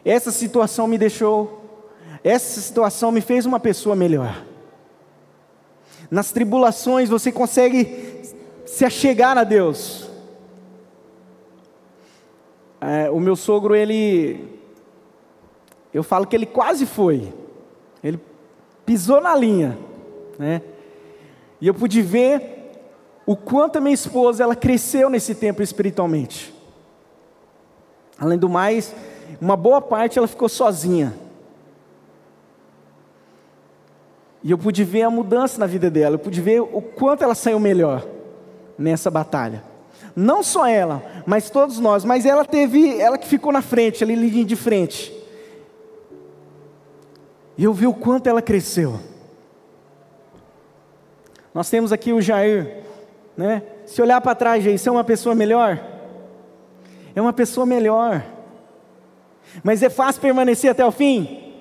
essa 0.04 0.32
situação 0.32 0.88
me 0.88 0.98
deixou, 0.98 1.65
essa 2.28 2.60
situação 2.60 3.12
me 3.12 3.22
fez 3.22 3.46
uma 3.46 3.60
pessoa 3.60 3.96
melhor. 3.96 4.44
Nas 6.10 6.32
tribulações 6.32 7.08
você 7.08 7.32
consegue 7.32 8.24
se 8.66 8.84
achegar 8.84 9.38
a 9.38 9.44
Deus. 9.44 10.10
É, 12.82 13.12
o 13.12 13.20
meu 13.20 13.36
sogro, 13.36 13.76
ele 13.76 14.60
eu 15.94 16.02
falo 16.02 16.26
que 16.26 16.36
ele 16.36 16.48
quase 16.48 16.88
foi. 16.88 17.32
Ele 18.04 18.20
pisou 18.84 19.22
na 19.22 19.36
linha, 19.36 19.78
né? 20.40 20.64
E 21.62 21.68
eu 21.68 21.76
pude 21.76 22.02
ver 22.02 22.72
o 23.24 23.36
quanto 23.36 23.78
a 23.78 23.82
minha 23.82 23.94
esposa 23.94 24.44
ela 24.44 24.56
cresceu 24.56 25.12
nesse 25.12 25.36
tempo 25.36 25.62
espiritualmente. 25.62 26.52
Além 28.18 28.40
do 28.40 28.50
mais, 28.50 28.96
uma 29.40 29.56
boa 29.56 29.80
parte 29.80 30.18
ela 30.18 30.28
ficou 30.28 30.50
sozinha. 30.50 31.25
E 34.46 34.52
eu 34.52 34.60
pude 34.60 34.84
ver 34.84 35.02
a 35.02 35.10
mudança 35.10 35.60
na 35.60 35.66
vida 35.66 35.90
dela, 35.90 36.14
eu 36.14 36.20
pude 36.20 36.40
ver 36.40 36.62
o 36.62 36.80
quanto 36.80 37.24
ela 37.24 37.34
saiu 37.34 37.60
melhor 37.60 38.06
nessa 38.78 39.10
batalha. 39.10 39.64
Não 40.16 40.44
só 40.44 40.68
ela, 40.68 41.02
mas 41.26 41.50
todos 41.50 41.80
nós, 41.80 42.06
mas 42.06 42.28
ela 42.28 42.46
teve, 42.46 43.02
ela 43.02 43.18
que 43.18 43.28
ficou 43.28 43.52
na 43.52 43.64
frente, 43.64 44.04
ali 44.04 44.14
linha 44.14 44.46
de 44.46 44.56
frente. 44.56 45.12
E 47.58 47.64
eu 47.64 47.74
vi 47.74 47.88
o 47.88 47.94
quanto 47.94 48.28
ela 48.28 48.40
cresceu. 48.40 49.00
Nós 51.52 51.68
temos 51.68 51.92
aqui 51.92 52.14
o 52.14 52.22
Jair, 52.22 52.84
né? 53.36 53.64
Se 53.88 54.00
olhar 54.00 54.22
para 54.22 54.36
trás, 54.36 54.64
Jair, 54.64 54.78
você 54.78 54.90
é 54.90 54.92
uma 54.92 55.04
pessoa 55.04 55.34
melhor? 55.34 55.84
É 57.16 57.20
uma 57.20 57.34
pessoa 57.34 57.66
melhor. 57.66 58.24
Mas 59.64 59.82
é 59.82 59.90
fácil 59.90 60.22
permanecer 60.22 60.70
até 60.70 60.86
o 60.86 60.92
fim? 60.92 61.52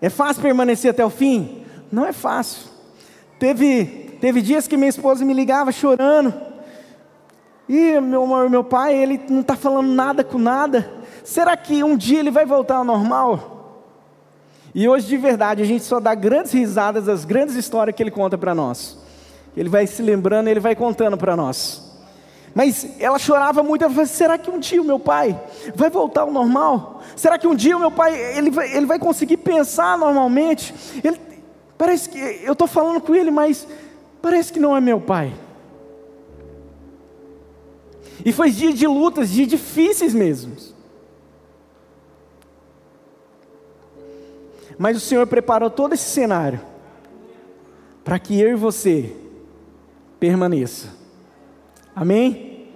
É 0.00 0.08
fácil 0.08 0.40
permanecer 0.40 0.92
até 0.92 1.04
o 1.04 1.10
fim? 1.10 1.65
Não 1.90 2.04
é 2.04 2.12
fácil. 2.12 2.68
Teve, 3.38 4.16
teve 4.20 4.42
dias 4.42 4.66
que 4.66 4.76
minha 4.76 4.88
esposa 4.88 5.24
me 5.24 5.34
ligava 5.34 5.70
chorando. 5.72 6.34
E 7.68 8.00
meu, 8.00 8.48
meu 8.48 8.64
pai, 8.64 8.94
ele 8.94 9.20
não 9.28 9.40
está 9.40 9.56
falando 9.56 9.88
nada 9.88 10.22
com 10.22 10.38
nada. 10.38 10.90
Será 11.24 11.56
que 11.56 11.82
um 11.82 11.96
dia 11.96 12.20
ele 12.20 12.30
vai 12.30 12.46
voltar 12.46 12.76
ao 12.76 12.84
normal? 12.84 13.56
E 14.74 14.88
hoje, 14.88 15.06
de 15.06 15.16
verdade, 15.16 15.62
a 15.62 15.64
gente 15.64 15.84
só 15.84 15.98
dá 15.98 16.14
grandes 16.14 16.52
risadas 16.52 17.06
das 17.06 17.24
grandes 17.24 17.54
histórias 17.56 17.96
que 17.96 18.02
ele 18.02 18.10
conta 18.10 18.36
para 18.36 18.54
nós. 18.54 18.98
Ele 19.56 19.68
vai 19.68 19.86
se 19.86 20.02
lembrando, 20.02 20.48
ele 20.48 20.60
vai 20.60 20.76
contando 20.76 21.16
para 21.16 21.34
nós. 21.34 21.82
Mas 22.54 22.86
ela 22.98 23.18
chorava 23.18 23.62
muito, 23.62 23.82
ela 23.82 23.92
falou: 23.92 24.06
será 24.06 24.38
que 24.38 24.50
um 24.50 24.58
dia 24.58 24.80
o 24.80 24.84
meu 24.84 24.98
pai 24.98 25.38
vai 25.74 25.90
voltar 25.90 26.22
ao 26.22 26.30
normal? 26.30 27.02
Será 27.14 27.38
que 27.38 27.46
um 27.46 27.54
dia 27.54 27.76
o 27.76 27.80
meu 27.80 27.90
pai 27.90 28.14
ele 28.36 28.50
vai, 28.50 28.74
ele 28.74 28.86
vai 28.86 28.98
conseguir 28.98 29.38
pensar 29.38 29.98
normalmente? 29.98 30.74
Ele, 31.02 31.20
parece 31.76 32.08
que 32.08 32.18
eu 32.18 32.52
estou 32.52 32.66
falando 32.66 33.00
com 33.00 33.14
ele, 33.14 33.30
mas 33.30 33.66
parece 34.20 34.52
que 34.52 34.60
não 34.60 34.76
é 34.76 34.80
meu 34.80 35.00
pai. 35.00 35.32
E 38.24 38.32
foi 38.32 38.50
dia 38.50 38.72
de 38.72 38.86
lutas, 38.86 39.30
dias 39.30 39.48
difíceis 39.48 40.14
mesmo. 40.14 40.56
Mas 44.78 44.96
o 44.96 45.00
Senhor 45.00 45.26
preparou 45.26 45.70
todo 45.70 45.94
esse 45.94 46.10
cenário 46.10 46.60
para 48.04 48.18
que 48.18 48.40
eu 48.40 48.50
e 48.50 48.54
você 48.54 49.14
permaneça. 50.20 50.88
Amém? 51.94 52.68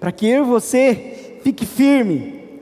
Para 0.00 0.12
que 0.12 0.26
eu 0.26 0.44
e 0.44 0.46
você 0.46 1.38
fique 1.42 1.64
firme. 1.64 2.60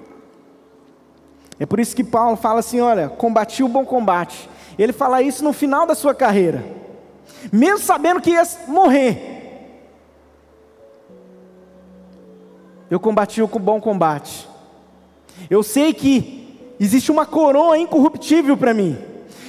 É 1.59 1.67
por 1.67 1.81
isso 1.81 1.97
que 1.97 2.05
Paulo 2.05 2.37
fala 2.37 2.61
assim, 2.61 2.81
olha, 2.81 3.09
combati 3.09 3.63
o 3.63 3.69
bom 3.69 3.85
combate. 3.85 4.49
Ele 4.83 4.93
fala 4.93 5.23
isso 5.23 5.45
no 5.45 5.53
final 5.53 5.87
da 5.87 5.95
sua 5.95 6.15
carreira. 6.15 6.65
Mesmo 7.53 7.79
sabendo 7.79 8.21
que 8.21 8.31
ia 8.31 8.43
morrer. 8.69 9.31
Eu 12.91 13.01
combati 13.01 13.41
o 13.41 13.47
bom 13.47 13.81
combate. 13.81 14.49
Eu 15.49 15.63
sei 15.63 15.95
que 15.95 16.43
Existe 16.83 17.13
uma 17.13 17.25
coroa 17.25 17.79
incorruptível 17.79 18.57
para 18.57 18.75
mim. 18.75 18.99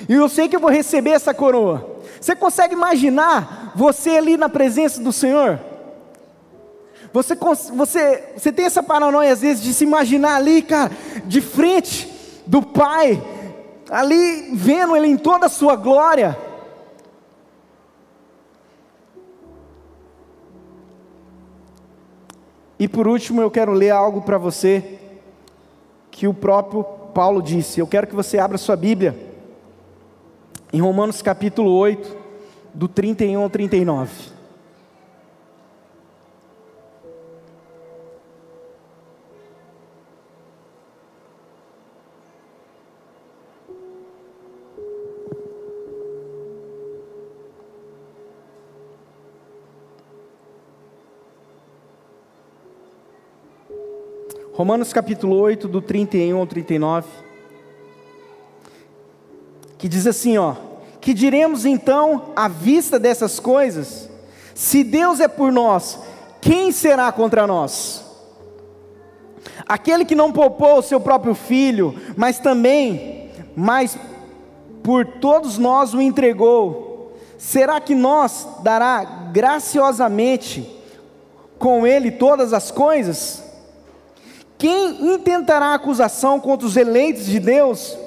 E 0.08 0.14
eu 0.14 0.30
sei 0.30 0.48
que 0.48 0.56
eu 0.56 0.60
vou 0.60 0.70
receber 0.70 1.10
essa 1.10 1.34
coroa. 1.34 1.98
Você 2.22 2.36
consegue 2.36 2.76
imaginar 2.76 3.72
você 3.76 4.12
ali 4.12 4.38
na 4.38 4.48
presença 4.48 5.02
do 5.02 5.12
Senhor? 5.12 5.60
Você, 7.12 7.36
você, 7.74 8.24
você 8.38 8.52
tem 8.52 8.66
essa 8.66 8.84
paranoia 8.84 9.34
às 9.34 9.42
vezes 9.42 9.64
de 9.64 9.74
se 9.74 9.84
imaginar 9.84 10.36
ali, 10.36 10.62
cara, 10.62 10.92
de 11.26 11.42
frente 11.42 12.08
do 12.46 12.62
Pai, 12.62 13.20
ali 13.94 14.50
vendo 14.56 14.96
Ele 14.96 15.06
em 15.06 15.18
toda 15.18 15.46
a 15.46 15.50
sua 15.50 15.76
glória. 15.76 16.36
E 22.80 22.88
por 22.88 23.08
último, 23.08 23.40
eu 23.40 23.52
quero 23.52 23.72
ler 23.72 23.92
algo 23.92 24.24
para 24.24 24.38
você 24.38 25.00
que 26.10 26.28
o 26.28 26.34
próprio 26.34 26.84
Paulo 27.14 27.42
disse. 27.42 27.80
Eu 27.80 27.88
quero 27.88 28.08
que 28.08 28.16
você 28.16 28.40
abra 28.40 28.58
sua 28.58 28.76
Bíblia 28.76 29.16
em 30.74 30.82
Romanos 30.82 31.22
capítulo 31.22 31.72
8, 31.72 32.18
do 32.74 32.88
31 32.88 33.44
ao 33.44 33.50
39. 33.50 34.33
Romanos 54.54 54.94
capítulo 54.94 55.36
8, 55.38 55.68
do 55.68 55.82
31 55.82 56.38
ao 56.38 56.46
39, 56.46 57.08
que 59.80 59.90
diz 59.90 60.06
assim, 60.06 60.38
ó: 60.38 60.54
Que 61.02 61.12
diremos 61.12 61.66
então 61.66 62.26
à 62.36 62.48
vista 62.48 63.00
dessas 63.00 63.40
coisas? 63.40 64.08
Se 64.54 64.84
Deus 64.84 65.20
é 65.20 65.28
por 65.28 65.52
nós, 65.52 65.98
quem 66.40 66.72
será 66.72 67.12
contra 67.12 67.48
nós? 67.48 68.06
Aquele 69.68 70.06
que 70.06 70.14
não 70.14 70.32
poupou 70.32 70.78
o 70.78 70.84
seu 70.84 71.02
próprio 71.02 71.34
filho, 71.34 71.96
mas 72.16 72.38
também, 72.38 73.32
mas 73.56 73.98
por 74.84 75.04
todos 75.04 75.58
nós 75.58 75.96
o 75.96 76.02
entregou, 76.02 77.18
será 77.40 77.82
que 77.82 77.96
nós 77.96 78.48
dará 78.62 79.04
graciosamente 79.34 80.80
com 81.58 81.88
ele 81.88 82.12
todas 82.12 82.54
as 82.54 82.70
coisas? 82.70 83.53
Quem 84.64 85.14
intentará 85.14 85.74
acusação 85.74 86.40
contra 86.40 86.66
os 86.66 86.78
eleitos 86.78 87.26
de 87.26 87.38
Deus? 87.38 87.98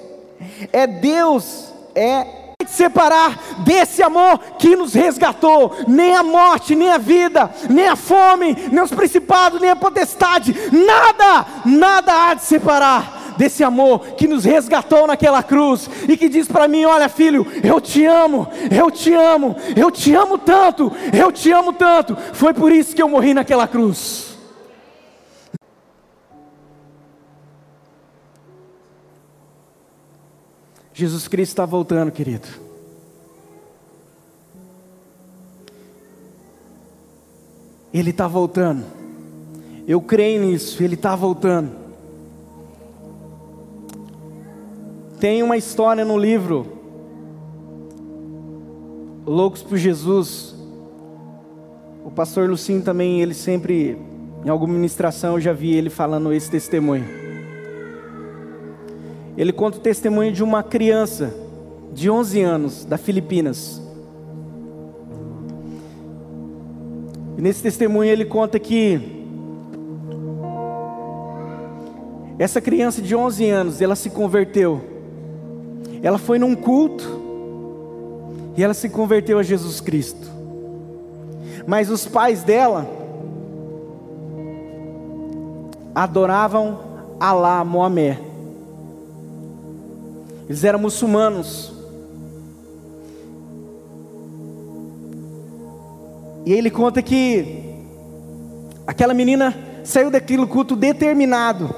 É 0.72 0.86
Deus, 0.86 1.66
é 1.94 2.54
separar 2.66 3.38
desse 3.58 4.02
amor 4.02 4.38
que 4.58 4.74
nos 4.74 4.94
resgatou, 4.94 5.76
nem 5.86 6.16
a 6.16 6.22
morte, 6.22 6.74
nem 6.74 6.88
a 6.88 6.96
vida, 6.96 7.50
nem 7.68 7.86
a 7.86 7.94
fome, 7.94 8.56
nem 8.72 8.82
os 8.82 8.90
principados, 8.90 9.60
nem 9.60 9.68
a 9.68 9.76
potestade, 9.76 10.56
nada, 10.72 11.46
nada 11.66 12.30
há 12.30 12.32
de 12.32 12.44
separar 12.44 13.34
desse 13.36 13.62
amor 13.62 13.98
que 14.16 14.26
nos 14.26 14.46
resgatou 14.46 15.06
naquela 15.06 15.42
cruz 15.42 15.90
e 16.08 16.16
que 16.16 16.26
diz 16.26 16.48
para 16.48 16.66
mim: 16.66 16.86
Olha, 16.86 17.10
filho, 17.10 17.46
eu 17.62 17.78
te 17.82 18.06
amo, 18.06 18.48
eu 18.74 18.90
te 18.90 19.12
amo, 19.12 19.54
eu 19.76 19.90
te 19.90 20.14
amo 20.14 20.38
tanto, 20.38 20.90
eu 21.12 21.30
te 21.30 21.52
amo 21.52 21.74
tanto. 21.74 22.16
Foi 22.32 22.54
por 22.54 22.72
isso 22.72 22.96
que 22.96 23.02
eu 23.02 23.10
morri 23.10 23.34
naquela 23.34 23.68
cruz. 23.68 24.35
Jesus 30.96 31.28
Cristo 31.28 31.50
está 31.50 31.66
voltando, 31.66 32.10
querido. 32.10 32.48
Ele 37.92 38.08
está 38.08 38.26
voltando. 38.26 38.82
Eu 39.86 40.00
creio 40.00 40.40
nisso, 40.40 40.82
ele 40.82 40.94
está 40.94 41.14
voltando. 41.14 41.70
Tem 45.20 45.42
uma 45.42 45.58
história 45.58 46.02
no 46.02 46.16
livro 46.16 46.66
Loucos 49.26 49.62
por 49.62 49.76
Jesus. 49.76 50.54
O 52.06 52.10
pastor 52.10 52.48
Lucinho 52.48 52.80
também, 52.80 53.20
ele 53.20 53.34
sempre, 53.34 53.98
em 54.42 54.48
alguma 54.48 54.72
ministração, 54.72 55.34
eu 55.34 55.40
já 55.42 55.52
vi 55.52 55.74
ele 55.74 55.90
falando 55.90 56.32
esse 56.32 56.50
testemunho. 56.50 57.25
Ele 59.36 59.52
conta 59.52 59.78
o 59.78 59.80
testemunho 59.80 60.32
de 60.32 60.42
uma 60.42 60.62
criança 60.62 61.34
de 61.92 62.10
11 62.10 62.42
anos, 62.42 62.84
da 62.84 62.96
Filipinas. 62.96 63.82
E 67.36 67.42
nesse 67.42 67.62
testemunho 67.62 68.10
ele 68.10 68.24
conta 68.24 68.58
que 68.58 69.16
essa 72.38 72.60
criança 72.60 73.00
de 73.00 73.16
11 73.16 73.48
anos, 73.48 73.80
ela 73.80 73.96
se 73.96 74.10
converteu. 74.10 74.80
Ela 76.02 76.18
foi 76.18 76.38
num 76.38 76.54
culto 76.54 77.04
e 78.56 78.62
ela 78.62 78.74
se 78.74 78.88
converteu 78.88 79.38
a 79.38 79.42
Jesus 79.42 79.80
Cristo. 79.80 80.30
Mas 81.66 81.90
os 81.90 82.06
pais 82.06 82.42
dela 82.42 82.86
adoravam 85.94 86.78
Alá, 87.18 87.64
Moamé. 87.64 88.18
Eles 90.48 90.64
eram 90.64 90.78
muçulmanos. 90.78 91.72
E 96.44 96.52
ele 96.52 96.70
conta 96.70 97.02
que 97.02 97.74
aquela 98.86 99.12
menina 99.12 99.54
saiu 99.82 100.10
daquele 100.10 100.46
culto 100.46 100.76
determinado 100.76 101.74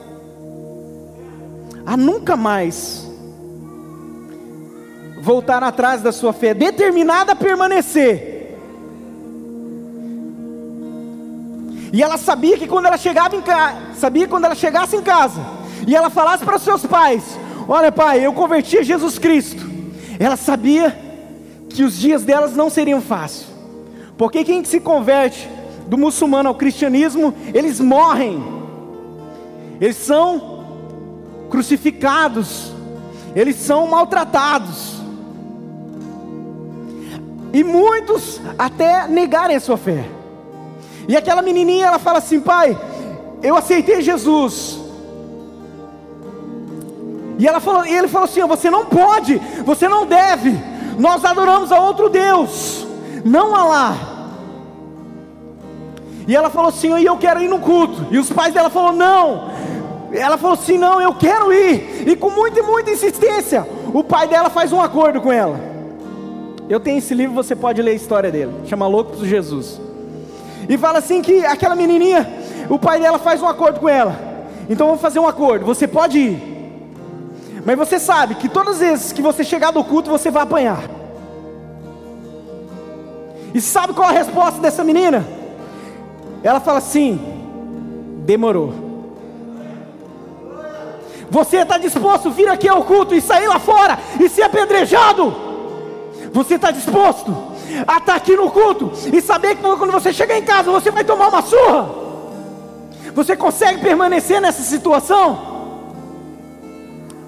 a 1.87 1.97
nunca 1.97 2.37
mais 2.37 3.09
voltar 5.23 5.63
atrás 5.63 6.03
da 6.03 6.13
sua 6.13 6.35
fé, 6.35 6.53
determinada 6.53 7.33
a 7.33 7.37
permanecer. 7.37 8.59
E 11.91 12.03
ela 12.03 12.19
sabia 12.19 12.59
que 12.59 12.67
quando 12.67 12.87
ela 12.87 12.99
chegava 12.99 13.35
em 13.35 13.41
casa, 13.41 13.77
sabia 13.95 14.29
quando 14.29 14.45
ela 14.45 14.55
chegasse 14.55 14.95
em 14.97 15.03
casa, 15.03 15.41
e 15.87 15.97
ela 15.97 16.11
falasse 16.11 16.45
para 16.45 16.57
os 16.57 16.63
seus 16.63 16.85
pais: 16.85 17.39
Olha, 17.69 17.93
pai, 17.93 18.25
eu 18.25 18.33
converti 18.33 18.79
a 18.79 18.83
Jesus 18.83 19.19
Cristo. 19.19 19.63
Ela 20.19 20.37
sabia 20.37 20.99
que 21.69 21.85
os 21.85 21.99
dias 21.99 22.25
delas 22.25 22.57
não 22.57 22.71
seriam 22.71 23.03
fáceis. 23.03 23.47
Porque 24.17 24.43
quem 24.43 24.65
se 24.65 24.81
converte 24.81 25.47
do 25.87 25.99
muçulmano 25.99 26.49
ao 26.49 26.55
cristianismo, 26.55 27.35
eles 27.53 27.79
morrem. 27.79 28.43
Eles 29.79 29.97
são 29.97 30.65
crucificados. 31.51 32.73
Eles 33.37 33.57
são 33.57 33.87
maltratados. 33.87 34.97
E 37.53 37.63
muitos 37.63 38.41
até 38.59 39.07
negarem 39.07 39.57
a 39.57 39.61
sua 39.61 39.77
fé. 39.77 40.07
E 41.07 41.15
aquela 41.15 41.43
menininha, 41.43 41.87
ela 41.87 41.99
fala 41.99 42.19
assim: 42.19 42.41
"Pai, 42.41 42.79
eu 43.43 43.57
aceitei 43.57 44.01
Jesus, 44.01 44.79
e, 47.39 47.47
ela 47.47 47.61
falou, 47.61 47.87
e 47.87 47.95
ele 47.95 48.09
falou 48.09 48.25
assim: 48.25 48.45
Você 48.45 48.69
não 48.69 48.87
pode, 48.87 49.41
você 49.65 49.87
não 49.87 50.05
deve. 50.05 50.59
Nós 50.99 51.25
adoramos 51.25 51.71
a 51.71 51.79
outro 51.79 52.09
Deus, 52.09 52.85
não 53.25 53.55
a 53.55 53.65
lá. 53.65 53.97
E 56.27 56.35
ela 56.35 56.51
falou 56.51 56.69
assim: 56.71 56.99
E 56.99 57.07
eu 57.07 57.17
quero 57.17 57.41
ir 57.41 57.49
no 57.49 57.61
culto. 57.61 58.09
E 58.11 58.19
os 58.19 58.31
pais 58.31 58.53
dela 58.53 58.69
falaram: 58.69 58.97
Não. 58.97 59.51
Ela 60.13 60.37
falou 60.37 60.55
assim: 60.55 60.77
Não, 60.77 61.01
eu 61.01 61.15
quero 61.15 61.53
ir. 61.53 62.09
E 62.09 62.17
com 62.17 62.29
muita 62.29 62.59
e 62.59 62.63
muita 62.63 62.91
insistência, 62.91 63.65
o 63.95 64.03
pai 64.03 64.27
dela 64.27 64.51
faz 64.51 64.73
um 64.73 64.81
acordo 64.81 65.21
com 65.21 65.33
ela. 65.33 65.61
Eu 66.69 66.81
tenho 66.81 66.99
esse 66.99 67.15
livro, 67.15 67.35
você 67.35 67.55
pode 67.55 67.81
ler 67.81 67.93
a 67.93 67.95
história 67.95 68.31
dele. 68.33 68.53
Chama 68.67 68.87
Loucos 68.89 69.21
de 69.21 69.29
Jesus. 69.29 69.81
E 70.69 70.77
fala 70.77 70.99
assim 70.99 71.23
que 71.23 71.47
aquela 71.47 71.75
menininha, 71.75 72.29
o 72.69 72.79
pai 72.79 73.01
dela 73.01 73.19
faz 73.19 73.41
um 73.41 73.47
acordo 73.47 73.79
com 73.81 73.89
ela. 73.89 74.15
Então 74.69 74.87
vamos 74.89 75.01
fazer 75.01 75.19
um 75.19 75.27
acordo. 75.27 75.65
Você 75.65 75.87
pode 75.87 76.19
ir. 76.19 76.48
Mas 77.69 77.77
você 77.77 77.99
sabe 77.99 78.37
que 78.37 78.49
todas 78.49 78.77
as 78.77 78.81
vezes 78.81 79.13
que 79.13 79.21
você 79.21 79.45
chegar 79.45 79.73
do 79.73 79.85
culto, 79.85 80.09
você 80.09 80.31
vai 80.31 80.43
apanhar. 80.43 80.85
E 83.53 83.61
sabe 83.61 83.93
qual 83.93 84.09
a 84.09 84.13
resposta 84.13 84.59
dessa 84.59 84.83
menina? 84.83 85.23
Ela 86.43 86.61
fala 86.61 86.79
assim: 86.79 87.21
demorou. 88.25 88.73
Você 91.31 91.59
está 91.59 91.77
disposto 91.77 92.29
a 92.29 92.31
vir 92.31 92.49
aqui 92.49 92.67
ao 92.67 92.85
culto 92.85 93.15
e 93.15 93.21
sair 93.21 93.47
lá 93.47 93.59
fora 93.59 93.99
e 94.19 94.31
ser 94.31 94.45
apedrejado? 94.45 95.37
Você 96.33 96.55
está 96.55 96.71
disposto 96.71 97.37
a 97.87 97.99
estar 97.99 98.01
tá 98.01 98.15
aqui 98.15 98.35
no 98.35 98.51
culto 98.51 98.93
e 99.13 99.21
saber 99.21 99.57
que 99.57 99.61
quando 99.61 99.93
você 99.93 100.11
chegar 100.11 100.39
em 100.39 100.43
casa 100.43 100.71
você 100.71 100.91
vai 100.91 101.05
tomar 101.05 101.29
uma 101.29 101.43
surra? 101.43 101.87
Você 103.15 103.37
consegue 103.37 103.83
permanecer 103.83 104.41
nessa 104.41 104.63
situação? 104.63 105.58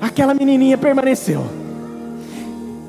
Aquela 0.01 0.32
menininha 0.32 0.78
permaneceu. 0.78 1.44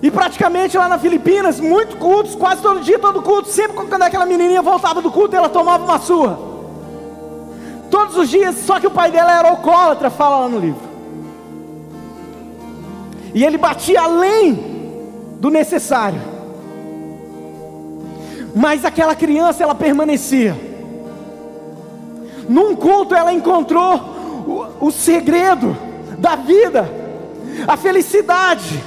E 0.01 0.09
praticamente 0.09 0.77
lá 0.77 0.87
na 0.87 0.97
Filipinas, 0.97 1.59
muitos 1.59 1.95
cultos, 1.95 2.33
quase 2.33 2.61
todo 2.61 2.79
dia, 2.79 2.97
todo 2.97 3.21
culto, 3.21 3.49
sempre 3.49 3.73
quando 3.73 4.01
aquela 4.01 4.25
menininha 4.25 4.61
voltava 4.61 5.01
do 5.01 5.11
culto, 5.11 5.35
ela 5.35 5.49
tomava 5.49 5.83
uma 5.83 5.99
sua. 5.99 6.39
Todos 7.89 8.15
os 8.15 8.29
dias, 8.29 8.55
só 8.65 8.79
que 8.79 8.87
o 8.87 8.91
pai 8.91 9.11
dela 9.11 9.37
era 9.37 9.49
alcoólatra, 9.49 10.09
fala 10.09 10.39
lá 10.39 10.49
no 10.49 10.57
livro. 10.57 10.89
E 13.33 13.43
ele 13.43 13.57
batia 13.57 14.01
além 14.01 14.55
do 15.39 15.49
necessário. 15.49 16.21
Mas 18.55 18.83
aquela 18.83 19.13
criança, 19.13 19.61
ela 19.63 19.75
permanecia. 19.75 20.57
Num 22.49 22.75
culto, 22.75 23.13
ela 23.13 23.31
encontrou 23.31 23.95
o, 24.79 24.87
o 24.87 24.91
segredo 24.91 25.77
da 26.17 26.35
vida 26.35 27.00
a 27.67 27.77
felicidade, 27.77 28.81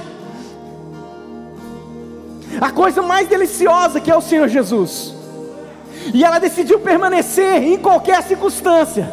a 2.59 2.71
coisa 2.71 3.01
mais 3.01 3.27
deliciosa 3.27 3.99
que 3.99 4.11
é 4.11 4.15
o 4.15 4.21
Senhor 4.21 4.47
Jesus. 4.47 5.13
E 6.13 6.23
ela 6.23 6.39
decidiu 6.39 6.79
permanecer 6.79 7.63
em 7.63 7.77
qualquer 7.77 8.21
circunstância. 8.23 9.11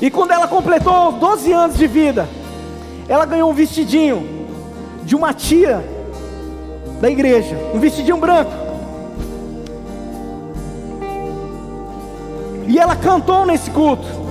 E 0.00 0.10
quando 0.10 0.32
ela 0.32 0.46
completou 0.46 1.12
12 1.12 1.52
anos 1.52 1.76
de 1.76 1.86
vida, 1.86 2.28
ela 3.08 3.24
ganhou 3.24 3.50
um 3.50 3.54
vestidinho 3.54 4.46
de 5.02 5.16
uma 5.16 5.32
tia 5.32 5.82
da 7.00 7.10
igreja, 7.10 7.56
um 7.74 7.78
vestidinho 7.78 8.16
branco. 8.16 8.52
E 12.66 12.78
ela 12.78 12.96
cantou 12.96 13.46
nesse 13.46 13.70
culto. 13.70 14.23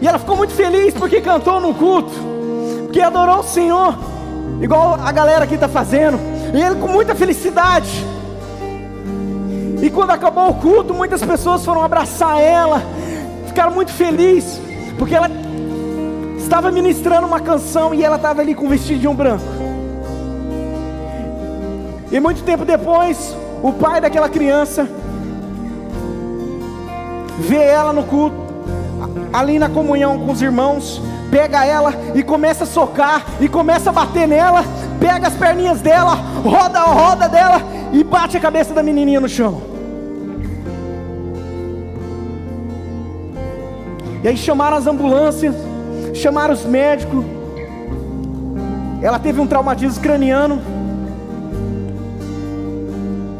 E 0.00 0.08
ela 0.08 0.18
ficou 0.18 0.36
muito 0.36 0.52
feliz 0.52 0.94
porque 0.94 1.20
cantou 1.20 1.60
no 1.60 1.74
culto, 1.74 2.12
porque 2.84 3.00
adorou 3.00 3.40
o 3.40 3.44
Senhor, 3.44 3.94
igual 4.60 4.94
a 4.94 5.12
galera 5.12 5.44
aqui 5.44 5.54
está 5.54 5.68
fazendo. 5.68 6.18
E 6.54 6.60
ele 6.60 6.76
com 6.76 6.88
muita 6.88 7.14
felicidade. 7.14 8.04
E 9.82 9.90
quando 9.90 10.10
acabou 10.10 10.48
o 10.50 10.54
culto, 10.54 10.92
muitas 10.92 11.22
pessoas 11.22 11.64
foram 11.64 11.82
abraçar 11.82 12.40
ela, 12.40 12.82
ficaram 13.46 13.72
muito 13.72 13.92
felizes, 13.92 14.60
porque 14.98 15.14
ela 15.14 15.30
estava 16.38 16.70
ministrando 16.70 17.26
uma 17.26 17.40
canção 17.40 17.94
e 17.94 18.04
ela 18.04 18.16
estava 18.16 18.40
ali 18.40 18.54
com 18.54 18.66
um 18.66 18.68
vestidinho 18.68 19.14
branco. 19.14 19.44
E 22.10 22.18
muito 22.18 22.42
tempo 22.42 22.64
depois, 22.64 23.36
o 23.62 23.72
pai 23.72 24.00
daquela 24.00 24.28
criança 24.28 24.88
vê 27.38 27.62
ela 27.62 27.92
no 27.92 28.02
culto, 28.02 28.36
ali 29.32 29.58
na 29.58 29.68
comunhão 29.68 30.18
com 30.18 30.32
os 30.32 30.42
irmãos, 30.42 31.00
pega 31.30 31.64
ela 31.64 31.94
e 32.14 32.22
começa 32.22 32.64
a 32.64 32.66
socar, 32.66 33.24
e 33.40 33.48
começa 33.48 33.90
a 33.90 33.92
bater 33.92 34.26
nela, 34.26 34.64
pega 34.98 35.28
as 35.28 35.34
perninhas 35.34 35.80
dela, 35.80 36.14
roda 36.44 36.80
a 36.80 36.84
roda 36.84 37.28
dela 37.28 37.62
e 37.92 38.02
bate 38.02 38.36
a 38.36 38.40
cabeça 38.40 38.74
da 38.74 38.82
menininha 38.82 39.20
no 39.20 39.28
chão. 39.28 39.62
E 44.22 44.28
aí 44.28 44.36
chamaram 44.36 44.76
as 44.76 44.86
ambulâncias, 44.86 45.54
chamaram 46.14 46.52
os 46.52 46.64
médicos. 46.64 47.24
Ela 49.00 49.18
teve 49.18 49.40
um 49.40 49.46
traumatismo 49.46 50.02
craniano. 50.02 50.60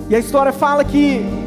E 0.08 0.14
a 0.16 0.18
história 0.18 0.52
fala 0.52 0.82
que 0.82 1.39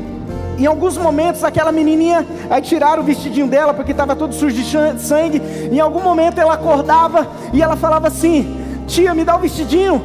em 0.58 0.66
alguns 0.66 0.98
momentos 0.98 1.44
aquela 1.44 1.72
menininha, 1.72 2.26
aí 2.50 2.62
tiraram 2.62 3.02
o 3.02 3.06
vestidinho 3.06 3.48
dela 3.48 3.74
porque 3.74 3.92
estava 3.92 4.16
todo 4.16 4.34
sujo 4.34 4.56
de 4.56 5.02
sangue. 5.02 5.42
Em 5.72 5.80
algum 5.80 6.02
momento 6.02 6.40
ela 6.40 6.54
acordava 6.54 7.28
e 7.52 7.62
ela 7.62 7.76
falava 7.76 8.08
assim: 8.08 8.58
Tia, 8.88 9.14
me 9.14 9.24
dá 9.24 9.36
o 9.36 9.40
vestidinho, 9.40 10.02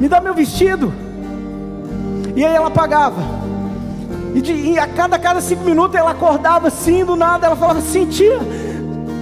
me 0.00 0.08
dá 0.08 0.20
meu 0.20 0.34
vestido. 0.34 0.92
E 2.34 2.44
aí 2.44 2.54
ela 2.54 2.68
apagava. 2.68 3.22
E, 4.34 4.40
de, 4.40 4.52
e 4.52 4.78
a 4.78 4.88
cada, 4.88 5.16
cada 5.18 5.40
cinco 5.40 5.62
minutos 5.62 5.94
ela 5.94 6.10
acordava 6.10 6.66
assim, 6.66 7.04
do 7.04 7.14
nada, 7.14 7.46
ela 7.46 7.56
falava 7.56 7.78
assim: 7.78 8.06
Tia, 8.06 8.40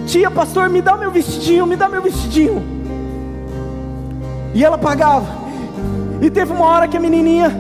tia, 0.07 0.31
pastor, 0.31 0.71
me 0.71 0.81
dá 0.81 0.97
meu 0.97 1.11
vestidinho, 1.11 1.67
me 1.67 1.77
dá 1.77 1.89
meu 1.89 2.01
vestidinho. 2.01 2.63
E 4.55 4.65
ela 4.65 4.79
pagava. 4.79 5.27
E 6.21 6.31
teve 6.31 6.53
uma 6.53 6.65
hora 6.67 6.89
que 6.89 6.97
a 6.97 7.01
menininha, 7.01 7.53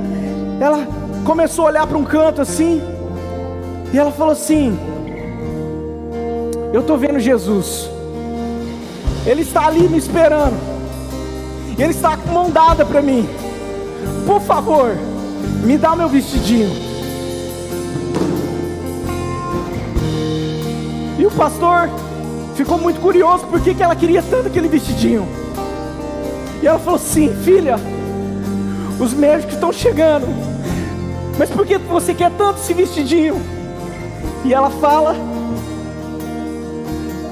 ela 0.60 0.86
começou 1.24 1.66
a 1.66 1.68
olhar 1.68 1.86
para 1.86 1.98
um 1.98 2.04
canto 2.04 2.40
assim, 2.40 2.80
e 3.92 3.98
ela 3.98 4.10
falou 4.10 4.32
assim: 4.32 4.78
Eu 6.72 6.80
estou 6.80 6.96
vendo 6.96 7.20
Jesus, 7.20 7.90
Ele 9.26 9.42
está 9.42 9.66
ali 9.66 9.86
me 9.88 9.98
esperando, 9.98 10.56
Ele 11.78 11.90
está 11.90 12.16
com 12.16 12.30
mão 12.30 12.50
dada 12.50 12.86
para 12.86 13.02
mim. 13.02 13.28
Por 14.26 14.40
favor, 14.40 14.96
me 15.62 15.76
dá 15.76 15.94
meu 15.94 16.08
vestidinho. 16.08 16.70
E 21.18 21.26
o 21.26 21.30
pastor 21.30 21.90
ficou 22.56 22.78
muito 22.78 23.00
curioso 23.00 23.44
por 23.46 23.60
que 23.60 23.80
ela 23.80 23.94
queria 23.94 24.22
tanto 24.22 24.48
aquele 24.48 24.68
vestidinho. 24.68 25.28
E 26.62 26.66
ela 26.66 26.78
falou 26.78 26.96
assim: 26.96 27.28
Filha, 27.44 27.76
os 28.98 29.12
médicos 29.12 29.54
estão 29.54 29.70
chegando, 29.70 30.26
mas 31.38 31.50
por 31.50 31.66
que 31.66 31.76
você 31.76 32.14
quer 32.14 32.30
tanto 32.30 32.58
esse 32.58 32.72
vestidinho? 32.72 33.51
E 34.44 34.52
ela 34.52 34.70
fala: 34.70 35.14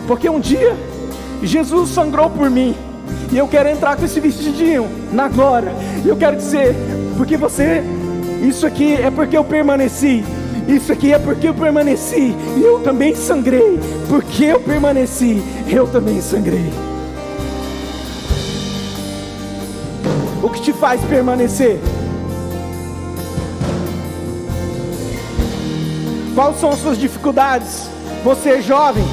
Porque 0.07 0.29
um 0.29 0.41
dia 0.41 0.77
Jesus 1.43 1.91
sangrou 1.91 2.31
por 2.31 2.51
mim, 2.51 2.75
e 3.33 3.39
eu 3.39 3.49
quero 3.49 3.69
entrar 3.69 3.97
com 3.97 4.05
esse 4.05 4.21
vestidinho 4.21 4.89
na 5.13 5.29
glória. 5.29 5.73
E 6.05 6.09
eu 6.09 6.17
quero 6.17 6.37
dizer: 6.37 6.75
Porque 7.17 7.37
você, 7.37 7.83
isso 8.43 8.67
aqui 8.67 8.95
é 8.95 9.11
porque 9.11 9.37
eu 9.37 9.45
permaneci. 9.45 10.25
Isso 10.69 10.93
aqui 10.93 11.13
é 11.13 11.19
porque 11.19 11.49
eu 11.49 11.55
permaneci 11.55 12.35
e 12.57 12.63
eu 12.63 12.81
também 12.81 13.15
sangrei. 13.15 13.79
Porque 14.09 14.45
eu 14.45 14.61
permaneci, 14.61 15.43
eu 15.69 15.87
também 15.87 16.21
sangrei. 16.21 16.71
O 20.43 20.49
que 20.49 20.63
te 20.63 20.73
faz 20.73 21.01
permanecer? 21.03 21.81
Quais 26.41 26.59
são 26.59 26.70
as 26.70 26.78
suas 26.78 26.97
dificuldades? 26.97 27.91
Você 28.24 28.49
é 28.49 28.62
jovem 28.62 29.05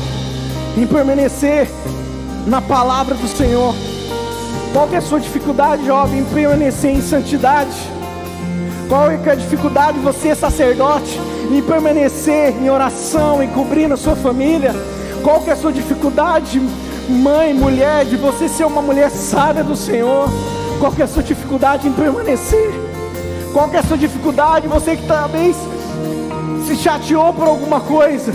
em 0.77 0.87
permanecer 0.87 1.67
na 2.45 2.61
palavra 2.61 3.15
do 3.15 3.27
Senhor. 3.27 3.75
Qual 4.71 4.87
é 4.93 4.95
a 4.95 5.01
sua 5.01 5.19
dificuldade, 5.19 5.85
jovem, 5.85 6.21
em 6.21 6.23
permanecer 6.23 6.89
em 6.89 7.01
santidade? 7.01 7.75
Qual 8.87 9.11
é 9.11 9.15
a 9.29 9.35
dificuldade 9.35 9.97
de 9.97 10.05
você, 10.05 10.33
sacerdote, 10.35 11.19
em 11.51 11.61
permanecer 11.61 12.55
em 12.61 12.69
oração, 12.69 13.43
em 13.43 13.49
cobrir 13.49 13.91
a 13.91 13.97
sua 13.97 14.15
família? 14.15 14.73
Qual 15.21 15.43
é 15.47 15.51
a 15.51 15.57
sua 15.57 15.73
dificuldade, 15.73 16.61
mãe, 17.09 17.53
mulher, 17.53 18.05
de 18.05 18.15
você 18.15 18.47
ser 18.47 18.63
uma 18.63 18.81
mulher 18.81 19.11
sábia 19.11 19.65
do 19.65 19.75
Senhor? 19.75 20.29
Qual 20.79 20.93
é 20.97 21.03
a 21.03 21.07
sua 21.07 21.23
dificuldade 21.23 21.89
em 21.89 21.91
permanecer? 21.91 22.71
Qual 23.51 23.69
é 23.73 23.79
a 23.79 23.83
sua 23.83 23.97
dificuldade, 23.97 24.65
você 24.69 24.95
que 24.95 25.05
talvez 25.05 25.57
se 26.67 26.75
chateou 26.75 27.33
por 27.33 27.47
alguma 27.47 27.79
coisa? 27.79 28.33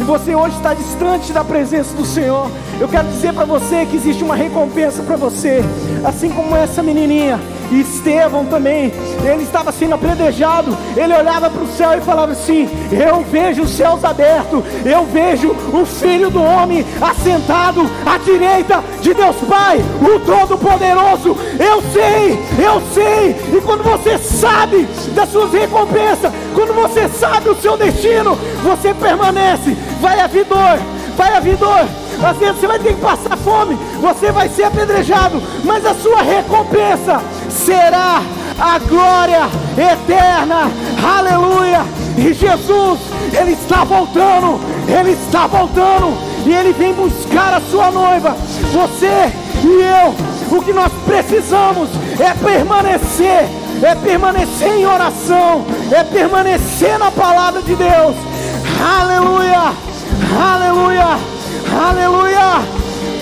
e 0.00 0.04
você 0.04 0.34
hoje 0.34 0.56
está 0.56 0.72
distante 0.72 1.32
da 1.32 1.44
presença 1.44 1.94
do 1.94 2.04
Senhor, 2.04 2.48
eu 2.80 2.88
quero 2.88 3.08
dizer 3.08 3.34
para 3.34 3.44
você 3.44 3.84
que 3.84 3.96
existe 3.96 4.22
uma 4.22 4.36
recompensa 4.36 5.02
para 5.02 5.16
você, 5.16 5.60
assim 6.04 6.30
como 6.30 6.56
essa 6.56 6.82
menininha 6.82 7.38
e 7.70 7.80
Estevão 7.80 8.44
também, 8.46 8.92
ele 9.22 9.42
estava 9.42 9.70
sendo 9.72 9.94
apredejado, 9.94 10.76
ele 10.96 11.14
olhava 11.14 11.50
para 11.50 11.62
o 11.62 11.68
céu 11.68 11.96
e 11.96 12.00
falava 12.00 12.32
assim: 12.32 12.68
Eu 12.92 13.22
vejo 13.22 13.62
os 13.62 13.70
céus 13.70 14.04
abertos, 14.04 14.62
eu 14.84 15.04
vejo 15.04 15.54
o 15.72 15.84
Filho 15.84 16.30
do 16.30 16.42
Homem 16.42 16.84
assentado 17.00 17.88
à 18.06 18.18
direita 18.18 18.82
de 19.00 19.14
Deus 19.14 19.36
Pai, 19.48 19.78
o 20.00 20.20
Todo-Poderoso. 20.20 21.36
Eu 21.58 21.82
sei, 21.92 22.38
eu 22.58 22.82
sei, 22.92 23.30
e 23.56 23.60
quando 23.60 23.82
você 23.82 24.18
sabe 24.18 24.88
das 25.14 25.30
suas 25.30 25.52
recompensas, 25.52 26.32
quando 26.54 26.74
você 26.74 27.08
sabe 27.08 27.50
o 27.50 27.56
seu 27.56 27.76
destino, 27.76 28.36
você 28.62 28.94
permanece. 28.94 29.76
Vai 30.00 30.20
haver 30.20 30.44
dor, 30.44 30.78
vai 31.16 31.34
haver 31.34 31.56
dor 31.56 32.07
vezes 32.38 32.60
você 32.60 32.66
vai 32.66 32.78
ter 32.78 32.94
que 32.94 33.00
passar 33.00 33.36
fome, 33.36 33.78
você 34.00 34.32
vai 34.32 34.48
ser 34.48 34.64
apedrejado, 34.64 35.40
mas 35.64 35.86
a 35.86 35.94
sua 35.94 36.22
recompensa 36.22 37.22
será 37.48 38.22
a 38.58 38.78
glória 38.78 39.48
eterna. 39.76 40.70
Aleluia! 41.02 41.84
E 42.16 42.34
Jesus, 42.34 42.98
Ele 43.32 43.52
está 43.52 43.84
voltando, 43.84 44.60
Ele 44.88 45.12
está 45.12 45.46
voltando, 45.46 46.18
e 46.44 46.52
Ele 46.52 46.72
vem 46.72 46.92
buscar 46.92 47.54
a 47.54 47.60
sua 47.60 47.90
noiva. 47.92 48.36
Você 48.72 49.32
e 49.62 49.82
eu, 49.82 50.56
o 50.56 50.62
que 50.62 50.72
nós 50.72 50.92
precisamos 51.06 51.88
é 52.18 52.34
permanecer, 52.34 53.48
é 53.82 53.94
permanecer 53.94 54.76
em 54.76 54.86
oração, 54.86 55.64
é 55.92 56.02
permanecer 56.02 56.98
na 56.98 57.12
palavra 57.12 57.62
de 57.62 57.76
Deus. 57.76 58.16
Aleluia! 58.80 59.72
Aleluia! 60.36 61.37
Aleluia! 61.78 62.60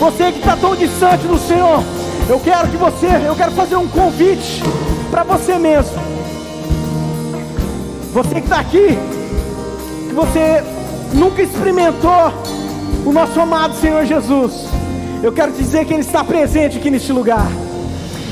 Você 0.00 0.32
que 0.32 0.38
está 0.38 0.56
tão 0.56 0.74
distante 0.74 1.26
do 1.26 1.38
Senhor, 1.38 1.84
eu 2.26 2.40
quero 2.40 2.68
que 2.68 2.76
você, 2.78 3.06
eu 3.26 3.36
quero 3.36 3.52
fazer 3.52 3.76
um 3.76 3.86
convite 3.86 4.62
para 5.10 5.22
você 5.24 5.58
mesmo. 5.58 5.92
Você 8.14 8.36
que 8.36 8.46
está 8.46 8.60
aqui, 8.60 8.98
que 10.08 10.14
você 10.14 10.64
nunca 11.12 11.42
experimentou 11.42 12.32
o 13.04 13.12
nosso 13.12 13.38
amado 13.38 13.74
Senhor 13.74 14.06
Jesus. 14.06 14.66
Eu 15.22 15.32
quero 15.32 15.52
dizer 15.52 15.84
que 15.84 15.92
Ele 15.92 16.00
está 16.00 16.24
presente 16.24 16.78
aqui 16.78 16.90
neste 16.90 17.12
lugar. 17.12 17.46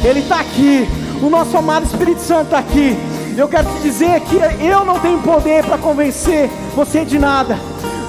Ele 0.02 0.20
está 0.20 0.40
aqui. 0.40 0.88
O 1.22 1.28
nosso 1.28 1.54
amado 1.54 1.84
Espírito 1.84 2.20
Santo 2.20 2.44
está 2.44 2.58
aqui. 2.60 2.96
Eu 3.36 3.46
quero 3.46 3.68
te 3.74 3.82
dizer 3.82 4.22
que 4.22 4.36
eu 4.64 4.86
não 4.86 4.98
tenho 5.00 5.18
poder 5.20 5.66
para 5.66 5.76
convencer 5.76 6.48
você 6.74 7.04
de 7.04 7.18
nada 7.18 7.58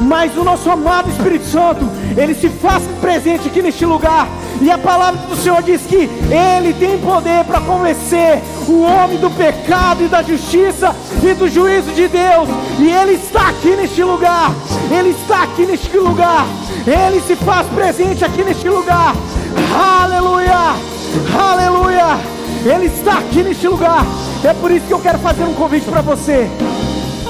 mas 0.02 0.36
o 0.38 0.44
nosso 0.44 0.70
amado 0.70 1.10
Espírito 1.10 1.46
Santo, 1.46 1.90
ele 2.18 2.34
se 2.34 2.50
faz 2.50 2.84
presente 3.02 3.48
aqui 3.48 3.62
neste 3.62 3.86
lugar. 3.86 4.28
E 4.62 4.72
a 4.72 4.78
palavra 4.78 5.20
do 5.28 5.36
Senhor 5.36 5.62
diz 5.62 5.82
que 5.82 6.10
ele 6.30 6.74
tem 6.74 6.98
poder 7.00 7.44
para 7.46 7.62
convencer 7.62 8.42
o 8.68 8.82
homem 8.82 9.18
do 9.18 9.30
pecado 9.30 10.04
e 10.04 10.08
da 10.08 10.24
justiça 10.24 10.96
e 11.22 11.34
do 11.34 11.48
juízo 11.48 11.92
de 11.92 12.08
Deus. 12.08 12.50
E 12.80 12.90
ele 12.90 13.14
está 13.14 13.50
aqui 13.50 13.76
neste 13.76 14.04
lugar. 14.04 14.52
Ele 14.90 15.10
está 15.10 15.44
aqui 15.44 15.66
neste 15.66 15.98
lugar. 15.98 16.46
Ele 16.86 17.20
se 17.22 17.36
faz 17.36 17.68
presente 17.68 18.24
aqui 18.24 18.44
neste 18.44 18.70
lugar. 18.70 19.16
Aleluia! 20.04 20.76
Aleluia! 21.38 22.20
Ele 22.66 22.86
está 22.86 23.20
aqui 23.20 23.44
neste 23.44 23.68
lugar. 23.68 24.06
É 24.44 24.54
por 24.54 24.72
isso 24.72 24.86
que 24.86 24.94
eu 24.94 25.00
quero 25.00 25.20
fazer 25.20 25.44
um 25.44 25.54
convite 25.54 25.86
para 25.86 26.02
você. 26.02 26.50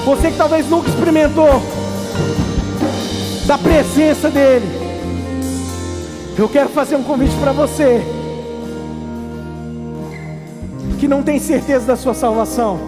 Você 0.05 0.31
que 0.31 0.37
talvez 0.37 0.69
nunca 0.69 0.89
experimentou 0.89 1.61
da 3.45 3.57
presença 3.57 4.29
dEle. 4.29 4.65
Eu 6.37 6.49
quero 6.49 6.69
fazer 6.69 6.95
um 6.95 7.03
convite 7.03 7.35
para 7.37 7.51
você 7.51 8.01
que 10.99 11.07
não 11.07 11.21
tem 11.21 11.39
certeza 11.39 11.85
da 11.85 11.95
sua 11.95 12.13
salvação. 12.13 12.79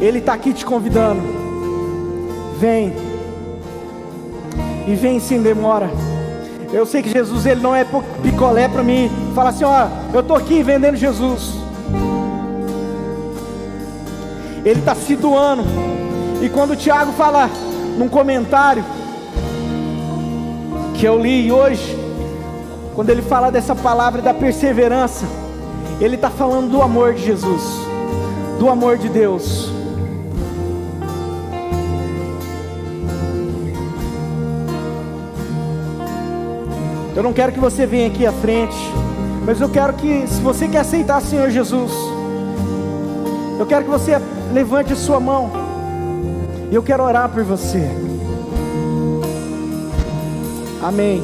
Ele 0.00 0.18
está 0.18 0.34
aqui 0.34 0.52
te 0.52 0.64
convidando. 0.64 1.20
Vem. 2.58 2.92
E 4.86 4.94
vem 4.94 5.20
sem 5.20 5.42
demora. 5.42 5.90
Eu 6.72 6.86
sei 6.86 7.02
que 7.02 7.10
Jesus 7.10 7.46
ele 7.46 7.60
não 7.60 7.74
é 7.74 7.84
picolé 8.22 8.68
para 8.68 8.82
mim. 8.82 9.10
Fala 9.34 9.50
assim, 9.50 9.64
ó, 9.64 9.88
eu 10.12 10.20
estou 10.20 10.36
aqui 10.36 10.62
vendendo 10.62 10.96
Jesus. 10.96 11.65
Ele 14.66 14.80
está 14.80 14.96
se 14.96 15.14
doando. 15.14 15.62
E 16.42 16.48
quando 16.48 16.72
o 16.72 16.76
Tiago 16.76 17.12
fala 17.12 17.48
num 17.96 18.08
comentário 18.08 18.84
que 20.94 21.06
eu 21.06 21.16
li 21.16 21.52
hoje, 21.52 21.96
quando 22.92 23.10
ele 23.10 23.22
fala 23.22 23.52
dessa 23.52 23.76
palavra 23.76 24.20
da 24.20 24.34
perseverança, 24.34 25.24
ele 26.00 26.16
está 26.16 26.28
falando 26.28 26.68
do 26.68 26.82
amor 26.82 27.14
de 27.14 27.22
Jesus, 27.22 27.62
do 28.58 28.68
amor 28.68 28.98
de 28.98 29.08
Deus. 29.08 29.70
Eu 37.14 37.22
não 37.22 37.32
quero 37.32 37.52
que 37.52 37.60
você 37.60 37.86
venha 37.86 38.08
aqui 38.08 38.26
à 38.26 38.32
frente, 38.32 38.76
mas 39.46 39.60
eu 39.60 39.68
quero 39.68 39.92
que, 39.92 40.26
se 40.26 40.40
você 40.40 40.66
quer 40.66 40.80
aceitar 40.80 41.18
o 41.18 41.24
Senhor 41.24 41.50
Jesus, 41.50 41.92
eu 43.60 43.64
quero 43.64 43.84
que 43.84 43.90
você 43.90 44.20
levante 44.52 44.94
sua 44.96 45.20
mão. 45.20 45.50
E 46.70 46.74
eu 46.74 46.82
quero 46.82 47.02
orar 47.02 47.28
por 47.28 47.44
você. 47.44 47.88
Amém. 50.82 51.22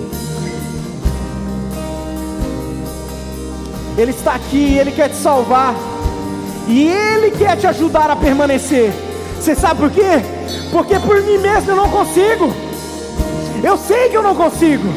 Ele 3.96 4.10
está 4.10 4.34
aqui, 4.34 4.78
Ele 4.78 4.90
quer 4.92 5.08
te 5.08 5.16
salvar. 5.16 5.74
E 6.68 6.88
Ele 6.88 7.30
quer 7.32 7.56
te 7.56 7.66
ajudar 7.66 8.10
a 8.10 8.16
permanecer. 8.16 8.92
Você 9.38 9.54
sabe 9.54 9.80
por 9.80 9.90
quê? 9.90 10.22
Porque 10.70 10.98
por 11.00 11.20
mim 11.22 11.38
mesmo 11.38 11.70
eu 11.70 11.76
não 11.76 11.90
consigo. 11.90 12.52
Eu 13.62 13.76
sei 13.76 14.08
que 14.08 14.16
eu 14.16 14.22
não 14.22 14.34
consigo. 14.34 14.88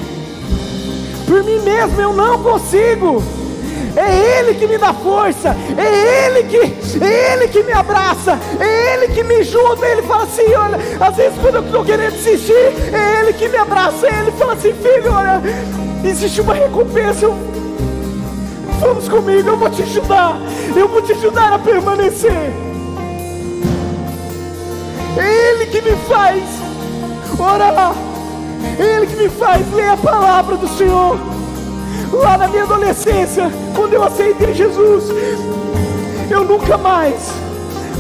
Por 1.28 1.43
mim 1.43 1.59
mesmo 1.59 1.99
eu 1.99 2.13
não 2.13 2.41
consigo 2.41 3.23
é 3.95 4.39
Ele 4.39 4.55
que 4.55 4.67
me 4.67 4.77
dá 4.77 4.93
força, 4.93 5.55
é 5.77 6.27
Ele 6.27 6.43
que, 6.43 6.57
é 7.03 7.33
Ele 7.33 7.47
que 7.47 7.63
me 7.63 7.71
abraça, 7.71 8.37
é 8.59 8.93
Ele 8.93 9.13
que 9.13 9.23
me 9.23 9.35
ajuda. 9.35 9.87
Ele 9.87 10.01
fala 10.01 10.23
assim: 10.23 10.53
olha, 10.53 10.77
às 10.99 11.15
vezes 11.15 11.39
quando 11.41 11.55
eu 11.55 11.65
estou 11.65 11.85
querendo 11.85 12.11
desistir, 12.11 12.53
é 12.53 13.21
Ele 13.21 13.33
que 13.33 13.47
me 13.47 13.57
abraça, 13.57 14.07
é 14.07 14.19
Ele 14.19 14.31
fala 14.31 14.53
assim: 14.53 14.73
filho, 14.73 15.13
olha, 15.13 15.41
existe 16.03 16.41
uma 16.41 16.53
recompensa. 16.53 17.27
Vamos 18.81 19.07
comigo, 19.07 19.49
eu 19.49 19.57
vou 19.57 19.69
te 19.69 19.81
ajudar, 19.83 20.37
eu 20.75 20.87
vou 20.89 21.01
te 21.01 21.13
ajudar 21.13 21.53
a 21.53 21.59
permanecer. 21.59 22.51
É 25.17 25.51
Ele 25.51 25.65
que 25.67 25.81
me 25.81 25.95
faz 26.09 26.43
orar, 27.39 27.95
é 28.77 28.83
Ele 28.83 29.07
que 29.07 29.15
me 29.15 29.29
faz 29.29 29.73
ler 29.73 29.89
a 29.89 29.97
palavra 29.97 30.57
do 30.57 30.67
Senhor 30.67 31.34
lá 32.11 32.37
na 32.37 32.47
minha 32.47 32.63
adolescência, 32.63 33.51
quando 33.75 33.93
eu 33.93 34.03
aceitei 34.03 34.53
Jesus, 34.53 35.05
eu 36.29 36.43
nunca 36.43 36.77
mais, 36.77 37.29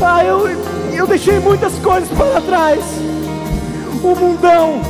ah, 0.01 0.23
eu, 0.23 0.47
eu 0.93 1.07
deixei 1.07 1.39
muitas 1.39 1.73
coisas 1.79 2.09
para 2.09 2.41
trás, 2.41 2.83
o 4.03 4.15
mundão, 4.15 4.81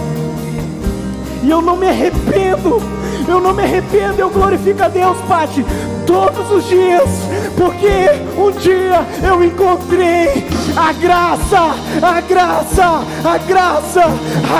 e 1.44 1.50
eu 1.50 1.62
não 1.62 1.78
me 1.78 1.88
arrependo, 1.88 2.82
eu 3.28 3.40
não 3.40 3.54
me 3.54 3.64
arrependo, 3.64 4.20
eu 4.20 4.30
glorifico 4.30 4.84
a 4.84 4.88
Deus, 4.88 5.18
Pati, 5.28 5.66
todos 6.06 6.52
os 6.52 6.68
dias, 6.68 7.10
porque 7.58 8.40
um 8.40 8.52
dia 8.52 9.06
eu 9.24 9.44
encontrei 9.44 10.46
a 10.76 10.94
graça, 10.94 11.76
a 12.02 12.22
graça, 12.22 13.04
a 13.24 13.38
graça, 13.38 14.04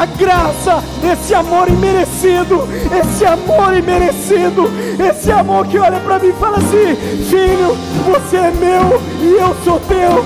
a 0.02 0.06
graça, 0.06 0.84
esse 1.12 1.34
amor 1.34 1.68
imerecido, 1.70 2.68
esse 3.00 3.26
amor 3.26 3.76
imerecido, 3.76 4.70
esse 5.00 5.32
amor 5.32 5.68
que 5.68 5.78
olha 5.78 6.00
para 6.00 6.20
mim 6.20 6.30
e 6.30 6.34
fala 6.34 6.58
assim: 6.58 6.96
Filho, 7.30 7.78
você 8.06 8.38
é 8.38 8.52
meu 8.52 9.02
e 9.22 9.34
eu 9.40 9.56
sou 9.64 9.80
teu, 9.82 10.26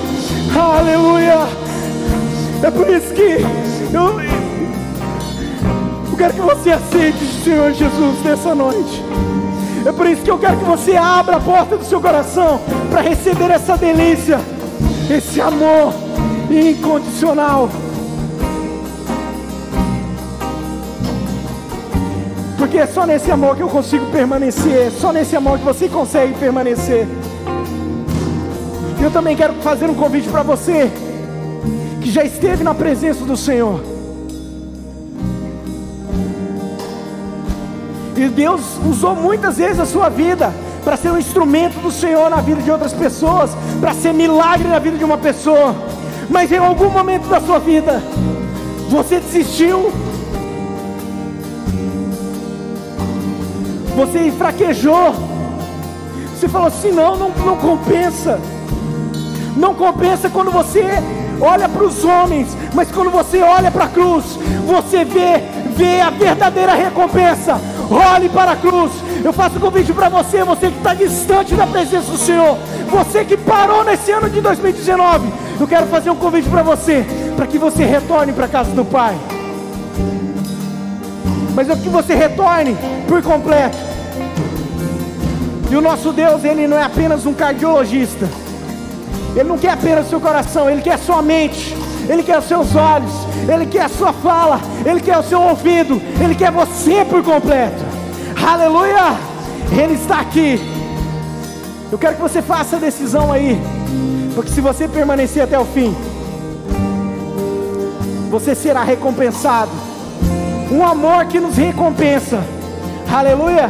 aleluia. 0.60 1.46
É 2.62 2.70
por 2.70 2.88
isso 2.88 3.12
que 3.14 3.44
eu, 3.92 4.29
quero 6.20 6.34
que 6.34 6.40
você 6.42 6.70
aceite 6.70 7.24
o 7.24 7.44
Senhor 7.44 7.72
Jesus 7.72 8.22
nessa 8.22 8.54
noite. 8.54 9.02
É 9.86 9.90
por 9.90 10.06
isso 10.06 10.20
que 10.20 10.30
eu 10.30 10.38
quero 10.38 10.58
que 10.58 10.64
você 10.64 10.94
abra 10.94 11.36
a 11.36 11.40
porta 11.40 11.78
do 11.78 11.84
seu 11.86 11.98
coração 11.98 12.60
para 12.90 13.00
receber 13.00 13.50
essa 13.50 13.74
delícia, 13.78 14.38
esse 15.10 15.40
amor 15.40 15.94
incondicional. 16.50 17.70
Porque 22.58 22.76
é 22.76 22.86
só 22.86 23.06
nesse 23.06 23.30
amor 23.30 23.56
que 23.56 23.62
eu 23.62 23.70
consigo 23.70 24.04
permanecer, 24.10 24.88
é 24.88 24.90
só 24.90 25.14
nesse 25.14 25.34
amor 25.34 25.58
que 25.58 25.64
você 25.64 25.88
consegue 25.88 26.34
permanecer. 26.34 27.08
Eu 29.02 29.10
também 29.10 29.34
quero 29.34 29.54
fazer 29.62 29.88
um 29.88 29.94
convite 29.94 30.28
para 30.28 30.42
você 30.42 30.90
que 32.02 32.10
já 32.10 32.22
esteve 32.22 32.62
na 32.62 32.74
presença 32.74 33.24
do 33.24 33.38
Senhor. 33.38 33.89
E 38.20 38.28
Deus 38.28 38.60
usou 38.86 39.16
muitas 39.16 39.56
vezes 39.56 39.80
a 39.80 39.86
sua 39.86 40.10
vida 40.10 40.52
para 40.84 40.94
ser 40.94 41.10
um 41.10 41.16
instrumento 41.16 41.80
do 41.80 41.90
Senhor 41.90 42.28
na 42.28 42.42
vida 42.42 42.60
de 42.60 42.70
outras 42.70 42.92
pessoas, 42.92 43.50
para 43.80 43.94
ser 43.94 44.12
milagre 44.12 44.68
na 44.68 44.78
vida 44.78 44.98
de 44.98 45.04
uma 45.04 45.16
pessoa. 45.16 45.74
Mas 46.28 46.52
em 46.52 46.58
algum 46.58 46.90
momento 46.90 47.26
da 47.28 47.40
sua 47.40 47.58
vida, 47.58 48.02
você 48.90 49.20
desistiu, 49.20 49.90
você 53.96 54.26
enfraquejou, 54.26 55.14
você 56.38 56.46
falou 56.46 56.68
assim: 56.68 56.92
não, 56.92 57.16
não, 57.16 57.30
não 57.30 57.56
compensa. 57.56 58.38
Não 59.56 59.74
compensa 59.74 60.28
quando 60.28 60.50
você 60.50 60.84
olha 61.40 61.70
para 61.70 61.84
os 61.84 62.04
homens, 62.04 62.54
mas 62.74 62.90
quando 62.90 63.10
você 63.10 63.40
olha 63.40 63.70
para 63.70 63.86
a 63.86 63.88
cruz, 63.88 64.38
você 64.66 65.06
vê, 65.06 65.42
vê 65.74 66.02
a 66.02 66.10
verdadeira 66.10 66.74
recompensa 66.74 67.58
olhe 67.90 68.28
para 68.28 68.52
a 68.52 68.56
cruz. 68.56 68.92
Eu 69.24 69.32
faço 69.32 69.56
um 69.56 69.60
convite 69.60 69.92
para 69.92 70.08
você, 70.08 70.44
você 70.44 70.70
que 70.70 70.78
está 70.78 70.94
distante 70.94 71.54
da 71.54 71.66
presença 71.66 72.10
do 72.10 72.18
Senhor, 72.18 72.56
você 72.88 73.24
que 73.24 73.36
parou 73.36 73.84
nesse 73.84 74.10
ano 74.12 74.30
de 74.30 74.40
2019. 74.40 75.28
Eu 75.58 75.66
quero 75.66 75.86
fazer 75.86 76.10
um 76.10 76.16
convite 76.16 76.48
para 76.48 76.62
você, 76.62 77.04
para 77.36 77.46
que 77.46 77.58
você 77.58 77.84
retorne 77.84 78.32
para 78.32 78.46
a 78.46 78.48
casa 78.48 78.70
do 78.70 78.84
Pai. 78.84 79.14
Mas 81.54 81.68
é 81.68 81.76
que 81.76 81.88
você 81.88 82.14
retorne 82.14 82.76
por 83.06 83.22
completo. 83.22 83.76
E 85.70 85.76
o 85.76 85.80
nosso 85.80 86.12
Deus, 86.12 86.42
Ele 86.44 86.66
não 86.66 86.78
é 86.78 86.82
apenas 86.82 87.26
um 87.26 87.34
cardiologista. 87.34 88.28
Ele 89.36 89.48
não 89.48 89.58
quer 89.58 89.70
apenas 89.70 90.08
seu 90.08 90.20
coração, 90.20 90.68
Ele 90.68 90.80
quer 90.80 90.98
sua 90.98 91.22
mente. 91.22 91.76
Ele 92.08 92.22
quer 92.22 92.38
os 92.38 92.46
seus 92.46 92.74
olhos, 92.74 93.12
Ele 93.48 93.66
quer 93.66 93.82
a 93.82 93.88
sua 93.88 94.12
fala, 94.12 94.60
Ele 94.84 95.00
quer 95.00 95.18
o 95.18 95.22
seu 95.22 95.40
ouvido, 95.40 96.00
Ele 96.22 96.34
quer 96.34 96.50
você 96.50 97.04
por 97.04 97.22
completo. 97.22 97.82
Aleluia! 98.46 99.16
Ele 99.72 99.94
está 99.94 100.20
aqui. 100.20 100.60
Eu 101.90 101.98
quero 101.98 102.16
que 102.16 102.22
você 102.22 102.40
faça 102.40 102.76
a 102.76 102.78
decisão 102.78 103.32
aí, 103.32 103.60
porque 104.34 104.50
se 104.50 104.60
você 104.60 104.86
permanecer 104.86 105.42
até 105.42 105.58
o 105.58 105.64
fim, 105.64 105.94
você 108.30 108.54
será 108.54 108.84
recompensado. 108.84 109.70
Um 110.70 110.84
amor 110.84 111.26
que 111.26 111.40
nos 111.40 111.56
recompensa. 111.56 112.42
Aleluia! 113.12 113.68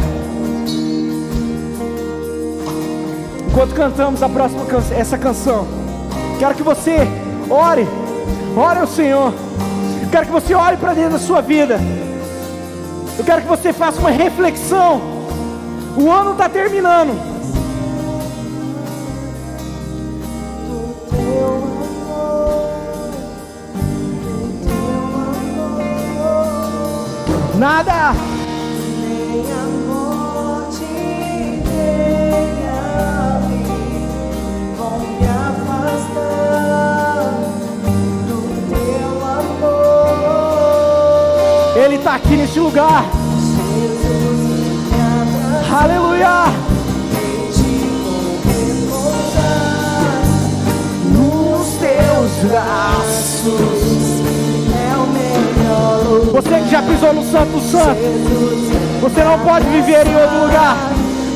Enquanto 3.49 3.75
cantamos 3.75 4.23
a 4.23 4.29
próxima 4.29 4.64
canção, 4.66 4.97
essa 4.97 5.18
canção, 5.18 5.66
quero 6.39 6.55
que 6.55 6.62
você 6.62 7.09
Ore, 7.51 7.85
ore 8.57 8.81
ao 8.81 8.87
Senhor. 8.87 9.33
Eu 10.03 10.09
quero 10.11 10.26
que 10.26 10.33
você 10.33 10.55
olhe 10.55 10.76
para 10.76 10.95
dentro 10.95 11.12
da 11.12 11.18
sua 11.18 11.41
vida. 11.41 11.78
Eu 13.18 13.24
quero 13.24 13.43
que 13.43 13.49
você 13.49 13.72
faça 13.72 14.01
uma 14.01 14.11
reflexão. 14.11 15.01
O 15.97 16.11
ano 16.11 16.33
está 16.33 16.49
terminando. 16.49 17.31
Nada. 27.59 28.30
Aqui 42.21 42.37
neste 42.37 42.61
lugar. 42.61 43.05
Aleluia. 45.73 46.45
Nos 51.07 51.68
teus 51.79 52.51
braços 52.51 54.21
é 54.75 54.97
o 54.97 55.07
melhor. 55.09 56.33
Você 56.33 56.61
que 56.61 56.71
já 56.71 56.83
pisou 56.83 57.12
no 57.14 57.31
Santo. 57.31 57.61
Jesus, 57.61 59.01
Você 59.01 59.25
não 59.25 59.39
pode 59.41 59.66
viver 59.66 60.07
em 60.07 60.16
outro 60.16 60.47
lugar. 60.47 60.77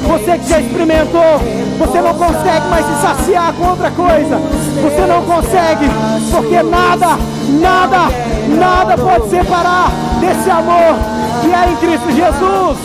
Você 0.07 0.39
que 0.39 0.49
já 0.51 0.61
experimentou, 0.61 1.41
você 1.78 2.01
não 2.03 2.12
consegue 2.12 2.68
mais 2.68 2.85
se 2.85 3.01
saciar 3.01 3.55
com 3.55 3.70
outra 3.70 3.91
coisa. 3.91 4.37
Você 4.37 5.07
não 5.07 5.22
consegue, 5.22 5.87
porque 6.30 6.62
nada, 6.62 7.18
nada, 7.59 8.11
nada 8.59 8.99
pode 8.99 9.30
separar 9.30 10.03
desse 10.20 10.50
amor 10.50 10.96
que 11.42 11.52
é 11.52 11.70
em 11.70 11.76
Cristo 11.76 12.10
Jesus. 12.10 12.78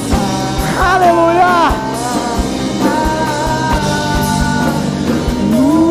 Aleluia! 0.94 1.90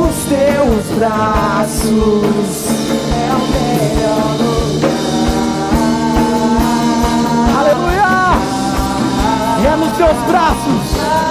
nos 0.09 0.16
teus 0.24 0.86
braços 0.99 2.66
é 3.12 3.30
o 3.34 3.41
melhor 3.53 4.30
lugar. 4.39 4.99
Aleluia! 7.59 8.12
É 9.66 9.76
nos 9.76 9.93
teus 9.97 10.18
braços. 10.26 11.28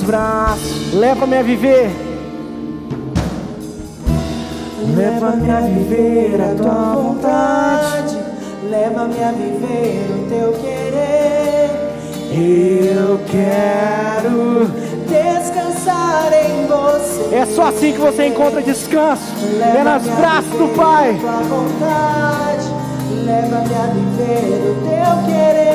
Teus 0.00 0.02
braços. 0.02 0.94
Leva-me 0.94 1.36
a 1.36 1.42
viver. 1.42 1.90
Leva-me 4.96 5.50
a 5.50 5.60
viver 5.60 6.40
a 6.40 6.54
tua 6.54 6.94
vontade, 6.94 8.18
leva-me 8.68 9.22
a 9.22 9.30
viver 9.30 10.06
o 10.10 10.28
teu 10.28 10.52
querer. 10.60 11.70
Eu 12.32 13.20
quero. 13.30 14.70
Descansar 15.06 16.32
em 16.32 16.66
você. 16.66 17.34
É 17.34 17.46
só 17.46 17.66
assim 17.68 17.92
que 17.92 17.98
você 17.98 18.26
encontra 18.26 18.62
descanso. 18.62 19.22
É 19.60 19.82
nos 19.82 20.08
braços 20.16 20.52
do 20.52 20.74
Pai. 20.76 21.18
Tua 21.20 21.40
vontade, 21.42 22.68
leva-me 23.24 23.74
a 23.74 23.86
viver 23.92 24.70
o 24.70 24.74
teu 24.86 25.12
querer. 25.26 25.70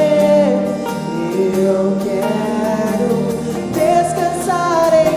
Eu 1.57 1.97
quero 2.03 2.34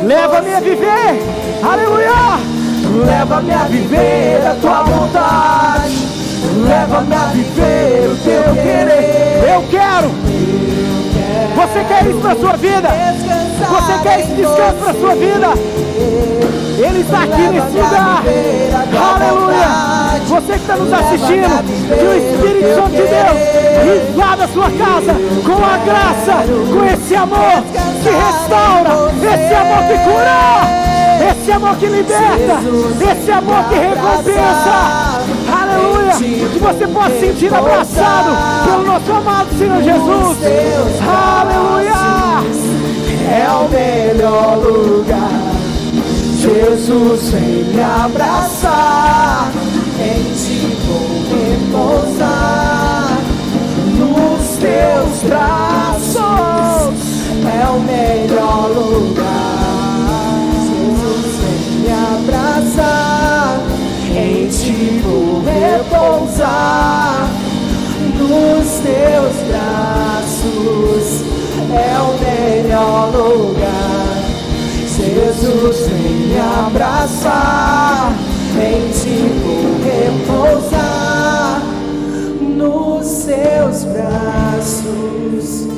Leva-me 0.08 0.54
a 0.54 0.60
viver. 0.60 1.22
Aleluia. 1.62 2.40
Leva-me 3.04 3.52
a 3.52 3.64
viver 3.64 4.40
a 4.46 4.54
tua 4.54 4.82
vontade. 4.82 6.08
Leva-me 6.66 7.14
a 7.14 7.26
viver 7.26 8.08
o 8.10 8.16
teu 8.16 8.54
querer. 8.54 9.52
Eu 9.52 9.62
quero. 9.68 10.08
Você 11.56 11.84
quer 11.84 12.06
isso 12.06 12.20
para 12.20 12.36
sua 12.36 12.56
vida? 12.56 12.88
Você 13.68 14.02
quer 14.02 14.20
esse 14.20 14.32
descanso 14.32 14.76
para 14.82 14.94
sua 14.94 15.14
vida? 15.14 15.48
Ele 16.78 17.00
está 17.00 17.24
aqui 17.24 17.42
nesse 17.42 17.76
lugar. 17.76 18.22
Aleluia. 19.14 19.98
Você 20.28 20.52
que 20.52 20.58
está 20.58 20.76
nos 20.76 20.92
assistindo, 20.92 21.64
que 21.88 22.04
o 22.04 22.14
Espírito 22.14 22.74
Santo 22.74 22.90
de 22.90 23.02
Deus 23.02 24.10
invada 24.10 24.44
a 24.44 24.48
sua 24.48 24.70
casa 24.70 25.14
com 25.44 25.64
a 25.64 25.78
graça, 25.78 26.44
com 26.72 26.84
esse 26.84 27.16
amor 27.16 27.62
que 28.02 28.10
restaura, 28.10 29.10
esse 29.16 29.54
amor 29.54 29.82
que 29.88 29.98
cura, 30.04 31.30
esse 31.30 31.52
amor 31.52 31.76
que 31.76 31.86
liberta, 31.86 32.60
esse 33.10 33.32
amor 33.32 33.64
que 33.64 33.74
recompensa. 33.74 35.18
Aleluia. 35.60 36.12
Que 36.52 36.58
você 36.58 36.86
possa 36.86 37.10
se 37.10 37.20
sentir 37.20 37.54
abraçado 37.54 38.30
pelo 38.64 38.84
nosso 38.84 39.12
amado 39.12 39.48
Senhor 39.58 39.82
Jesus. 39.82 40.38
Aleluia. 41.02 41.98
É 43.30 43.48
o 43.50 43.68
melhor 43.68 44.58
lugar. 44.58 45.47
Jesus 46.38 47.32
vem 47.32 47.64
me 47.64 47.82
abraçar, 47.82 49.50
em 49.98 50.22
ti 50.34 50.76
vou 50.86 51.24
repousar. 51.34 53.18
Nos 53.98 54.56
teus 54.58 55.22
braços 55.24 56.22
é 57.44 57.68
o 57.68 57.80
melhor 57.80 58.70
lugar. 58.70 59.26
Jesus 60.62 61.26
vem 61.40 61.62
me 61.80 61.90
abraçar, 61.90 63.60
em 64.14 64.46
ti 64.46 65.02
vou 65.02 65.42
repousar. 65.42 67.28
Nos 68.16 68.68
teus 68.78 69.36
braços 69.48 71.06
é 71.72 71.98
o 71.98 72.10
melhor 72.22 73.10
lugar. 73.12 73.77
Jesus 75.40 75.86
vem 75.86 76.28
me 76.28 76.38
abraçar, 76.38 78.12
em 78.56 78.90
ti 78.90 79.30
vou 79.40 79.78
repousar. 79.84 81.62
Nos 82.40 83.06
seus 83.06 83.84
braços 83.84 85.68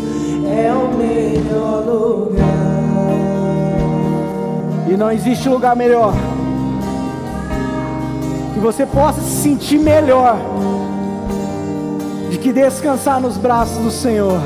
é 0.50 0.72
o 0.72 0.96
melhor 0.96 1.84
lugar. 1.84 2.40
E 4.88 4.96
não 4.96 5.12
existe 5.12 5.46
lugar 5.46 5.76
melhor. 5.76 6.14
Que 8.54 8.61
você 8.61 8.86
possa 8.86 9.20
se 9.20 9.42
sentir 9.42 9.78
melhor. 9.78 10.38
De 12.30 12.38
que 12.38 12.50
descansar 12.50 13.20
nos 13.20 13.36
braços 13.36 13.76
do 13.76 13.90
Senhor. 13.90 14.40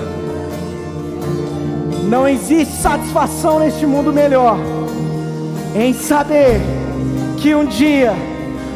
Não 2.09 2.27
existe 2.27 2.75
satisfação 2.75 3.61
neste 3.61 3.87
mundo 3.87 4.13
melhor. 4.13 4.59
Em 5.75 5.93
saber 5.93 6.61
que 7.39 7.55
um 7.55 7.65
dia 7.65 8.13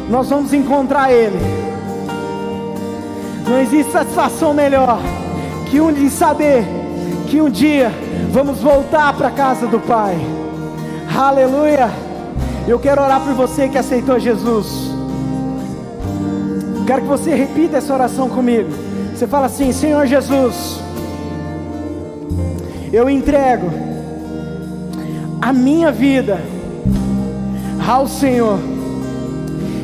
nós 0.09 0.29
vamos 0.29 0.53
encontrar 0.53 1.11
Ele. 1.11 1.39
Não 3.47 3.59
existe 3.59 3.91
satisfação 3.91 4.53
melhor 4.53 4.99
que 5.69 5.79
um 5.79 5.93
de 5.93 6.09
saber 6.09 6.65
que 7.27 7.39
um 7.39 7.49
dia 7.49 7.91
vamos 8.31 8.59
voltar 8.59 9.13
para 9.13 9.29
a 9.29 9.31
casa 9.31 9.65
do 9.67 9.79
Pai. 9.79 10.17
Aleluia! 11.15 11.89
Eu 12.67 12.79
quero 12.79 13.01
orar 13.01 13.21
por 13.21 13.33
você 13.33 13.67
que 13.67 13.77
aceitou 13.77 14.19
Jesus. 14.19 14.91
Quero 16.85 17.03
que 17.03 17.07
você 17.07 17.33
repita 17.33 17.77
essa 17.77 17.93
oração 17.93 18.29
comigo. 18.29 18.69
Você 19.15 19.25
fala 19.25 19.45
assim: 19.45 19.71
Senhor 19.71 20.05
Jesus, 20.05 20.79
eu 22.91 23.09
entrego 23.09 23.69
a 25.41 25.53
minha 25.53 25.91
vida 25.91 26.39
ao 27.89 28.07
Senhor, 28.07 28.59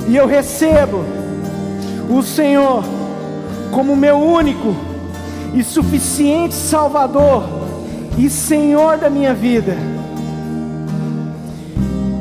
e 0.08 0.16
eu 0.16 0.28
recebo 0.28 1.04
o 2.08 2.22
Senhor 2.22 2.84
como 3.72 3.96
meu 3.96 4.18
único 4.18 4.76
e 5.56 5.64
suficiente 5.64 6.54
Salvador 6.54 7.46
e 8.16 8.30
Senhor 8.30 9.00
da 9.00 9.10
minha 9.10 9.34
vida. 9.34 9.76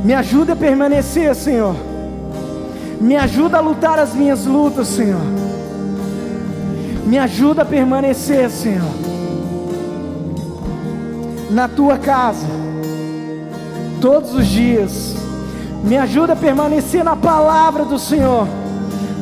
Me 0.03 0.14
ajuda 0.14 0.55
a 0.55 0.57
permanecer, 0.57 1.35
Senhor. 1.35 1.76
Me 2.99 3.16
ajuda 3.16 3.59
a 3.59 3.61
lutar 3.61 3.99
as 3.99 4.14
minhas 4.14 4.47
lutas, 4.47 4.89
Senhor. 4.89 5.20
Me 7.05 7.18
ajuda 7.18 7.61
a 7.61 7.66
permanecer, 7.66 8.49
Senhor. 8.49 8.91
Na 11.51 11.68
tua 11.68 11.99
casa, 11.99 12.47
todos 14.01 14.35
os 14.35 14.47
dias, 14.47 15.24
Me 15.85 15.99
ajuda 15.99 16.32
a 16.32 16.37
permanecer 16.37 17.05
na 17.05 17.14
palavra 17.14 17.85
do 17.85 17.99
Senhor, 17.99 18.49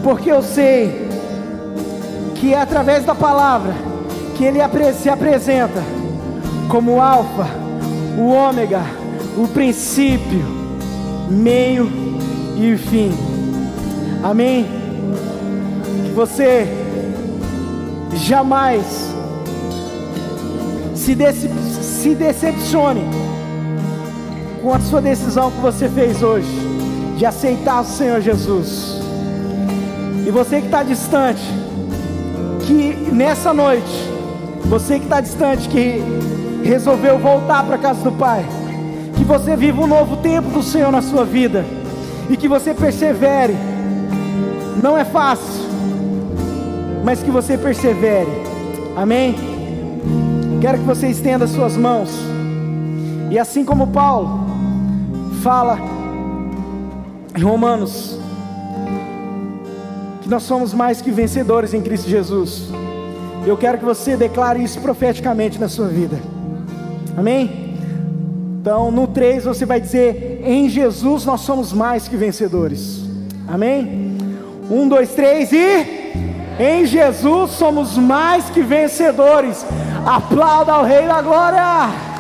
porque 0.05 0.31
eu 0.31 0.43
sei 0.45 1.09
que 2.37 2.55
é 2.55 2.61
através 2.61 3.05
da 3.05 3.17
palavra 3.17 3.75
que 4.37 4.45
Ele 4.45 4.61
se 4.93 5.09
apresenta 5.09 5.83
como 6.69 6.95
o 6.95 7.01
Alfa, 7.01 7.49
o 8.17 8.31
Ômega, 8.31 8.81
o 9.37 9.49
princípio, 9.49 10.45
meio 11.29 11.91
e 12.57 12.77
fim. 12.77 13.13
Amém? 14.23 14.65
Que 16.07 16.13
você 16.13 16.69
jamais 18.15 18.85
se, 20.95 21.17
dece 21.17 21.49
se 21.83 22.15
decepcione 22.15 23.03
com 24.63 24.73
a 24.73 24.79
sua 24.79 25.03
decisão 25.03 25.51
que 25.51 25.61
você 25.61 25.89
fez 25.89 26.23
hoje 26.23 26.49
de 27.19 27.27
aceitar 27.27 27.81
o 27.81 27.85
Senhor 27.85 28.21
Jesus. 28.21 29.01
E 30.25 30.31
você 30.31 30.61
que 30.61 30.67
está 30.67 30.85
distante, 30.85 31.43
que 32.65 32.95
nessa 33.13 33.53
noite, 33.53 33.93
você 34.67 34.99
que 34.99 35.05
está 35.05 35.21
distante, 35.21 35.69
que 35.69 36.01
resolveu 36.63 37.19
voltar 37.19 37.65
para 37.65 37.75
a 37.75 37.79
casa 37.79 38.03
do 38.03 38.13
Pai, 38.13 38.45
que 39.17 39.25
você 39.25 39.57
viva 39.57 39.83
um 39.83 39.87
novo 39.87 40.19
tempo 40.19 40.49
do 40.51 40.63
Senhor 40.63 40.93
na 40.93 41.03
sua 41.03 41.25
vida 41.25 41.65
e 42.31 42.37
que 42.37 42.47
você 42.47 42.73
persevere. 42.73 43.57
Não 44.81 44.97
é 44.97 45.05
fácil, 45.05 45.65
mas 47.05 47.21
que 47.21 47.33
você 47.33 47.59
persevere. 47.59 48.31
Amém? 48.97 49.35
Quero 50.61 50.79
que 50.79 50.85
você 50.85 51.09
estenda 51.09 51.49
suas 51.49 51.77
mãos. 51.77 52.11
E 53.29 53.39
assim 53.39 53.65
como 53.65 53.89
Paulo 53.89 54.42
fala 55.43 55.77
em 57.37 57.43
Romanos 57.43 58.17
que 60.23 60.29
nós 60.29 60.45
somos 60.45 60.73
mais 60.73 61.03
que 61.03 61.11
vencedores 61.11 61.75
em 61.75 61.83
Cristo 61.83 62.09
Jesus. 62.09 62.69
Eu 63.45 63.57
quero 63.57 63.79
que 63.79 63.85
você 63.85 64.17
declare 64.17 64.63
isso 64.63 64.81
profeticamente 64.81 65.59
na 65.59 65.69
sua 65.69 65.89
vida. 65.89 66.17
Amém? 67.17 67.75
Então, 68.61 68.93
no 68.93 69.09
3 69.09 69.45
você 69.45 69.67
vai 69.67 69.81
dizer: 69.81 70.43
Em 70.45 70.69
Jesus 70.69 71.27
nós 71.27 71.41
somos 71.41 71.73
mais 71.73 72.07
que 72.07 72.17
vencedores. 72.17 73.03
Amém? 73.49 74.17
1, 74.71 74.89
2, 74.89 75.11
3 75.11 75.53
e. 75.53 76.03
Em 76.61 76.87
Jesus 76.87 77.51
somos 77.51 77.99
mais 77.99 78.49
que 78.49 78.63
vencedores. 78.63 79.67
Aplauda 80.07 80.73
ao 80.73 80.85
Rei 80.85 81.09
da 81.09 81.21
Glória. 81.21 82.12